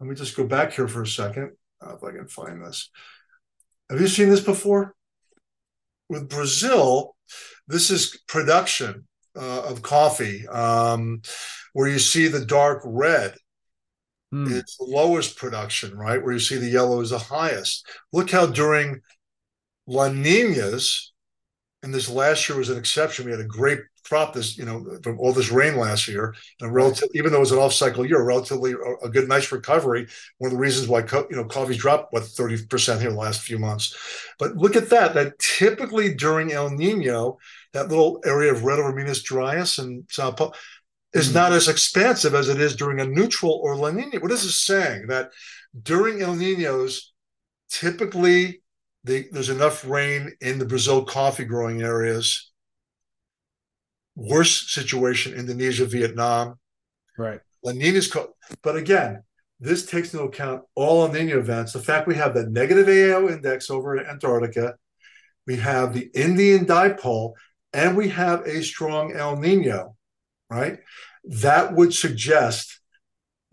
let 0.00 0.08
me 0.08 0.14
just 0.14 0.36
go 0.36 0.44
back 0.44 0.72
here 0.72 0.88
for 0.88 1.02
a 1.02 1.06
second, 1.06 1.52
if 1.82 2.02
I 2.02 2.10
can 2.10 2.28
find 2.28 2.64
this. 2.64 2.90
Have 3.88 4.00
you 4.00 4.08
seen 4.08 4.28
this 4.28 4.40
before? 4.40 4.94
With 6.08 6.28
Brazil, 6.28 7.16
this 7.68 7.90
is 7.90 8.18
production 8.26 9.06
uh, 9.36 9.62
of 9.62 9.82
coffee, 9.82 10.46
um, 10.48 11.22
where 11.72 11.88
you 11.88 11.98
see 11.98 12.26
the 12.26 12.44
dark 12.44 12.82
red 12.84 13.34
mm. 14.32 14.50
is 14.50 14.76
the 14.78 14.86
lowest 14.86 15.36
production, 15.36 15.96
right? 15.96 16.22
Where 16.22 16.32
you 16.32 16.40
see 16.40 16.56
the 16.56 16.68
yellow 16.68 17.00
is 17.00 17.10
the 17.10 17.18
highest. 17.18 17.86
Look 18.12 18.30
how 18.30 18.46
during 18.46 19.00
La 19.86 20.08
Ninas, 20.08 21.12
and 21.82 21.94
this 21.94 22.08
last 22.08 22.48
year 22.48 22.58
was 22.58 22.70
an 22.70 22.78
exception. 22.78 23.24
We 23.24 23.30
had 23.30 23.40
a 23.40 23.44
great 23.44 23.80
crop 24.04 24.32
this, 24.32 24.56
you 24.56 24.64
know, 24.64 24.98
from 25.02 25.18
all 25.18 25.32
this 25.32 25.50
rain 25.50 25.76
last 25.76 26.06
year, 26.08 26.34
and 26.60 26.72
relative, 26.72 27.08
even 27.14 27.30
though 27.30 27.38
it 27.38 27.40
was 27.40 27.52
an 27.52 27.58
off-cycle 27.58 28.06
year, 28.06 28.22
relatively 28.22 28.74
a, 29.02 29.08
good, 29.08 29.28
nice 29.28 29.50
recovery. 29.50 30.06
One 30.38 30.48
of 30.48 30.52
the 30.52 30.60
reasons 30.60 30.88
why 30.88 31.02
co- 31.02 31.26
you 31.30 31.36
know 31.36 31.44
coffee's 31.44 31.76
dropped 31.76 32.12
what 32.12 32.24
thirty 32.24 32.64
percent 32.66 33.00
here 33.00 33.10
the 33.10 33.16
last 33.16 33.40
few 33.40 33.58
months. 33.58 33.96
But 34.38 34.56
look 34.56 34.76
at 34.76 34.90
that. 34.90 35.14
That 35.14 35.38
typically 35.38 36.14
during 36.14 36.52
El 36.52 36.70
Nino, 36.70 37.38
that 37.72 37.88
little 37.88 38.20
area 38.24 38.52
of 38.52 38.64
red 38.64 38.78
over 38.78 38.92
Minas 38.92 39.22
Gerais 39.22 39.78
and 39.78 40.04
Sao 40.10 40.30
Paulo, 40.32 40.52
is 41.12 41.30
mm. 41.30 41.34
not 41.34 41.52
as 41.52 41.68
expansive 41.68 42.34
as 42.34 42.48
it 42.48 42.60
is 42.60 42.76
during 42.76 43.00
a 43.00 43.06
neutral 43.06 43.60
or 43.62 43.76
La 43.76 43.90
Nina. 43.90 44.20
What 44.20 44.32
is 44.32 44.42
this 44.42 44.60
saying? 44.60 45.08
That 45.08 45.30
during 45.82 46.22
El 46.22 46.34
Ninos, 46.34 47.12
typically 47.70 48.62
there's 49.06 49.50
enough 49.50 49.86
rain 49.86 50.32
in 50.40 50.58
the 50.58 50.66
Brazil 50.66 51.04
coffee 51.04 51.44
growing 51.44 51.82
areas. 51.82 52.50
Worse 54.16 54.70
situation, 54.70 55.34
Indonesia, 55.34 55.86
Vietnam. 55.86 56.58
Right. 57.16 57.40
La 57.62 57.72
Nina's, 57.72 58.10
co- 58.10 58.34
but 58.62 58.76
again, 58.76 59.22
this 59.60 59.86
takes 59.86 60.12
into 60.12 60.24
account 60.24 60.62
all 60.74 61.06
El 61.06 61.12
Nino 61.12 61.38
events. 61.38 61.72
The 61.72 61.80
fact 61.80 62.06
we 62.06 62.16
have 62.16 62.34
the 62.34 62.46
negative 62.46 62.86
AAO 62.86 63.30
index 63.30 63.70
over 63.70 63.96
in 63.96 64.06
Antarctica, 64.06 64.74
we 65.46 65.56
have 65.56 65.94
the 65.94 66.10
Indian 66.14 66.66
dipole, 66.66 67.34
and 67.72 67.96
we 67.96 68.08
have 68.08 68.46
a 68.46 68.62
strong 68.62 69.12
El 69.12 69.36
Nino, 69.36 69.96
right? 70.50 70.80
That 71.24 71.74
would 71.74 71.94
suggest 71.94 72.80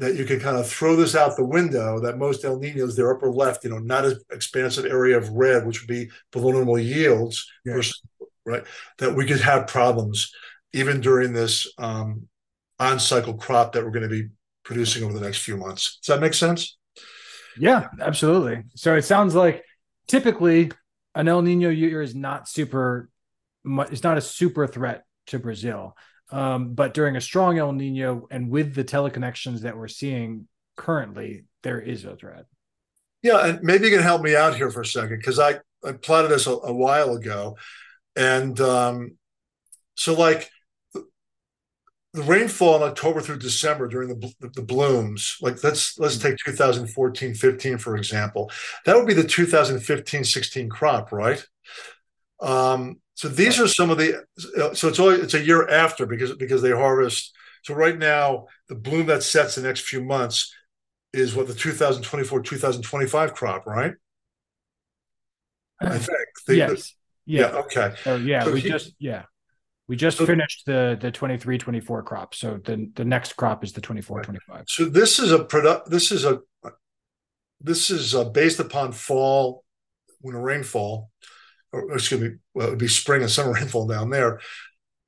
that 0.04 0.16
you 0.16 0.26
can 0.26 0.39
kind 0.39 0.58
of 0.58 0.68
throw 0.68 0.95
this 0.95 1.16
out 1.16 1.36
the 1.38 1.45
window 1.45 1.99
that 1.99 2.18
most 2.18 2.43
El 2.43 2.60
Ninos, 2.60 2.95
their 2.95 3.16
upper 3.16 3.32
left, 3.32 3.64
you 3.64 3.70
know, 3.70 3.80
not 3.80 4.04
as 4.04 4.22
expansive 4.32 4.86
area 4.86 5.18
of 5.18 5.30
red, 5.30 5.66
which 5.66 5.82
would 5.82 5.88
be 5.88 6.10
below 6.32 6.51
normal 6.51 6.78
yields, 6.78 7.49
yeah. 7.66 7.76
versus, 7.76 8.01
right? 8.45 8.64
That 8.97 9.16
we 9.16 9.26
could 9.26 9.41
have 9.41 9.68
problems 9.68 10.32
even 10.74 11.01
during 11.01 11.34
this 11.34 11.72
um, 11.78 12.28
on 12.80 12.99
cycle 12.99 13.36
crop 13.36 13.74
that 13.74 13.84
we're 13.84 13.91
going 13.91 14.04
to 14.04 14.10
be 14.10 14.30
producing 14.64 15.04
over 15.04 15.14
the 15.14 15.22
next 15.22 15.39
few 15.39 15.58
months. 15.58 15.99
Does 16.01 16.14
that 16.14 16.22
make 16.22 16.34
sense? 16.34 16.78
Yeah, 17.58 17.88
absolutely. 17.99 18.64
So 18.76 18.95
it 18.95 19.04
sounds 19.04 19.36
like 19.36 19.64
typically 20.08 20.72
an 21.16 21.28
El 21.28 21.43
Nino 21.43 21.70
year 21.70 22.01
is 22.01 22.16
not 22.16 22.49
super, 22.49 23.10
it's 23.66 24.04
not 24.04 24.18
a 24.18 24.22
super 24.22 24.68
threat 24.68 25.04
to 25.28 25.39
Brazil. 25.39 25.95
Um, 26.34 26.73
but 26.73 26.95
during 26.95 27.15
a 27.15 27.21
strong 27.21 27.59
El 27.59 27.73
Nino 27.73 28.27
and 28.31 28.49
with 28.49 28.73
the 28.73 28.84
teleconnections 28.84 29.61
that 29.61 29.77
we're 29.77 29.88
seeing 29.88 30.47
currently, 30.75 31.43
there 31.61 31.79
is 31.79 32.05
a 32.05 32.15
threat. 32.15 32.45
Yeah, 33.21 33.45
and 33.45 33.61
maybe 33.61 33.86
you 33.86 33.91
can 33.91 34.03
help 34.03 34.23
me 34.23 34.36
out 34.36 34.55
here 34.55 34.71
for 34.71 34.81
a 34.81 34.86
second 34.86 35.17
because 35.17 35.38
I, 35.38 35.59
I 35.86 35.91
plotted 35.91 36.31
this 36.31 36.47
a, 36.47 36.51
a 36.51 36.73
while 36.73 37.13
ago. 37.13 37.55
And 38.15 38.59
um, 38.59 39.17
so, 39.93 40.15
like, 40.15 40.49
the 40.93 42.23
rainfall 42.23 42.77
in 42.77 42.84
October 42.84 43.21
through 43.21 43.38
December 43.38 43.88
during 43.88 44.09
the, 44.09 44.34
the, 44.39 44.49
the 44.49 44.61
blooms, 44.63 45.38
like 45.39 45.63
let's 45.63 45.99
let's 45.99 46.17
take 46.17 46.38
2014, 46.45 47.34
15 47.34 47.77
for 47.77 47.95
example. 47.95 48.51
That 48.86 48.95
would 48.95 49.07
be 49.07 49.13
the 49.13 49.23
2015, 49.23 50.23
16 50.23 50.69
crop, 50.69 51.11
right? 51.11 51.43
Um, 52.39 52.99
so 53.16 53.28
these 53.28 53.59
are 53.59 53.68
some 53.68 53.89
of 53.89 53.97
the. 53.97 54.24
So 54.74 54.88
it's 54.88 54.99
only 54.99 55.22
it's 55.22 55.34
a 55.34 55.43
year 55.43 55.68
after 55.70 56.05
because 56.05 56.36
because 56.36 56.61
they 56.61 56.72
harvest. 56.72 57.34
So 57.64 57.74
right 57.74 57.97
now, 57.97 58.47
the 58.68 58.76
bloom 58.76 59.05
that 59.07 59.24
sets 59.24 59.55
the 59.55 59.61
next 59.61 59.82
few 59.82 60.03
months 60.03 60.53
is 61.14 61.36
what 61.36 61.47
the 61.47 61.53
2024 61.53 62.41
2025 62.41 63.34
crop, 63.34 63.68
right? 63.68 63.93
I 65.82 65.97
think. 65.97 66.09
The, 66.47 66.55
yes. 66.55 66.70
The, 66.70 66.89
yeah. 67.26 67.39
yeah. 67.39 67.57
Okay. 67.59 67.93
Oh 68.05 68.16
yeah, 68.16 68.43
so 68.43 68.51
we 68.51 68.61
he, 68.61 68.70
just 68.70 68.93
yeah. 68.99 69.24
We 69.88 69.95
just 69.95 70.18
so, 70.18 70.26
finished 70.26 70.66
the 70.66 70.97
the 70.99 71.11
23 71.11 71.57
24 71.57 72.03
crop. 72.03 72.34
So 72.34 72.59
the 72.64 72.89
the 72.95 73.05
next 73.05 73.34
crop 73.34 73.64
is 73.64 73.74
the 73.74 73.82
24 73.82 74.24
25. 74.24 74.66
So 74.68 74.86
this 74.86 75.20
is 75.20 75.32
a 75.32 75.43
product 75.43 75.89
this 75.89 76.11
is 76.11 76.26
a 76.26 76.39
this 77.61 77.91
is 77.91 78.16
uh, 78.16 78.26
based 78.26 78.59
upon 78.59 78.91
fall 78.91 79.64
winter 80.22 80.41
rainfall 80.41 81.11
or 81.74 81.93
excuse 81.93 82.21
me, 82.21 82.30
well, 82.53 82.67
it 82.67 82.69
would 82.71 82.80
be 82.80 82.88
spring 82.88 83.21
and 83.21 83.32
summer 83.32 83.53
rainfall 83.53 83.88
down 83.88 84.09
there. 84.09 84.39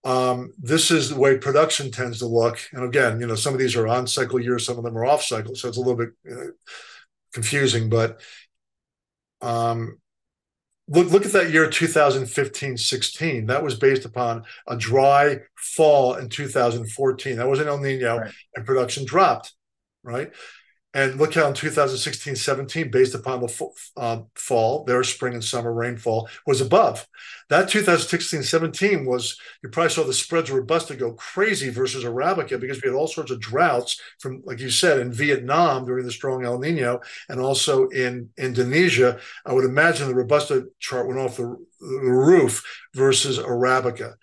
Um, 0.04 0.54
this 0.62 0.92
is 0.92 1.10
the 1.10 1.20
way 1.20 1.38
production 1.38 1.90
tends 1.90 2.20
to 2.20 2.28
look. 2.28 2.60
And 2.74 2.84
again, 2.84 3.20
you 3.20 3.28
know, 3.28 3.36
some 3.36 3.54
of 3.54 3.60
these 3.60 3.76
are 3.76 3.88
on 3.88 4.06
cycle 4.06 4.40
years, 4.40 4.66
some 4.66 4.78
of 4.78 4.84
them 4.84 4.98
are 4.98 5.06
off 5.06 5.24
cycle, 5.24 5.56
so 5.56 5.68
it's 5.68 5.78
a 5.78 5.82
little 5.82 5.96
bit 5.96 6.10
uh, 6.32 6.52
confusing. 7.34 7.90
But 7.90 8.22
um, 9.42 9.98
look 10.88 11.10
look 11.10 11.26
at 11.26 11.32
that 11.34 11.52
year 11.52 11.68
2015-16 11.68 13.48
that 13.48 13.64
was 13.64 13.76
based 13.76 14.06
upon 14.06 14.44
a 14.68 14.78
dry 14.78 15.40
fall 15.56 16.16
in 16.16 16.30
2014 16.30 17.38
that 17.38 17.48
was 17.48 17.60
an 17.60 17.68
el 17.68 17.80
nino 17.80 18.18
right. 18.18 18.32
and 18.56 18.66
production 18.66 19.06
dropped 19.06 19.54
right 20.04 20.32
and 20.96 21.20
look 21.20 21.34
how 21.34 21.50
in 21.50 21.54
2016 21.54 22.38
17, 22.38 22.90
based 22.90 23.14
upon 23.16 23.42
the 23.42 23.70
uh, 23.98 24.22
fall, 24.34 24.86
their 24.86 25.04
spring 25.04 25.34
and 25.34 25.44
summer 25.44 25.74
rainfall 25.74 26.30
was 26.48 26.62
above. 26.62 27.06
That 27.50 27.68
2016 27.68 28.42
17 28.44 29.06
was, 29.06 29.38
you 29.62 29.70
probably 29.70 29.90
saw 29.90 30.06
the 30.06 30.14
spreads 30.14 30.50
of 30.50 30.56
Robusta 30.56 30.96
go 30.96 31.12
crazy 31.12 31.70
versus 31.70 32.06
Arabica 32.06 32.58
because 32.62 32.82
we 32.82 32.90
had 32.90 32.96
all 32.96 33.08
sorts 33.08 33.30
of 33.30 33.42
droughts 33.42 34.00
from, 34.20 34.42
like 34.46 34.62
you 34.62 34.70
said, 34.70 35.00
in 35.00 35.12
Vietnam 35.12 35.84
during 35.84 36.06
the 36.06 36.12
strong 36.14 36.46
El 36.46 36.60
Nino 36.60 37.02
and 37.28 37.42
also 37.42 37.90
in 37.90 38.30
Indonesia. 38.38 39.20
I 39.46 39.52
would 39.52 39.66
imagine 39.66 40.08
the 40.08 40.16
Robusta 40.16 40.68
chart 40.80 41.08
went 41.08 41.20
off 41.20 41.36
the, 41.36 41.58
the 41.82 42.10
roof 42.10 42.64
versus 42.94 43.38
Arabica. 43.38 44.14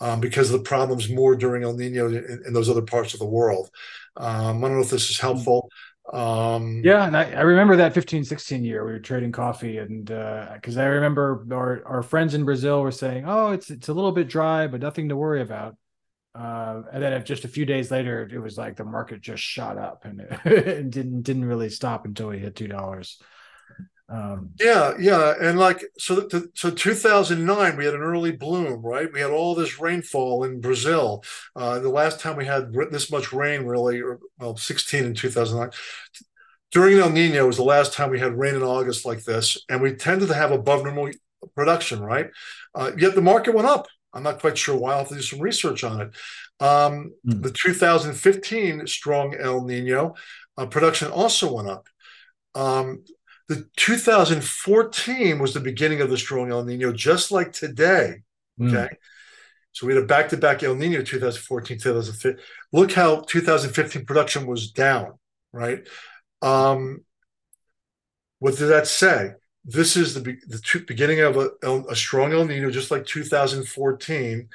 Um, 0.00 0.18
because 0.18 0.50
of 0.50 0.58
the 0.58 0.68
problems 0.68 1.08
more 1.08 1.36
during 1.36 1.62
El 1.62 1.76
Nino 1.76 2.08
in, 2.08 2.42
in, 2.44 2.52
those 2.52 2.68
other 2.68 2.82
parts 2.82 3.14
of 3.14 3.20
the 3.20 3.26
world. 3.26 3.70
Um, 4.16 4.58
I 4.58 4.66
don't 4.66 4.78
know 4.78 4.82
if 4.82 4.90
this 4.90 5.10
is 5.10 5.20
helpful. 5.20 5.70
Um, 6.10 6.82
yeah, 6.84 7.06
and 7.06 7.16
I, 7.16 7.30
I, 7.30 7.40
remember 7.42 7.76
that 7.76 7.94
15, 7.94 8.24
16 8.24 8.64
year 8.64 8.84
we 8.84 8.92
were 8.92 8.98
trading 8.98 9.30
coffee, 9.30 9.78
and 9.78 10.06
because 10.06 10.76
uh, 10.76 10.80
I 10.80 10.84
remember 10.86 11.46
our, 11.52 11.82
our 11.86 12.02
friends 12.02 12.34
in 12.34 12.44
Brazil 12.44 12.82
were 12.82 12.90
saying, 12.90 13.24
"Oh, 13.26 13.52
it's 13.52 13.70
it's 13.70 13.88
a 13.88 13.94
little 13.94 14.10
bit 14.10 14.28
dry, 14.28 14.66
but 14.66 14.80
nothing 14.80 15.08
to 15.10 15.16
worry 15.16 15.42
about." 15.42 15.76
Uh, 16.34 16.82
and 16.92 17.02
then 17.02 17.24
just 17.24 17.44
a 17.44 17.48
few 17.48 17.64
days 17.64 17.90
later, 17.90 18.28
it 18.32 18.38
was 18.38 18.58
like 18.58 18.76
the 18.76 18.84
market 18.84 19.20
just 19.20 19.42
shot 19.42 19.78
up, 19.78 20.04
and 20.04 20.20
it, 20.20 20.40
it 20.44 20.90
didn't 20.90 21.22
didn't 21.22 21.44
really 21.44 21.70
stop 21.70 22.04
until 22.04 22.28
we 22.28 22.38
hit 22.40 22.56
two 22.56 22.68
dollars. 22.68 23.20
Um, 24.12 24.50
yeah, 24.60 24.92
yeah, 24.98 25.34
and 25.40 25.58
like 25.58 25.82
so, 25.98 26.28
so 26.54 26.70
2009 26.70 27.76
we 27.78 27.84
had 27.86 27.94
an 27.94 28.02
early 28.02 28.32
bloom, 28.32 28.82
right? 28.82 29.10
We 29.10 29.20
had 29.20 29.30
all 29.30 29.54
this 29.54 29.80
rainfall 29.80 30.44
in 30.44 30.60
Brazil. 30.60 31.24
Uh, 31.56 31.78
the 31.78 31.88
last 31.88 32.20
time 32.20 32.36
we 32.36 32.44
had 32.44 32.74
this 32.90 33.10
much 33.10 33.32
rain, 33.32 33.64
really, 33.64 34.02
or 34.02 34.20
well, 34.38 34.54
16 34.54 35.04
in 35.04 35.14
2009. 35.14 35.70
During 36.72 36.98
El 36.98 37.10
Nino 37.10 37.46
was 37.46 37.56
the 37.56 37.64
last 37.64 37.94
time 37.94 38.10
we 38.10 38.20
had 38.20 38.38
rain 38.38 38.54
in 38.54 38.62
August 38.62 39.06
like 39.06 39.24
this, 39.24 39.58
and 39.70 39.80
we 39.80 39.94
tended 39.94 40.28
to 40.28 40.34
have 40.34 40.52
above 40.52 40.84
normal 40.84 41.10
production, 41.54 42.00
right? 42.00 42.28
Uh, 42.74 42.90
yet 42.98 43.14
the 43.14 43.22
market 43.22 43.54
went 43.54 43.68
up. 43.68 43.86
I'm 44.12 44.22
not 44.22 44.40
quite 44.40 44.58
sure 44.58 44.76
why. 44.76 44.92
I'll 44.92 44.98
have 44.98 45.08
to 45.08 45.14
do 45.14 45.22
some 45.22 45.40
research 45.40 45.84
on 45.84 46.02
it. 46.02 46.08
Um, 46.60 47.12
mm. 47.26 47.42
The 47.42 47.50
2015 47.50 48.86
strong 48.86 49.34
El 49.34 49.64
Nino 49.64 50.16
uh, 50.58 50.66
production 50.66 51.10
also 51.10 51.54
went 51.54 51.68
up. 51.68 51.86
Um, 52.54 53.04
the 53.54 53.68
2014 53.76 55.38
was 55.38 55.54
the 55.54 55.60
beginning 55.60 56.00
of 56.00 56.10
the 56.10 56.16
strong 56.16 56.50
El 56.50 56.64
Nino, 56.64 56.92
just 56.92 57.30
like 57.30 57.52
today. 57.52 58.22
Hmm. 58.58 58.68
Okay. 58.68 58.88
Mm. 58.92 58.96
So 59.72 59.86
we 59.86 59.94
had 59.94 60.02
a 60.02 60.06
back 60.06 60.28
to 60.28 60.36
back 60.36 60.62
El 60.62 60.74
Nino 60.74 61.02
2014, 61.02 61.78
2015. 61.78 62.44
Look 62.72 62.92
how 62.92 63.20
2015 63.20 64.04
production 64.04 64.46
was 64.46 64.70
down, 64.70 65.18
right? 65.52 65.86
Um, 66.42 67.04
what 68.38 68.56
did 68.56 68.66
that 68.66 68.86
say? 68.86 69.32
This 69.64 69.96
is 69.96 70.14
the, 70.14 70.20
the 70.20 70.84
beginning 70.86 71.20
of 71.20 71.36
a, 71.36 71.50
a, 71.88 71.96
strong 71.96 72.32
El 72.32 72.44
Nino, 72.44 72.70
just 72.70 72.90
like 72.90 73.06
2014. 73.06 74.48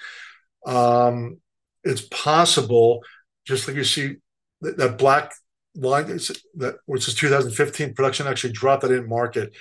Um, 0.66 1.38
it's 1.84 2.02
possible, 2.02 3.02
just 3.46 3.68
like 3.68 3.78
you 3.78 3.86
see 3.86 4.18
that, 4.62 4.78
that 4.78 4.98
black 4.98 5.34
line 5.78 6.08
that 6.08 6.78
which 6.86 7.08
is 7.08 7.14
2015 7.14 7.94
production 7.94 8.28
actually 8.28 8.54
dropped 8.54 8.82
that 8.82 8.92
in 8.92 9.08
market 9.08 9.54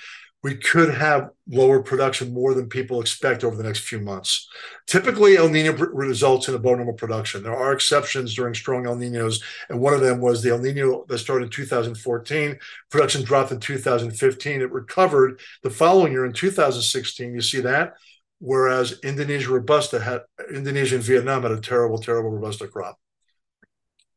we 0.43 0.55
could 0.55 0.93
have 0.93 1.31
lower 1.49 1.81
production 1.81 2.33
more 2.33 2.53
than 2.53 2.69
people 2.69 3.01
expect 3.01 3.43
over 3.43 3.55
the 3.55 3.63
next 3.63 3.79
few 3.79 3.99
months. 3.99 4.47
Typically, 4.85 5.35
El 5.35 5.49
Nino 5.49 5.73
results 5.73 6.47
in 6.47 6.53
above 6.53 6.77
normal 6.77 6.93
production. 6.93 7.43
There 7.43 7.55
are 7.55 7.73
exceptions 7.73 8.35
during 8.35 8.53
strong 8.53 8.85
El 8.85 8.95
Ninos, 8.95 9.41
and 9.67 9.79
one 9.79 9.93
of 9.93 10.01
them 10.01 10.21
was 10.21 10.43
the 10.43 10.51
El 10.51 10.59
Nino 10.59 11.05
that 11.09 11.17
started 11.17 11.45
in 11.45 11.51
2014. 11.51 12.59
Production 12.89 13.23
dropped 13.23 13.51
in 13.51 13.59
2015. 13.59 14.61
It 14.61 14.71
recovered 14.71 15.39
the 15.63 15.69
following 15.69 16.11
year 16.11 16.25
in 16.25 16.33
2016. 16.33 17.33
You 17.33 17.41
see 17.41 17.61
that? 17.61 17.95
Whereas 18.39 18.99
Indonesia 19.03 19.51
Robusta 19.51 19.99
had 19.99 20.21
Indonesia 20.53 20.95
and 20.95 21.03
Vietnam 21.03 21.41
had 21.41 21.51
a 21.51 21.59
terrible, 21.59 21.97
terrible 21.97 22.29
Robusta 22.29 22.67
crop. 22.67 22.99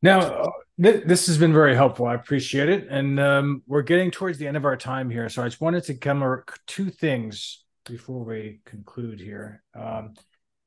Now, 0.01 0.51
th- 0.81 1.03
this 1.05 1.27
has 1.27 1.37
been 1.37 1.53
very 1.53 1.75
helpful. 1.75 2.07
I 2.07 2.15
appreciate 2.15 2.69
it. 2.69 2.87
And 2.89 3.19
um, 3.19 3.63
we're 3.67 3.81
getting 3.83 4.11
towards 4.11 4.37
the 4.37 4.47
end 4.47 4.57
of 4.57 4.65
our 4.65 4.77
time 4.77 5.09
here. 5.09 5.29
So 5.29 5.43
I 5.43 5.47
just 5.47 5.61
wanted 5.61 5.83
to 5.85 5.95
cover 5.95 6.45
two 6.67 6.89
things 6.89 7.63
before 7.85 8.23
we 8.23 8.61
conclude 8.65 9.19
here. 9.19 9.63
Um, 9.75 10.13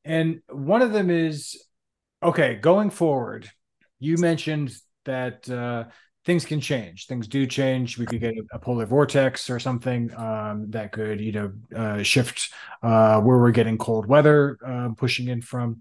and 0.04 0.42
one 0.48 0.82
of 0.82 0.92
them 0.92 1.10
is 1.10 1.64
okay, 2.22 2.54
going 2.54 2.90
forward, 2.90 3.50
you 3.98 4.16
mentioned 4.18 4.74
that 5.04 5.48
uh, 5.48 5.84
things 6.24 6.44
can 6.44 6.60
change. 6.60 7.06
Things 7.06 7.28
do 7.28 7.46
change. 7.46 7.98
We 7.98 8.06
could 8.06 8.20
get 8.20 8.34
a, 8.52 8.58
polar 8.58 8.86
vortex 8.86 9.50
or 9.50 9.58
something 9.58 10.14
um, 10.16 10.70
that 10.70 10.92
could, 10.92 11.20
you 11.20 11.32
know, 11.32 11.52
uh, 11.76 12.02
shift 12.02 12.50
uh, 12.82 13.20
where 13.20 13.38
we're 13.38 13.50
getting 13.50 13.78
cold 13.78 14.06
weather 14.06 14.58
uh, 14.66 14.90
pushing 14.96 15.28
in 15.28 15.42
from. 15.42 15.80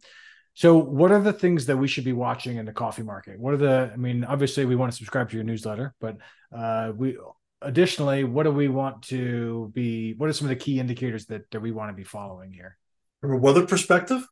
So, 0.56 0.78
what 0.78 1.12
are 1.12 1.22
the 1.22 1.34
things 1.34 1.66
that 1.66 1.78
we 1.78 1.88
should 1.88 2.04
be 2.04 2.14
watching 2.14 2.58
in 2.58 2.66
the 2.66 2.74
coffee 2.74 3.02
market? 3.02 3.40
What 3.40 3.56
are 3.56 3.58
the? 3.58 3.92
I 3.94 3.98
mean, 3.98 4.24
obviously, 4.24 4.66
we 4.66 4.76
want 4.76 4.92
to 4.92 4.98
subscribe 4.98 5.30
to 5.30 5.36
your 5.36 5.44
newsletter, 5.44 5.96
but 6.00 6.18
uh, 6.56 6.92
we 6.96 7.18
additionally, 7.62 8.24
what 8.24 8.44
do 8.44 8.52
we 8.52 8.68
want 8.68 9.02
to 9.04 9.72
be? 9.74 10.14
What 10.14 10.30
are 10.30 10.34
some 10.34 10.46
of 10.46 10.50
the 10.50 10.64
key 10.64 10.80
indicators 10.80 11.26
that 11.28 11.50
that 11.52 11.62
we 11.62 11.72
want 11.72 11.90
to 11.90 11.96
be 11.96 12.04
following 12.04 12.52
here? 12.52 12.78
From 13.22 13.32
a 13.32 13.38
weather 13.38 13.66
perspective, 13.66 14.28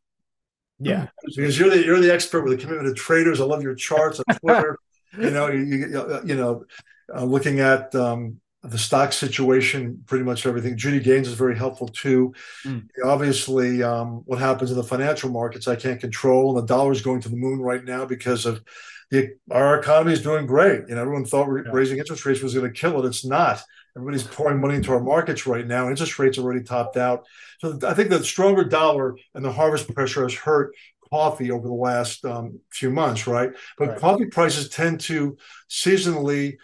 yeah, 0.79 1.07
because 1.23 1.57
you're 1.57 1.69
the 1.69 1.83
you're 1.83 1.99
the 1.99 2.13
expert 2.13 2.43
with 2.43 2.57
the 2.57 2.63
commitment 2.63 2.95
to 2.95 3.01
traders. 3.01 3.41
I 3.41 3.45
love 3.45 3.63
your 3.63 3.75
charts 3.75 4.19
on 4.19 4.35
Twitter. 4.37 4.77
you 5.17 5.31
know, 5.31 5.47
you 5.47 5.63
you, 5.63 6.19
you 6.25 6.35
know, 6.35 6.65
uh, 7.13 7.23
looking 7.23 7.59
at 7.59 7.93
um, 7.95 8.39
the 8.63 8.77
stock 8.77 9.11
situation, 9.11 10.03
pretty 10.05 10.23
much 10.23 10.45
everything. 10.45 10.77
Judy 10.77 10.99
Ganes 10.99 11.27
is 11.27 11.33
very 11.33 11.57
helpful 11.57 11.87
too. 11.87 12.33
Mm. 12.63 12.87
Obviously, 13.03 13.81
um, 13.81 14.21
what 14.25 14.39
happens 14.39 14.69
in 14.69 14.77
the 14.77 14.83
financial 14.83 15.31
markets, 15.31 15.67
I 15.67 15.75
can't 15.75 15.99
control. 15.99 16.49
And 16.49 16.61
the 16.61 16.71
dollar 16.71 16.91
is 16.91 17.01
going 17.01 17.21
to 17.21 17.29
the 17.29 17.37
moon 17.37 17.59
right 17.59 17.83
now 17.83 18.05
because 18.05 18.45
of 18.45 18.63
the, 19.09 19.35
our 19.49 19.79
economy 19.79 20.13
is 20.13 20.21
doing 20.21 20.45
great. 20.45 20.87
You 20.87 20.95
know, 20.95 21.01
everyone 21.01 21.25
thought 21.25 21.47
yeah. 21.47 21.71
raising 21.71 21.97
interest 21.97 22.25
rates 22.25 22.41
was 22.41 22.53
going 22.53 22.71
to 22.71 22.79
kill 22.79 23.03
it. 23.03 23.07
It's 23.07 23.25
not. 23.25 23.61
Everybody's 23.97 24.23
pouring 24.23 24.61
money 24.61 24.75
into 24.75 24.93
our 24.93 25.01
markets 25.01 25.47
right 25.47 25.65
now. 25.65 25.89
Interest 25.89 26.17
rates 26.19 26.37
already 26.37 26.63
topped 26.63 26.97
out. 26.97 27.25
So 27.59 27.77
I 27.85 27.93
think 27.93 28.09
the 28.09 28.23
stronger 28.23 28.63
dollar 28.63 29.17
and 29.33 29.43
the 29.43 29.51
harvest 29.51 29.93
pressure 29.93 30.23
has 30.23 30.33
hurt 30.33 30.73
coffee 31.11 31.51
over 31.51 31.67
the 31.67 31.73
last 31.73 32.23
um, 32.23 32.59
few 32.71 32.89
months, 32.89 33.27
right? 33.27 33.51
But 33.77 33.89
right. 33.89 33.99
coffee 33.99 34.25
prices 34.27 34.69
tend 34.69 35.01
to 35.01 35.35
seasonally, 35.69 36.57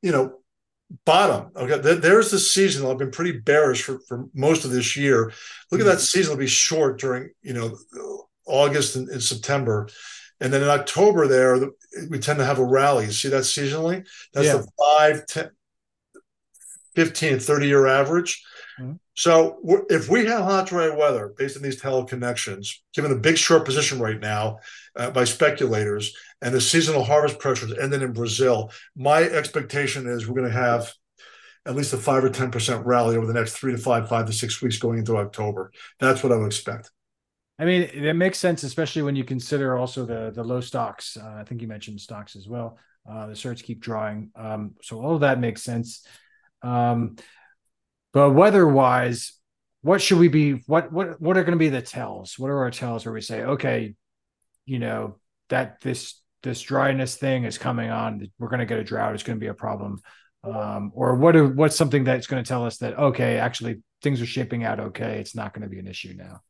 you 0.00 0.12
know, 0.12 0.39
bottom. 1.04 1.50
Okay, 1.56 1.96
there's 1.96 2.30
the 2.30 2.38
season. 2.38 2.86
I've 2.86 2.98
been 2.98 3.10
pretty 3.10 3.38
bearish 3.38 3.82
for, 3.82 4.00
for 4.08 4.26
most 4.34 4.64
of 4.64 4.70
this 4.70 4.96
year. 4.96 5.32
Look 5.70 5.80
mm-hmm. 5.80 5.88
at 5.88 5.96
that 5.96 6.00
season 6.00 6.32
will 6.32 6.38
be 6.38 6.46
short 6.46 7.00
during 7.00 7.30
you 7.42 7.54
know 7.54 7.76
August 8.46 8.96
and, 8.96 9.08
and, 9.08 9.22
September, 9.22 9.88
and 10.40 10.52
then 10.52 10.62
in 10.62 10.68
October 10.68 11.26
there 11.26 11.58
we 12.08 12.18
tend 12.18 12.38
to 12.38 12.44
have 12.44 12.58
a 12.58 12.64
rally. 12.64 13.06
You 13.06 13.12
see 13.12 13.28
that 13.28 13.42
seasonally? 13.42 14.06
That's 14.32 14.46
yeah. 14.46 14.58
the 14.58 14.68
5, 14.98 15.26
10, 15.26 15.50
15, 16.94 17.38
30 17.38 17.66
year 17.66 17.86
average. 17.86 18.42
So 19.20 19.84
if 19.90 20.08
we 20.08 20.24
have 20.24 20.44
hot 20.44 20.68
dry 20.68 20.88
weather 20.88 21.34
based 21.36 21.54
on 21.54 21.62
these 21.62 21.78
teleconnections, 21.78 22.76
given 22.94 23.10
the 23.10 23.18
big 23.18 23.36
short 23.36 23.66
position 23.66 24.00
right 24.00 24.18
now 24.18 24.60
uh, 24.96 25.10
by 25.10 25.24
speculators, 25.24 26.16
and 26.40 26.54
the 26.54 26.60
seasonal 26.62 27.04
harvest 27.04 27.38
pressures 27.38 27.74
ended 27.78 28.00
in 28.02 28.14
Brazil, 28.14 28.72
my 28.96 29.24
expectation 29.24 30.06
is 30.06 30.26
we're 30.26 30.36
going 30.36 30.50
to 30.50 30.58
have 30.58 30.94
at 31.66 31.76
least 31.76 31.92
a 31.92 31.98
five 31.98 32.24
or 32.24 32.30
ten 32.30 32.50
percent 32.50 32.86
rally 32.86 33.14
over 33.14 33.26
the 33.26 33.34
next 33.34 33.58
three 33.58 33.72
to 33.72 33.78
five, 33.78 34.08
five 34.08 34.24
to 34.24 34.32
six 34.32 34.62
weeks 34.62 34.78
going 34.78 34.98
into 34.98 35.18
October. 35.18 35.70
That's 35.98 36.22
what 36.22 36.32
I 36.32 36.36
would 36.36 36.46
expect. 36.46 36.90
I 37.58 37.66
mean, 37.66 37.82
it 37.82 38.16
makes 38.16 38.38
sense, 38.38 38.62
especially 38.62 39.02
when 39.02 39.16
you 39.16 39.24
consider 39.24 39.76
also 39.76 40.06
the 40.06 40.32
the 40.34 40.42
low 40.42 40.62
stocks. 40.62 41.18
Uh, 41.18 41.34
I 41.38 41.44
think 41.44 41.60
you 41.60 41.68
mentioned 41.68 42.00
stocks 42.00 42.36
as 42.36 42.48
well. 42.48 42.78
Uh, 43.06 43.26
the 43.26 43.34
certs 43.34 43.62
keep 43.62 43.80
drawing, 43.80 44.30
um, 44.34 44.76
so 44.80 44.98
all 44.98 45.14
of 45.14 45.20
that 45.20 45.38
makes 45.38 45.62
sense. 45.62 46.06
Um, 46.62 47.16
but 48.12 48.30
weather-wise, 48.30 49.32
what 49.82 50.02
should 50.02 50.18
we 50.18 50.28
be? 50.28 50.52
What 50.66 50.92
what 50.92 51.20
what 51.20 51.36
are 51.36 51.42
going 51.42 51.58
to 51.58 51.58
be 51.58 51.68
the 51.68 51.82
tells? 51.82 52.38
What 52.38 52.50
are 52.50 52.58
our 52.58 52.70
tells 52.70 53.04
where 53.04 53.14
we 53.14 53.20
say, 53.20 53.42
okay, 53.42 53.94
you 54.66 54.78
know 54.78 55.16
that 55.48 55.80
this 55.80 56.20
this 56.42 56.60
dryness 56.60 57.16
thing 57.16 57.44
is 57.44 57.58
coming 57.58 57.90
on. 57.90 58.30
We're 58.38 58.48
going 58.48 58.60
to 58.60 58.66
get 58.66 58.78
a 58.78 58.84
drought. 58.84 59.14
It's 59.14 59.22
going 59.22 59.38
to 59.38 59.40
be 59.40 59.48
a 59.48 59.54
problem. 59.54 60.00
Um, 60.42 60.92
or 60.94 61.16
what? 61.16 61.36
Are, 61.36 61.46
what's 61.46 61.76
something 61.76 62.04
that's 62.04 62.26
going 62.26 62.42
to 62.42 62.48
tell 62.48 62.64
us 62.64 62.78
that 62.78 62.98
okay, 62.98 63.38
actually 63.38 63.82
things 64.02 64.20
are 64.20 64.26
shaping 64.26 64.64
out 64.64 64.80
okay. 64.80 65.18
It's 65.18 65.34
not 65.34 65.54
going 65.54 65.62
to 65.62 65.68
be 65.68 65.78
an 65.78 65.86
issue 65.86 66.14
now. 66.16 66.40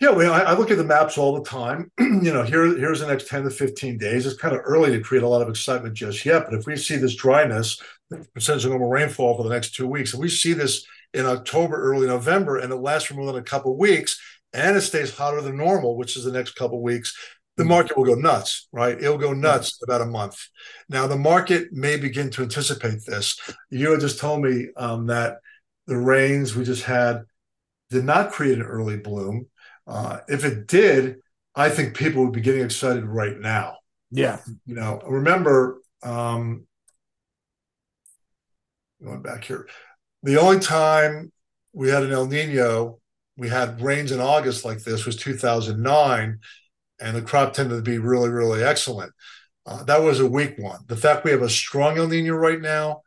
Yeah, 0.00 0.10
well, 0.10 0.32
I, 0.32 0.40
I 0.40 0.58
look 0.58 0.70
at 0.70 0.78
the 0.78 0.84
maps 0.84 1.18
all 1.18 1.34
the 1.34 1.48
time. 1.48 1.92
you 2.00 2.32
know, 2.32 2.42
here 2.42 2.66
here's 2.78 3.00
the 3.00 3.06
next 3.06 3.28
ten 3.28 3.42
to 3.42 3.50
fifteen 3.50 3.98
days. 3.98 4.26
It's 4.26 4.36
kind 4.36 4.54
of 4.54 4.62
early 4.64 4.92
to 4.92 5.00
create 5.00 5.24
a 5.24 5.28
lot 5.28 5.42
of 5.42 5.48
excitement 5.48 5.94
just 5.94 6.24
yet. 6.24 6.46
But 6.46 6.54
if 6.54 6.66
we 6.66 6.76
see 6.76 6.96
this 6.96 7.14
dryness, 7.14 7.80
percentage 8.34 8.64
of 8.64 8.70
normal 8.70 8.90
rainfall 8.90 9.36
for 9.36 9.42
the 9.42 9.54
next 9.54 9.74
two 9.74 9.86
weeks, 9.86 10.12
and 10.12 10.22
we 10.22 10.28
see 10.28 10.52
this 10.52 10.84
in 11.12 11.26
October, 11.26 11.76
early 11.76 12.06
November, 12.06 12.58
and 12.58 12.72
it 12.72 12.76
lasts 12.76 13.08
for 13.08 13.14
more 13.14 13.26
than 13.26 13.36
a 13.36 13.42
couple 13.42 13.76
weeks, 13.76 14.20
and 14.52 14.76
it 14.76 14.82
stays 14.82 15.16
hotter 15.16 15.40
than 15.40 15.56
normal, 15.56 15.96
which 15.96 16.16
is 16.16 16.24
the 16.24 16.32
next 16.32 16.52
couple 16.52 16.80
weeks, 16.82 17.16
the 17.56 17.64
market 17.64 17.96
will 17.96 18.04
go 18.04 18.14
nuts, 18.14 18.68
right? 18.72 18.96
It'll 18.96 19.18
go 19.18 19.32
nuts 19.32 19.78
in 19.80 19.88
about 19.88 20.06
a 20.06 20.10
month. 20.10 20.38
Now, 20.88 21.06
the 21.06 21.16
market 21.16 21.72
may 21.72 21.96
begin 21.96 22.30
to 22.30 22.42
anticipate 22.42 23.04
this. 23.04 23.38
You 23.70 23.90
had 23.90 24.00
just 24.00 24.18
told 24.18 24.42
me 24.42 24.68
um, 24.76 25.06
that 25.08 25.38
the 25.86 25.96
rains 25.96 26.56
we 26.56 26.64
just 26.64 26.84
had 26.84 27.24
did 27.90 28.04
not 28.04 28.32
create 28.32 28.58
an 28.58 28.64
early 28.64 28.96
bloom. 28.96 29.46
Uh, 29.86 30.20
if 30.28 30.44
it 30.44 30.68
did, 30.68 31.16
I 31.54 31.68
think 31.68 31.96
people 31.96 32.22
would 32.22 32.32
be 32.32 32.40
getting 32.40 32.64
excited 32.64 33.04
right 33.04 33.38
now. 33.38 33.76
Yeah. 34.10 34.38
You 34.64 34.76
know, 34.76 35.00
remember, 35.06 35.80
um, 36.02 36.66
going 39.02 39.22
back 39.22 39.44
here, 39.44 39.66
the 40.22 40.38
only 40.38 40.60
time 40.60 41.32
we 41.72 41.88
had 41.88 42.02
an 42.02 42.12
El 42.12 42.26
Nino, 42.26 42.98
we 43.36 43.48
had 43.48 43.80
rains 43.80 44.12
in 44.12 44.20
August 44.20 44.64
like 44.64 44.82
this 44.82 45.06
was 45.06 45.16
2009 45.16 46.38
and 47.00 47.16
the 47.16 47.22
crop 47.22 47.52
tended 47.52 47.82
to 47.82 47.90
be 47.90 47.98
really, 47.98 48.28
really 48.28 48.62
excellent. 48.62 49.12
Uh, 49.66 49.82
that 49.84 50.02
was 50.02 50.20
a 50.20 50.26
weak 50.26 50.58
one. 50.58 50.80
The 50.86 50.96
fact 50.96 51.24
we 51.24 51.30
have 51.30 51.42
a 51.42 51.48
strong 51.48 51.98
El 51.98 52.08
Nino 52.08 52.34
right 52.34 52.60
now, 52.60 53.02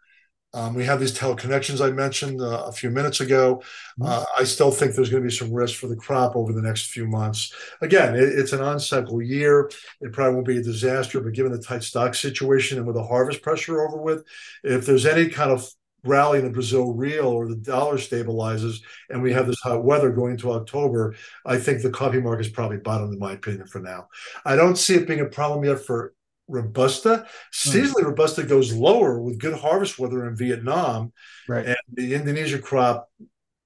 um, 0.55 0.75
we 0.75 0.85
have 0.85 0.99
these 0.99 1.17
teleconnections 1.17 1.83
I 1.83 1.91
mentioned 1.91 2.39
uh, 2.39 2.65
a 2.67 2.71
few 2.71 2.91
minutes 2.91 3.21
ago. 3.21 3.63
Mm-hmm. 3.99 4.03
Uh, 4.05 4.23
I 4.37 4.43
still 4.43 4.69
think 4.69 4.93
there's 4.93 5.09
going 5.09 5.23
to 5.23 5.27
be 5.27 5.35
some 5.35 5.51
risk 5.51 5.79
for 5.79 5.87
the 5.87 5.95
crop 5.95 6.35
over 6.35 6.53
the 6.53 6.61
next 6.61 6.91
few 6.91 7.07
months. 7.07 7.53
Again, 7.81 8.15
it, 8.15 8.23
it's 8.23 8.53
an 8.53 8.61
on-cycle 8.61 9.21
year. 9.21 9.71
It 9.99 10.13
probably 10.13 10.35
won't 10.35 10.47
be 10.47 10.59
a 10.59 10.63
disaster, 10.63 11.19
but 11.21 11.33
given 11.33 11.51
the 11.51 11.57
tight 11.57 11.83
stock 11.83 12.13
situation 12.13 12.77
and 12.77 12.85
with 12.85 12.95
the 12.95 13.03
harvest 13.03 13.41
pressure 13.41 13.81
over 13.81 13.97
with, 13.97 14.23
if 14.63 14.85
there's 14.85 15.07
any 15.07 15.27
kind 15.29 15.51
of 15.51 15.67
rally 16.03 16.39
in 16.39 16.45
the 16.45 16.51
Brazil 16.51 16.93
real 16.93 17.27
or 17.27 17.47
the 17.47 17.55
dollar 17.55 17.95
stabilizes 17.95 18.81
and 19.09 19.21
we 19.21 19.31
have 19.31 19.47
this 19.47 19.59
hot 19.61 19.83
weather 19.83 20.11
going 20.11 20.31
into 20.31 20.51
October, 20.51 21.15
I 21.45 21.57
think 21.57 21.81
the 21.81 21.89
coffee 21.89 22.21
market 22.21 22.45
is 22.45 22.51
probably 22.51 22.77
bottomed, 22.77 23.13
in 23.13 23.19
my 23.19 23.33
opinion, 23.33 23.67
for 23.67 23.79
now. 23.79 24.07
I 24.45 24.55
don't 24.55 24.77
see 24.77 24.95
it 24.95 25.07
being 25.07 25.21
a 25.21 25.25
problem 25.25 25.63
yet 25.63 25.79
for 25.79 26.13
Robusta. 26.47 27.25
Seasonally, 27.53 28.01
mm. 28.01 28.05
Robusta 28.05 28.43
goes 28.43 28.73
lower 28.73 29.21
with 29.21 29.39
good 29.39 29.57
harvest 29.57 29.97
weather 29.97 30.27
in 30.27 30.35
Vietnam. 30.35 31.13
Right. 31.47 31.65
And 31.67 31.77
the 31.93 32.13
Indonesia 32.13 32.59
crop, 32.59 33.09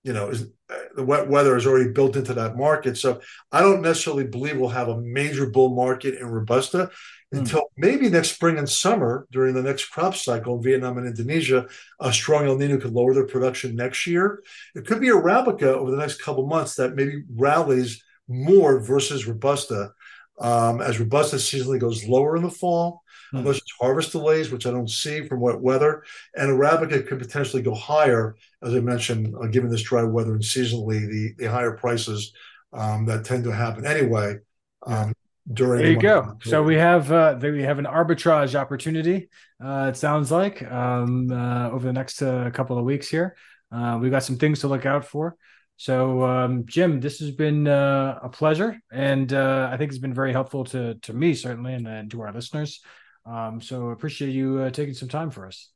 you 0.03 0.13
know, 0.13 0.29
is 0.29 0.47
the 0.95 1.03
wet 1.03 1.29
weather 1.29 1.55
is 1.55 1.65
already 1.65 1.91
built 1.91 2.15
into 2.15 2.33
that 2.33 2.57
market. 2.57 2.97
So 2.97 3.21
I 3.51 3.61
don't 3.61 3.81
necessarily 3.81 4.25
believe 4.25 4.57
we'll 4.57 4.69
have 4.69 4.89
a 4.89 4.99
major 4.99 5.49
bull 5.49 5.75
market 5.75 6.15
in 6.15 6.27
Robusta. 6.27 6.91
Hmm. 7.31 7.39
until 7.39 7.63
maybe 7.75 8.09
next 8.09 8.35
spring 8.35 8.57
and 8.57 8.69
summer 8.69 9.27
during 9.31 9.53
the 9.53 9.61
next 9.61 9.85
crop 9.85 10.15
cycle 10.15 10.55
in 10.55 10.63
Vietnam 10.63 10.97
and 10.97 11.07
Indonesia. 11.07 11.67
A 11.99 12.13
strong 12.13 12.47
El 12.47 12.57
Nino 12.57 12.77
could 12.77 12.93
lower 12.93 13.13
their 13.13 13.27
production 13.27 13.75
next 13.75 14.07
year. 14.07 14.41
It 14.75 14.85
could 14.85 15.01
be 15.01 15.07
Arabica 15.07 15.63
over 15.63 15.91
the 15.91 15.97
next 15.97 16.21
couple 16.21 16.47
months 16.47 16.75
that 16.75 16.95
maybe 16.95 17.23
rallies 17.35 18.01
more 18.29 18.79
versus 18.79 19.27
Robusta. 19.27 19.91
Um, 20.39 20.81
as 20.81 20.99
Robusta 20.99 21.37
seasonally 21.37 21.79
goes 21.79 22.05
lower 22.05 22.37
in 22.37 22.43
the 22.43 22.51
fall, 22.51 23.01
mm. 23.33 23.39
unless 23.39 23.57
it's 23.57 23.73
harvest 23.77 24.11
delays, 24.13 24.51
which 24.51 24.65
I 24.65 24.71
don't 24.71 24.89
see 24.89 25.27
from 25.27 25.41
wet 25.41 25.59
weather. 25.59 26.03
And 26.35 26.49
Arabica 26.49 27.05
could 27.07 27.19
potentially 27.19 27.61
go 27.61 27.73
higher, 27.73 28.37
as 28.63 28.73
I 28.73 28.79
mentioned, 28.79 29.35
uh, 29.35 29.47
given 29.47 29.69
this 29.69 29.81
dry 29.81 30.03
weather 30.03 30.33
and 30.33 30.43
seasonally 30.43 31.09
the, 31.09 31.33
the 31.37 31.51
higher 31.51 31.71
prices 31.71 32.31
um, 32.71 33.05
that 33.07 33.25
tend 33.25 33.43
to 33.45 33.51
happen 33.51 33.85
anyway. 33.85 34.37
Um, 34.85 35.13
during. 35.51 35.81
There 35.81 35.91
you 35.91 35.99
go. 35.99 36.37
So 36.43 36.63
we 36.63 36.75
have 36.75 37.11
uh, 37.11 37.37
we 37.41 37.63
have 37.63 37.79
an 37.79 37.85
arbitrage 37.85 38.55
opportunity. 38.55 39.29
Uh, 39.63 39.87
it 39.89 39.97
sounds 39.97 40.31
like 40.31 40.63
um, 40.69 41.31
uh, 41.31 41.69
over 41.69 41.85
the 41.85 41.93
next 41.93 42.21
uh, 42.21 42.49
couple 42.51 42.77
of 42.77 42.85
weeks 42.85 43.07
here, 43.07 43.35
uh, 43.71 43.97
we've 44.01 44.11
got 44.11 44.23
some 44.23 44.37
things 44.37 44.59
to 44.59 44.67
look 44.67 44.85
out 44.85 45.05
for. 45.05 45.35
So 45.77 46.23
um, 46.23 46.65
Jim, 46.65 46.99
this 46.99 47.19
has 47.19 47.31
been 47.31 47.67
uh, 47.67 48.19
a 48.23 48.29
pleasure, 48.29 48.79
and 48.91 49.31
uh, 49.31 49.69
I 49.71 49.77
think 49.77 49.91
it's 49.91 49.99
been 49.99 50.13
very 50.13 50.31
helpful 50.31 50.65
to 50.65 50.95
to 50.95 51.13
me 51.13 51.33
certainly, 51.33 51.73
and, 51.73 52.11
to 52.11 52.21
our 52.21 52.33
listeners. 52.33 52.81
Um, 53.25 53.61
so 53.61 53.89
appreciate 53.89 54.31
you 54.31 54.59
uh, 54.59 54.69
taking 54.69 54.93
some 54.93 55.09
time 55.09 55.31
for 55.31 55.45
us. 55.45 55.69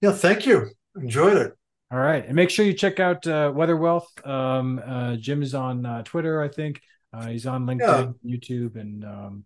Yeah, 0.00 0.12
thank 0.12 0.46
you. 0.46 0.70
Enjoyed 0.96 1.36
it. 1.36 1.52
All 1.90 1.98
right, 1.98 2.24
and 2.24 2.34
make 2.34 2.50
sure 2.50 2.66
you 2.66 2.74
check 2.74 3.00
out 3.00 3.26
uh, 3.26 3.50
Weather 3.54 3.76
Wealth. 3.76 4.08
Um, 4.26 4.80
uh, 4.84 5.16
Jim 5.16 5.42
is 5.42 5.54
on 5.54 5.86
uh, 5.86 6.02
Twitter, 6.02 6.42
I 6.42 6.48
think. 6.48 6.82
Uh, 7.12 7.26
he's 7.28 7.46
on 7.46 7.66
LinkedIn, 7.66 8.14
yeah. 8.22 8.36
YouTube, 8.36 8.76
and 8.76 9.04
um, 9.04 9.44